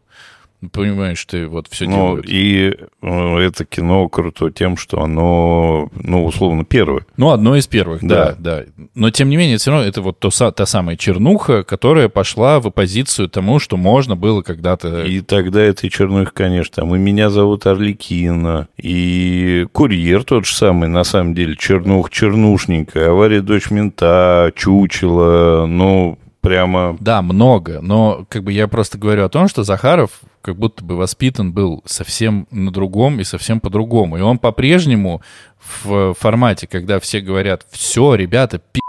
понимаешь, 0.67 1.23
ты 1.25 1.47
вот 1.47 1.67
все 1.69 1.85
ну, 1.85 1.91
делают. 1.91 2.25
И 2.27 2.75
э, 3.01 3.37
это 3.39 3.65
кино 3.65 4.09
круто 4.09 4.51
тем, 4.51 4.75
что 4.75 5.01
оно, 5.01 5.89
ну, 5.93 6.25
условно, 6.25 6.65
первое. 6.65 7.05
Ну, 7.17 7.31
одно 7.31 7.55
из 7.55 7.67
первых, 7.67 8.01
да, 8.03 8.35
да. 8.37 8.65
да. 8.75 8.85
Но, 8.93 9.09
тем 9.09 9.29
не 9.29 9.37
менее, 9.37 9.57
все 9.57 9.71
равно 9.71 9.85
это 9.85 10.01
вот 10.01 10.19
то, 10.19 10.29
та 10.51 10.65
самая 10.65 10.97
чернуха, 10.97 11.63
которая 11.63 12.09
пошла 12.09 12.59
в 12.59 12.67
оппозицию 12.67 13.29
тому, 13.29 13.59
что 13.59 13.77
можно 13.77 14.15
было 14.15 14.41
когда-то... 14.41 15.03
И 15.03 15.21
тогда 15.21 15.61
этой 15.61 15.89
чернух, 15.89 16.33
конечно, 16.33 16.75
там 16.75 16.95
и 16.95 16.99
«Меня 16.99 17.29
зовут 17.29 17.65
Орликина», 17.65 18.67
и 18.77 19.65
«Курьер» 19.71 20.23
тот 20.23 20.45
же 20.45 20.53
самый, 20.53 20.89
на 20.89 21.03
самом 21.03 21.33
деле, 21.33 21.55
чернух 21.55 22.09
чернушненькая, 22.09 23.11
«Авария 23.11 23.41
дочь 23.41 23.71
мента», 23.71 24.51
«Чучело», 24.55 25.65
ну, 25.67 26.17
прямо... 26.49 26.97
Да, 26.99 27.21
много, 27.21 27.79
но 27.79 28.25
как 28.27 28.43
бы 28.43 28.51
я 28.51 28.67
просто 28.67 28.97
говорю 28.97 29.23
о 29.23 29.29
том, 29.29 29.47
что 29.47 29.63
Захаров 29.63 30.21
как 30.41 30.55
будто 30.55 30.83
бы 30.83 30.97
воспитан 30.97 31.53
был 31.53 31.83
совсем 31.85 32.47
на 32.49 32.71
другом 32.71 33.19
и 33.19 33.23
совсем 33.23 33.59
по-другому. 33.59 34.17
И 34.17 34.21
он 34.21 34.39
по-прежнему 34.39 35.21
в 35.83 36.15
формате, 36.15 36.65
когда 36.65 36.99
все 36.99 37.21
говорят, 37.21 37.67
все, 37.69 38.15
ребята, 38.15 38.57
пи***, 38.57 38.81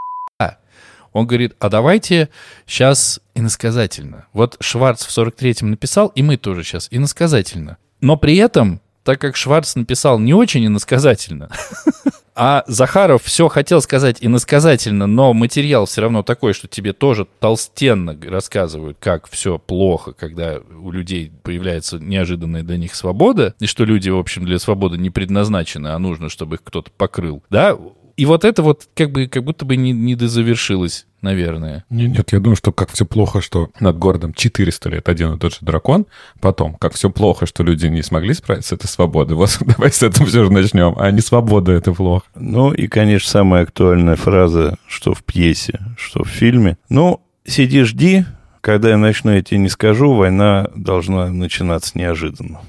он 1.12 1.26
говорит, 1.26 1.54
а 1.58 1.68
давайте 1.68 2.30
сейчас 2.66 3.20
иносказательно. 3.34 4.26
Вот 4.32 4.56
Шварц 4.60 5.04
в 5.04 5.10
43-м 5.10 5.70
написал, 5.70 6.08
и 6.08 6.22
мы 6.22 6.38
тоже 6.38 6.64
сейчас 6.64 6.88
иносказательно. 6.90 7.76
Но 8.00 8.16
при 8.16 8.36
этом, 8.36 8.80
так 9.04 9.20
как 9.20 9.36
Шварц 9.36 9.74
написал 9.74 10.18
не 10.18 10.32
очень 10.32 10.64
иносказательно, 10.64 11.50
А 12.42 12.64
Захаров 12.66 13.22
все 13.24 13.48
хотел 13.48 13.82
сказать 13.82 14.16
иносказательно, 14.22 15.06
но 15.06 15.34
материал 15.34 15.84
все 15.84 16.00
равно 16.00 16.22
такой, 16.22 16.54
что 16.54 16.68
тебе 16.68 16.94
тоже 16.94 17.26
толстенно 17.38 18.18
рассказывают, 18.18 18.96
как 18.98 19.28
все 19.28 19.58
плохо, 19.58 20.14
когда 20.14 20.58
у 20.58 20.90
людей 20.90 21.30
появляется 21.42 21.98
неожиданная 21.98 22.62
для 22.62 22.78
них 22.78 22.94
свобода, 22.94 23.54
и 23.60 23.66
что 23.66 23.84
люди, 23.84 24.08
в 24.08 24.16
общем, 24.16 24.46
для 24.46 24.58
свободы 24.58 24.96
не 24.96 25.10
предназначены, 25.10 25.88
а 25.88 25.98
нужно, 25.98 26.30
чтобы 26.30 26.56
их 26.56 26.62
кто-то 26.64 26.90
покрыл. 26.96 27.42
Да, 27.50 27.76
И 28.20 28.26
вот 28.26 28.44
это 28.44 28.62
вот 28.62 28.86
как 28.94 29.12
бы 29.12 29.28
как 29.28 29.44
будто 29.44 29.64
бы 29.64 29.76
не, 29.76 29.92
не 29.92 30.14
дозавершилось, 30.14 31.06
наверное. 31.22 31.86
Нет, 31.88 32.18
нет, 32.18 32.32
я 32.32 32.38
думаю, 32.38 32.54
что 32.54 32.70
как 32.70 32.92
все 32.92 33.06
плохо, 33.06 33.40
что 33.40 33.70
над 33.80 33.96
городом 33.96 34.34
400 34.34 34.90
лет 34.90 35.08
один 35.08 35.32
и 35.32 35.38
тот 35.38 35.54
же 35.54 35.60
дракон. 35.62 36.04
Потом, 36.38 36.74
как 36.74 36.92
все 36.92 37.08
плохо, 37.08 37.46
что 37.46 37.62
люди 37.62 37.86
не 37.86 38.02
смогли 38.02 38.34
справиться 38.34 38.68
с 38.68 38.72
этой 38.78 38.88
свободой. 38.88 39.38
Вот 39.38 39.56
давай 39.62 39.90
с 39.90 40.02
этого 40.02 40.26
все 40.26 40.44
же 40.44 40.52
начнем. 40.52 40.96
А 40.98 41.10
не 41.10 41.22
свобода— 41.22 41.72
это 41.78 41.94
плохо. 41.94 42.26
Ну 42.34 42.74
и, 42.74 42.88
конечно, 42.88 43.26
самая 43.26 43.62
актуальная 43.62 44.16
фраза, 44.16 44.76
что 44.86 45.14
в 45.14 45.24
пьесе, 45.24 45.80
что 45.96 46.22
в 46.22 46.28
фильме. 46.28 46.76
Ну, 46.90 47.22
сиди, 47.46 47.84
жди, 47.84 48.26
когда 48.60 48.90
я 48.90 48.98
начну, 48.98 49.32
я 49.32 49.42
тебе 49.42 49.60
не 49.60 49.70
скажу, 49.70 50.12
война 50.12 50.68
должна 50.74 51.30
начинаться 51.30 51.98
неожиданно. 51.98 52.60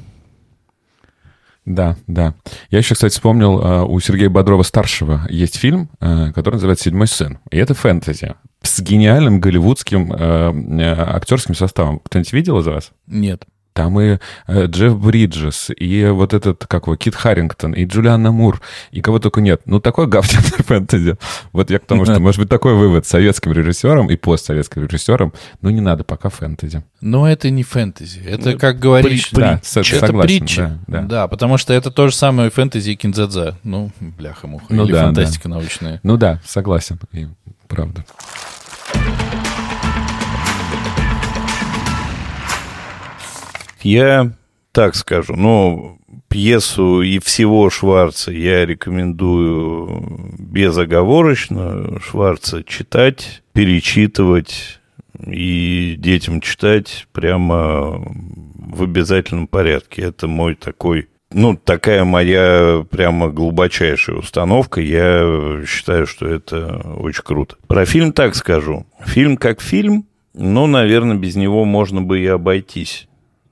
Да, 1.66 1.96
да. 2.08 2.34
Я 2.70 2.80
еще, 2.80 2.96
кстати, 2.96 3.14
вспомнил, 3.14 3.60
э, 3.60 3.84
у 3.84 4.00
Сергея 4.00 4.30
Бодрова-старшего 4.30 5.28
есть 5.30 5.58
фильм, 5.58 5.90
э, 6.00 6.32
который 6.34 6.56
называется 6.56 6.86
«Седьмой 6.86 7.08
сын». 7.08 7.40
И 7.52 7.58
это 7.58 7.74
фэнтези 7.74 8.36
с 8.64 8.80
гениальным 8.82 9.40
голливудским 9.40 10.12
э, 10.12 10.96
актерским 11.16 11.56
составом. 11.56 12.00
Кто-нибудь 12.00 12.34
видел 12.34 12.60
из 12.60 12.68
вас? 12.68 12.92
Нет. 13.08 13.46
Там 13.74 14.00
и 14.02 14.18
э, 14.48 14.66
Джефф 14.66 14.98
Бриджес, 14.98 15.70
и 15.76 16.06
вот 16.08 16.34
этот, 16.34 16.66
как 16.68 16.88
его, 16.88 16.98
Кит 16.98 17.16
Харрингтон, 17.16 17.72
и 17.72 17.86
Джулианна 17.86 18.32
Мур, 18.32 18.62
и 18.92 19.00
кого 19.02 19.20
только 19.20 19.40
нет. 19.40 19.62
Ну, 19.66 19.80
такой 19.80 20.08
говняный 20.08 20.44
фэнтези. 20.66 21.16
Вот 21.54 21.72
я 21.72 21.80
к 21.80 21.86
тому, 21.86 22.04
что, 22.04 22.20
может 22.20 22.40
быть, 22.42 22.50
такой 22.50 22.76
вывод 22.76 23.06
советским 23.06 23.54
режиссером 23.54 24.10
и 24.10 24.18
постсоветским 24.18 24.84
режиссером, 24.86 25.32
ну, 25.62 25.70
не 25.70 25.80
надо 25.80 26.04
пока 26.04 26.30
фэнтези. 26.30 26.84
Но 27.00 27.30
это 27.30 27.50
не 27.50 27.64
фэнтези. 27.64 28.20
Это, 28.20 28.58
как 28.58 28.78
говоришь, 28.80 29.32
Притч- 29.32 29.36
да, 29.40 29.60
с- 29.64 29.78
это 29.78 30.00
согласен, 30.08 30.40
притча. 30.40 30.80
да, 30.88 31.02
да. 31.04 31.28
потому 31.30 31.58
что 31.58 31.74
это 31.74 31.92
то 31.92 32.10
же 32.10 32.16
самое 32.16 32.50
фэнтези 32.50 32.92
и 32.92 32.96
кинзадза. 32.98 33.58
Ну, 33.64 33.92
бляха-муха. 34.02 34.66
Ну 34.70 34.84
Или 34.84 34.92
да, 34.92 35.04
фантастика 35.06 35.48
научная. 35.48 36.00
Ну 36.04 36.18
да, 36.18 36.42
согласен, 36.46 37.00
и 37.14 37.28
правда. 37.70 38.04
Я 43.84 44.32
так 44.72 44.96
скажу, 44.96 45.36
ну, 45.36 46.00
пьесу 46.28 47.02
и 47.02 47.20
всего 47.20 47.70
Шварца 47.70 48.32
я 48.32 48.66
рекомендую 48.66 50.34
безоговорочно 50.40 52.00
Шварца 52.00 52.64
читать, 52.64 53.44
перечитывать 53.54 54.80
и 55.26 55.96
детям 55.98 56.42
читать 56.42 57.08
прямо 57.12 58.02
в 58.56 58.84
обязательном 58.84 59.48
порядке. 59.48 60.04
Это 60.04 60.28
мой 60.28 60.56
такой 60.56 61.08
ну, 61.34 61.56
такая 61.56 62.04
моя 62.04 62.86
прямо 62.90 63.30
глубочайшая 63.30 64.18
установка. 64.18 64.82
Я 64.82 65.62
считаю, 65.66 66.06
что 66.06 66.28
это 66.28 66.82
очень 66.98 67.24
круто. 67.24 67.56
Про 67.68 67.86
фильм 67.86 68.12
так 68.12 68.36
скажу. 68.36 68.86
Фильм 69.06 69.38
как 69.38 69.62
фильм, 69.62 70.06
ну, 70.34 70.68
наверное, 70.68 71.16
без 71.16 71.38
него 71.38 71.64
можно 71.64 72.02
бы 72.02 72.20
и 72.20 72.26
обойтись. 72.26 73.08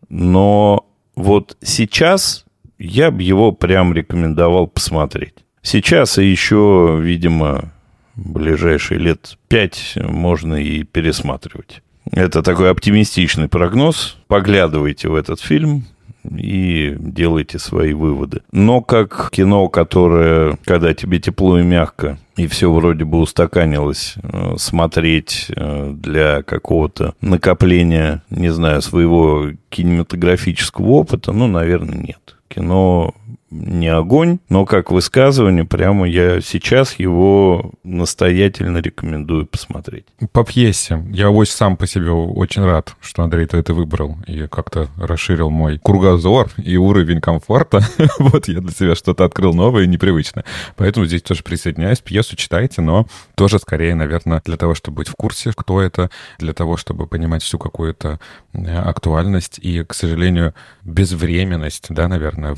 Но 0.10 0.88
вот 1.16 1.58
сейчас 1.62 2.46
я 2.78 3.12
бы 3.12 3.22
его 3.24 3.52
прям 3.52 3.94
рекомендовал 3.94 4.68
посмотреть. 4.68 5.36
Сейчас 5.62 6.18
и 6.18 6.26
еще, 6.26 6.98
видимо, 7.02 7.74
ближайшие 8.16 9.00
лет 9.00 9.38
пять 9.48 9.94
можно 9.96 10.56
и 10.56 10.84
пересматривать. 10.84 11.82
Это 12.12 12.42
такой 12.42 12.72
оптимистичный 12.72 13.50
прогноз. 13.50 14.18
Поглядывайте 14.28 15.10
в 15.10 15.16
этот 15.16 15.42
фильм 15.42 15.86
и 16.24 16.96
делайте 17.00 17.60
свои 17.60 17.94
выводы. 17.94 18.42
Но 18.52 18.82
как 18.82 19.30
кино, 19.32 19.70
которое, 19.70 20.58
когда 20.66 20.94
тебе 20.94 21.20
тепло 21.20 21.60
и 21.60 21.64
мягко, 21.64 22.18
и 22.36 22.48
все 22.48 22.72
вроде 22.72 23.06
бы 23.06 23.20
устаканилось, 23.20 24.16
э, 24.22 24.56
смотреть 24.58 25.48
э, 25.56 25.92
для 25.94 26.42
какого-то 26.44 27.14
накопления, 27.22 28.24
не 28.30 28.50
знаю, 28.50 28.82
своего 28.82 29.52
кинематографического 29.70 30.88
опыта, 30.88 31.32
ну, 31.32 31.48
наверное, 31.48 31.98
нет. 31.98 32.36
Кино 32.48 33.14
не 33.52 33.88
огонь, 33.88 34.40
но 34.50 34.66
как 34.66 34.92
высказывание, 34.92 35.66
прямо 35.66 36.08
я 36.08 36.42
сейчас 36.42 37.00
его 37.00 37.72
настоятельно 37.84 38.78
рекомендую 38.78 39.48
посмотреть. 39.48 40.06
По 40.32 40.44
пьесе. 40.44 41.04
Я 41.12 41.32
очень 41.32 41.54
сам 41.54 41.78
по 41.78 41.88
себе 41.88 42.12
очень 42.12 42.64
рад, 42.64 42.96
что 43.02 43.24
Андрей 43.24 43.46
ты 43.46 43.58
это 43.58 43.74
выбрал 43.74 44.18
и 44.28 44.48
как-то 44.48 44.88
расширил 44.98 45.50
мой 45.50 45.80
кругозор 45.80 46.50
и 46.58 46.78
уровень 46.78 47.22
комфорта. 47.22 47.82
вот 48.20 48.48
я 48.48 48.62
для 48.62 48.72
себя 48.72 48.96
что-то 48.96 49.26
открыл 49.26 49.54
новое 49.54 49.84
и 49.84 49.88
непривычное. 49.88 50.46
Поэтому 50.76 51.06
здесь 51.06 51.22
тоже 51.24 51.44
присоединяюсь. 51.44 52.00
Пьесу 52.00 52.36
читайте, 52.36 52.82
но 52.82 53.08
тоже 53.36 53.60
скорее, 53.60 53.96
наверное, 53.96 54.42
для 54.46 54.58
того, 54.58 54.76
чтобы 54.76 54.98
быть 54.98 55.08
в 55.08 55.16
курсе, 55.16 55.52
кто 55.56 55.82
это, 55.82 56.10
для 56.38 56.54
того, 56.54 56.78
чтобы 56.78 57.08
понимать 57.08 57.42
всю 57.42 57.58
какую-то 57.58 58.20
э, 58.54 58.78
актуальность 58.78 59.60
и, 59.60 59.84
к 59.84 59.94
сожалению, 59.94 60.54
безвременность, 60.84 61.88
да, 61.90 62.08
наверное, 62.08 62.54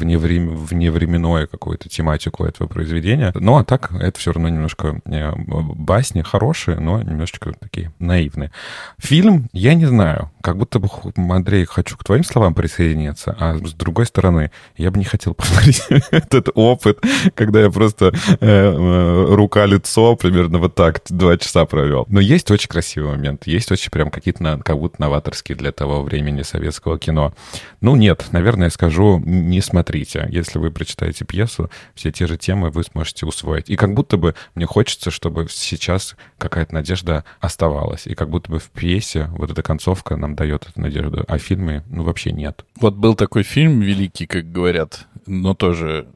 вневрем... 0.89 1.11
вневременную 1.11 1.47
какую-то 1.47 1.89
тематику 1.89 2.45
этого 2.45 2.67
произведения. 2.67 3.32
Ну, 3.36 3.57
а 3.57 3.63
так, 3.63 3.91
это 3.93 4.17
все 4.19 4.32
равно 4.32 4.49
немножко 4.49 5.01
э, 5.05 5.32
басни 5.36 6.21
хорошие, 6.21 6.79
но 6.79 7.01
немножечко 7.01 7.53
такие 7.59 7.91
наивные. 7.99 8.51
Фильм, 8.97 9.49
я 9.53 9.73
не 9.73 9.86
знаю, 9.86 10.32
как 10.41 10.57
будто 10.57 10.79
бы, 10.79 10.89
Андрей, 11.15 11.65
хочу 11.65 11.97
к 11.97 12.03
твоим 12.03 12.23
словам 12.23 12.53
присоединиться, 12.53 13.36
а 13.39 13.57
с 13.57 13.73
другой 13.73 14.05
стороны, 14.05 14.51
я 14.77 14.91
бы 14.91 14.97
не 14.97 15.05
хотел 15.05 15.34
повторить 15.36 15.84
этот 16.11 16.49
опыт, 16.55 16.99
когда 17.36 17.61
я 17.61 17.69
просто 17.69 18.07
э, 18.07 18.38
э, 18.41 19.25
рука-лицо 19.36 20.15
примерно 20.15 20.59
вот 20.59 20.75
так 20.75 21.01
два 21.09 21.38
часа 21.38 21.65
провел. 21.65 22.05
Но 22.09 22.19
есть 22.19 22.51
очень 22.51 22.69
красивый 22.69 23.11
момент, 23.11 23.47
есть 23.47 23.71
очень 23.71 23.91
прям 23.91 24.09
какие-то 24.09 24.59
как 24.63 24.77
будто 24.77 25.01
новаторские 25.01 25.57
для 25.57 25.71
того 25.71 26.03
времени 26.03 26.41
советского 26.41 26.97
кино. 26.97 27.34
Ну, 27.82 27.95
нет, 27.95 28.25
наверное, 28.32 28.67
я 28.67 28.71
скажу, 28.71 29.21
не 29.25 29.61
смотрите. 29.61 30.27
Если 30.29 30.59
вы 30.59 30.70
прочитаете 30.72 31.26
пьесу, 31.26 31.69
все 31.95 32.11
те 32.11 32.28
же 32.28 32.38
темы 32.38 32.69
вы 32.69 32.84
сможете 32.84 33.26
усвоить. 33.26 33.69
И 33.69 33.76
как 33.76 33.93
будто 33.93 34.17
бы 34.17 34.36
мне 34.55 34.65
хочется, 34.65 35.11
чтобы 35.11 35.47
сейчас 35.49 36.15
какая-то 36.38 36.74
надежда 36.74 37.24
оставалась. 37.39 38.07
И 38.07 38.15
как 38.15 38.30
будто 38.30 38.51
бы 38.51 38.59
в 38.59 38.69
пьесе 38.69 39.30
вот 39.38 39.51
эта 39.51 39.63
концовка 39.63 40.15
нам 40.15 40.36
дает 40.36 40.67
эту 40.67 40.82
надежду, 40.82 41.24
а 41.28 41.38
в 41.38 41.41
фильме, 41.41 41.84
ну, 41.89 42.03
вообще 42.03 42.32
нет. 42.32 42.65
Вот 42.80 42.95
был 42.95 43.15
такой 43.15 43.43
фильм 43.43 43.82
великий, 43.82 44.26
как 44.26 44.51
говорят, 44.51 45.07
но 45.26 45.53
тоже 45.53 46.07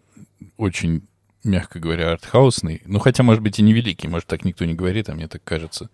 очень, 0.57 1.03
мягко 1.43 1.79
говоря, 1.79 2.11
артхаусный. 2.11 2.81
Ну, 2.85 2.99
хотя, 2.99 3.23
может 3.23 3.41
быть, 3.41 3.59
и 3.59 3.63
не 3.63 3.73
великий, 3.73 4.07
может, 4.07 4.27
так 4.27 4.45
никто 4.45 4.65
не 4.65 4.73
говорит, 4.73 5.09
а 5.09 5.15
мне 5.15 5.27
так 5.27 5.43
кажется. 5.43 5.89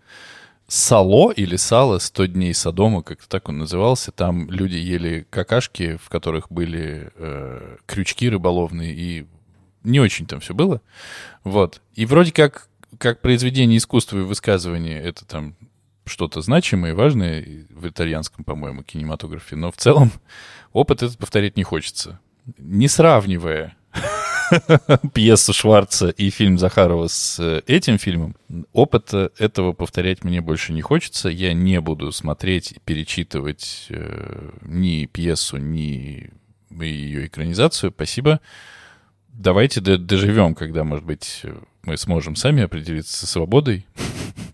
Сало 0.74 1.30
или 1.32 1.56
сало 1.56 1.98
«100 1.98 2.28
дней 2.28 2.54
Содома», 2.54 3.02
как-то 3.02 3.28
так 3.28 3.50
он 3.50 3.58
назывался. 3.58 4.10
Там 4.10 4.50
люди 4.50 4.76
ели 4.76 5.26
какашки, 5.28 5.98
в 6.02 6.08
которых 6.08 6.50
были 6.50 7.10
э, 7.14 7.76
крючки 7.84 8.30
рыболовные, 8.30 8.94
и 8.94 9.26
не 9.84 10.00
очень 10.00 10.24
там 10.24 10.40
все 10.40 10.54
было. 10.54 10.80
Вот. 11.44 11.82
И 11.92 12.06
вроде 12.06 12.32
как, 12.32 12.70
как 12.96 13.20
произведение 13.20 13.76
искусства 13.76 14.20
и 14.20 14.22
высказывания, 14.22 14.98
это 14.98 15.26
там 15.26 15.56
что-то 16.06 16.40
значимое 16.40 16.92
и 16.92 16.94
важное 16.94 17.66
в 17.68 17.86
итальянском, 17.86 18.42
по-моему, 18.42 18.82
кинематографе. 18.82 19.56
Но 19.56 19.70
в 19.70 19.76
целом 19.76 20.10
опыт 20.72 21.02
этот 21.02 21.18
повторять 21.18 21.58
не 21.58 21.64
хочется. 21.64 22.18
Не 22.56 22.88
сравнивая 22.88 23.76
пьесу 25.14 25.52
Шварца 25.52 26.08
и 26.08 26.30
фильм 26.30 26.58
Захарова 26.58 27.08
с 27.08 27.38
э, 27.40 27.62
этим 27.66 27.98
фильмом, 27.98 28.36
опыта 28.72 29.30
этого 29.38 29.72
повторять 29.72 30.24
мне 30.24 30.40
больше 30.40 30.72
не 30.72 30.82
хочется. 30.82 31.28
Я 31.28 31.52
не 31.52 31.80
буду 31.80 32.12
смотреть 32.12 32.72
и 32.72 32.80
перечитывать 32.84 33.86
э, 33.90 34.50
ни 34.62 35.06
пьесу, 35.06 35.56
ни 35.56 36.30
ее 36.70 37.26
экранизацию. 37.26 37.92
Спасибо. 37.94 38.40
Давайте 39.28 39.80
доживем, 39.80 40.54
когда, 40.54 40.84
может 40.84 41.04
быть, 41.04 41.42
мы 41.84 41.96
сможем 41.96 42.36
сами 42.36 42.62
определиться 42.62 43.16
со 43.16 43.26
свободой. 43.26 43.86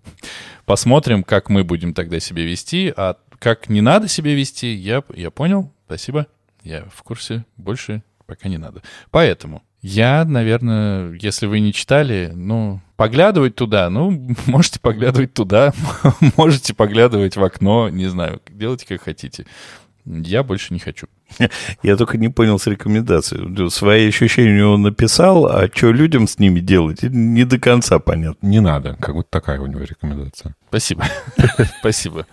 Посмотрим, 0.64 1.24
как 1.24 1.48
мы 1.48 1.64
будем 1.64 1.94
тогда 1.94 2.20
себя 2.20 2.44
вести. 2.44 2.92
А 2.96 3.16
как 3.38 3.68
не 3.68 3.80
надо 3.80 4.08
себя 4.08 4.34
вести, 4.34 4.72
я, 4.74 5.02
я 5.14 5.30
понял. 5.30 5.72
Спасибо. 5.86 6.26
Я 6.62 6.84
в 6.92 7.02
курсе. 7.02 7.44
Больше 7.56 8.02
пока 8.26 8.48
не 8.48 8.58
надо. 8.58 8.82
Поэтому 9.10 9.62
я, 9.80 10.24
наверное, 10.24 11.12
если 11.20 11.46
вы 11.46 11.60
не 11.60 11.72
читали, 11.72 12.32
ну, 12.34 12.80
поглядывать 12.96 13.54
туда, 13.54 13.88
ну, 13.90 14.34
можете 14.46 14.80
поглядывать 14.80 15.34
туда, 15.34 15.72
можете 16.36 16.74
поглядывать 16.74 17.36
в 17.36 17.44
окно, 17.44 17.88
не 17.88 18.06
знаю, 18.06 18.40
делайте 18.50 18.86
как 18.86 19.02
хотите. 19.02 19.46
Я 20.04 20.42
больше 20.42 20.72
не 20.72 20.80
хочу. 20.80 21.06
Я 21.82 21.96
только 21.96 22.16
не 22.16 22.30
понял 22.30 22.58
с 22.58 22.66
рекомендацией. 22.66 23.68
Свои 23.68 24.08
ощущения 24.08 24.64
он 24.64 24.80
написал, 24.80 25.46
а 25.46 25.68
что 25.72 25.92
людям 25.92 26.26
с 26.26 26.38
ними 26.38 26.60
делать, 26.60 27.02
не 27.02 27.44
до 27.44 27.58
конца 27.58 27.98
понятно. 27.98 28.46
Не 28.46 28.60
надо, 28.60 28.96
как 28.98 29.14
будто 29.14 29.28
такая 29.30 29.60
у 29.60 29.66
него 29.66 29.82
рекомендация. 29.82 30.54
Спасибо. 30.68 31.04
Спасибо. 31.80 32.26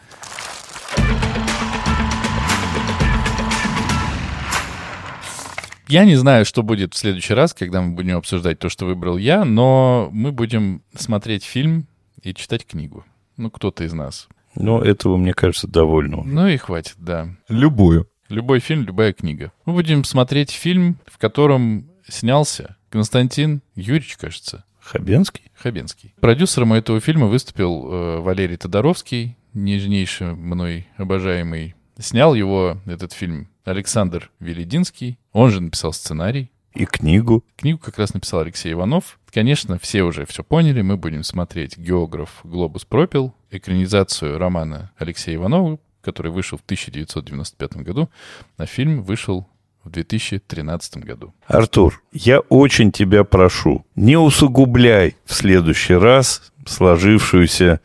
Я 5.87 6.05
не 6.05 6.15
знаю, 6.15 6.45
что 6.45 6.63
будет 6.63 6.93
в 6.93 6.97
следующий 6.97 7.33
раз, 7.33 7.53
когда 7.53 7.81
мы 7.81 7.93
будем 7.93 8.17
обсуждать 8.17 8.59
то, 8.59 8.69
что 8.69 8.85
выбрал 8.85 9.17
я, 9.17 9.45
но 9.45 10.09
мы 10.11 10.31
будем 10.31 10.81
смотреть 10.95 11.43
фильм 11.43 11.87
и 12.21 12.33
читать 12.33 12.65
книгу. 12.65 13.05
Ну, 13.37 13.51
кто-то 13.51 13.83
из 13.83 13.93
нас. 13.93 14.27
Ну, 14.55 14.81
этого, 14.81 15.17
мне 15.17 15.33
кажется, 15.33 15.67
довольно. 15.67 16.23
Ну 16.23 16.47
и 16.47 16.57
хватит, 16.57 16.95
да. 16.97 17.29
Любую. 17.49 18.07
Любой 18.29 18.59
фильм, 18.59 18.83
любая 18.83 19.13
книга. 19.13 19.51
Мы 19.65 19.73
будем 19.73 20.03
смотреть 20.03 20.51
фильм, 20.51 20.97
в 21.05 21.17
котором 21.17 21.87
снялся 22.07 22.77
Константин 22.89 23.61
Юрьевич, 23.75 24.17
кажется, 24.17 24.63
Хабенский? 24.79 25.51
Хабенский. 25.55 26.13
Продюсером 26.19 26.73
этого 26.73 26.99
фильма 26.99 27.27
выступил 27.27 27.91
э, 27.91 28.19
Валерий 28.21 28.57
Тодоровский, 28.57 29.35
нежнейший 29.53 30.35
мной 30.35 30.87
обожаемый. 30.97 31.75
Снял 31.97 32.35
его, 32.35 32.77
этот 32.85 33.13
фильм, 33.13 33.49
Александр 33.65 34.31
Велединский. 34.39 35.17
Он 35.33 35.51
же 35.51 35.61
написал 35.61 35.91
сценарий. 35.91 36.51
И 36.73 36.85
книгу. 36.85 37.43
Книгу 37.55 37.79
как 37.79 37.97
раз 37.97 38.13
написал 38.13 38.41
Алексей 38.41 38.73
Иванов. 38.73 39.19
Конечно, 39.31 39.79
все 39.79 40.03
уже 40.03 40.25
все 40.25 40.43
поняли. 40.43 40.81
Мы 40.81 40.97
будем 40.97 41.23
смотреть 41.23 41.77
«Географ 41.77 42.41
Глобус 42.43 42.85
пропил», 42.85 43.33
экранизацию 43.49 44.37
романа 44.37 44.91
Алексея 44.97 45.35
Иванова, 45.35 45.79
который 46.01 46.31
вышел 46.31 46.57
в 46.57 46.61
1995 46.61 47.77
году, 47.77 48.09
а 48.57 48.65
фильм 48.65 49.03
вышел 49.03 49.47
в 49.83 49.89
2013 49.89 50.97
году. 50.97 51.33
Артур, 51.47 52.01
я 52.11 52.39
очень 52.39 52.91
тебя 52.91 53.23
прошу, 53.23 53.85
не 53.95 54.17
усугубляй 54.17 55.15
в 55.25 55.33
следующий 55.33 55.93
раз 55.93 56.51
сложившуюся 56.65 57.79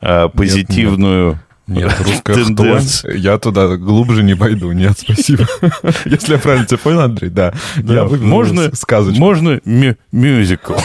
а, 0.00 0.28
позитивную 0.28 1.32
Нет, 1.32 1.40
русская 2.04 2.34
Тенденция. 2.34 3.10
хтонь. 3.10 3.20
Я 3.22 3.38
туда 3.38 3.76
глубже 3.76 4.22
не 4.22 4.34
пойду. 4.34 4.72
Нет, 4.72 4.98
спасибо. 4.98 5.46
Если 6.04 6.32
я 6.34 6.38
правильно 6.38 6.66
тебя 6.66 6.78
понял, 6.78 7.00
Андрей, 7.00 7.30
да. 7.30 7.54
Я 7.76 8.04
можно, 8.04 8.74
сказочку. 8.74 9.20
можно 9.20 9.60
мю- 9.64 9.96
мюзикл. 10.12 10.74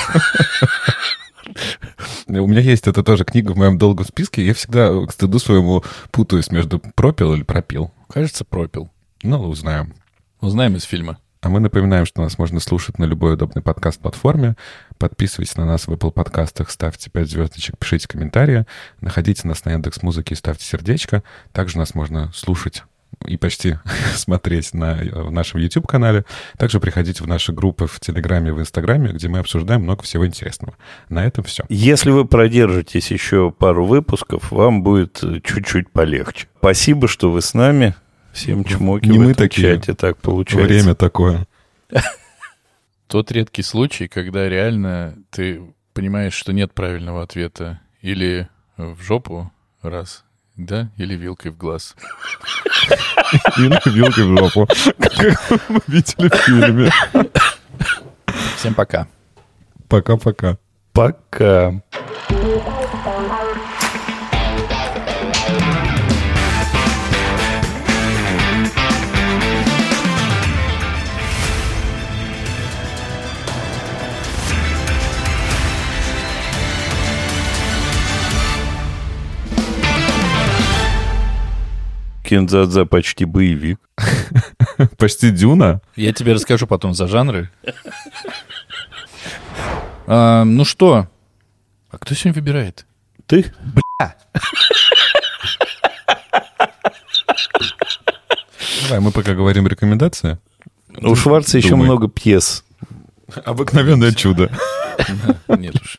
У 2.28 2.48
меня 2.48 2.62
есть 2.62 2.88
это 2.88 3.04
тоже 3.04 3.24
книга 3.24 3.52
в 3.52 3.58
моем 3.58 3.78
долгом 3.78 4.06
списке. 4.06 4.46
Я 4.46 4.54
всегда 4.54 4.90
к 5.06 5.12
стыду 5.12 5.40
своему 5.40 5.84
путаюсь 6.12 6.52
между 6.52 6.80
пропил 6.96 7.34
или 7.34 7.44
пропил. 7.44 7.92
Кажется, 8.10 8.44
пропил. 8.46 8.90
Ну, 9.24 9.40
узнаем. 9.42 9.94
Узнаем 10.42 10.76
из 10.76 10.84
фильма. 10.84 11.18
А 11.42 11.50
мы 11.50 11.60
напоминаем, 11.60 12.06
что 12.08 12.22
нас 12.24 12.38
можно 12.40 12.60
слушать 12.60 12.98
на 12.98 13.04
любой 13.06 13.36
удобной 13.36 13.62
подкаст-платформе. 13.64 14.56
Подписывайтесь 14.98 15.58
на 15.58 15.66
нас 15.66 15.88
в 15.88 15.92
Apple 15.92 16.12
подкастах, 16.12 16.70
ставьте 16.70 17.10
5 17.10 17.30
звездочек, 17.30 17.78
пишите 17.78 18.08
комментарии. 18.08 18.66
Находите 19.02 19.48
нас 19.48 19.66
на 19.66 19.72
Яндекс 19.72 20.02
Музыке 20.02 20.34
и 20.34 20.38
ставьте 20.38 20.66
сердечко. 20.66 21.24
Также 21.52 21.78
нас 21.78 21.94
можно 21.96 22.32
слушать 22.34 22.84
и 23.26 23.38
почти 23.38 23.78
смотреть 24.16 24.74
на 24.74 24.96
в 24.96 25.32
нашем 25.32 25.60
YouTube-канале. 25.60 26.26
Также 26.58 26.80
приходите 26.80 27.24
в 27.24 27.28
наши 27.28 27.52
группы 27.52 27.88
в 27.88 28.00
Телеграме 28.00 28.50
и 28.50 28.52
в 28.52 28.60
Инстаграме, 28.60 29.12
где 29.12 29.28
мы 29.28 29.40
обсуждаем 29.40 29.82
много 29.82 30.04
всего 30.04 30.26
интересного. 30.26 30.76
На 31.10 31.26
этом 31.26 31.44
все. 31.44 31.66
Если 31.70 32.12
вы 32.12 32.26
продержитесь 32.26 33.12
еще 33.12 33.52
пару 33.52 33.86
выпусков, 33.86 34.52
вам 34.52 34.84
будет 34.84 35.24
э, 35.24 35.40
чуть-чуть 35.44 35.90
полегче. 35.90 36.48
Спасибо, 36.60 37.08
что 37.08 37.32
вы 37.32 37.42
с 37.42 37.54
нами. 37.54 37.96
Всем 38.34 38.64
чмоки 38.66 39.08
Не 39.08 39.18
в 39.18 39.22
мы 39.22 39.34
такие. 39.34 39.76
чате. 39.78 39.94
Так 39.94 40.18
получается. 40.18 40.68
Время 40.68 40.96
такое. 40.96 41.48
Тот 43.08 43.32
редкий 43.32 43.62
случай, 43.62 44.08
когда 44.08 44.50
реально 44.50 45.18
ты 45.30 45.62
понимаешь, 45.94 46.34
что 46.34 46.54
нет 46.54 46.74
правильного 46.74 47.22
ответа. 47.24 47.80
Или 48.02 48.50
в 48.78 49.02
жопу 49.02 49.52
раз, 49.82 50.24
да, 50.56 50.92
или 50.98 51.16
вилкой 51.16 51.52
в 51.52 51.58
глаз. 51.58 51.96
Или 53.58 53.90
вилкой 53.90 54.24
в 54.26 54.38
жопу. 54.38 54.68
Как 54.98 55.70
мы 55.70 55.82
видели 55.88 56.30
в 56.30 56.36
фильме. 56.36 56.92
Всем 58.58 58.74
пока. 58.74 59.08
Пока-пока. 59.88 60.58
Пока. 60.92 61.82
Кинзадза 82.26 82.86
почти 82.86 83.26
боевик. 83.26 83.80
Почти 84.98 85.30
Дюна. 85.32 85.82
Я 85.96 86.12
тебе 86.12 86.34
расскажу 86.34 86.68
потом 86.68 86.94
за 86.94 87.08
жанры. 87.08 87.50
А, 90.08 90.44
ну 90.44 90.66
что? 90.66 91.08
А 91.90 91.98
кто 91.98 92.14
сегодня 92.16 92.42
выбирает? 92.42 92.86
Ты? 93.28 93.54
Давай, 98.84 99.00
мы 99.00 99.12
пока 99.12 99.34
говорим 99.34 99.68
рекомендации. 99.68 100.38
У 100.98 101.16
Шварца 101.16 101.58
еще 101.58 101.76
много 101.76 102.08
пьес. 102.08 102.66
Обыкновенное 103.46 104.14
чудо. 104.14 104.52
Нет 105.48 105.76
уж. 105.76 105.94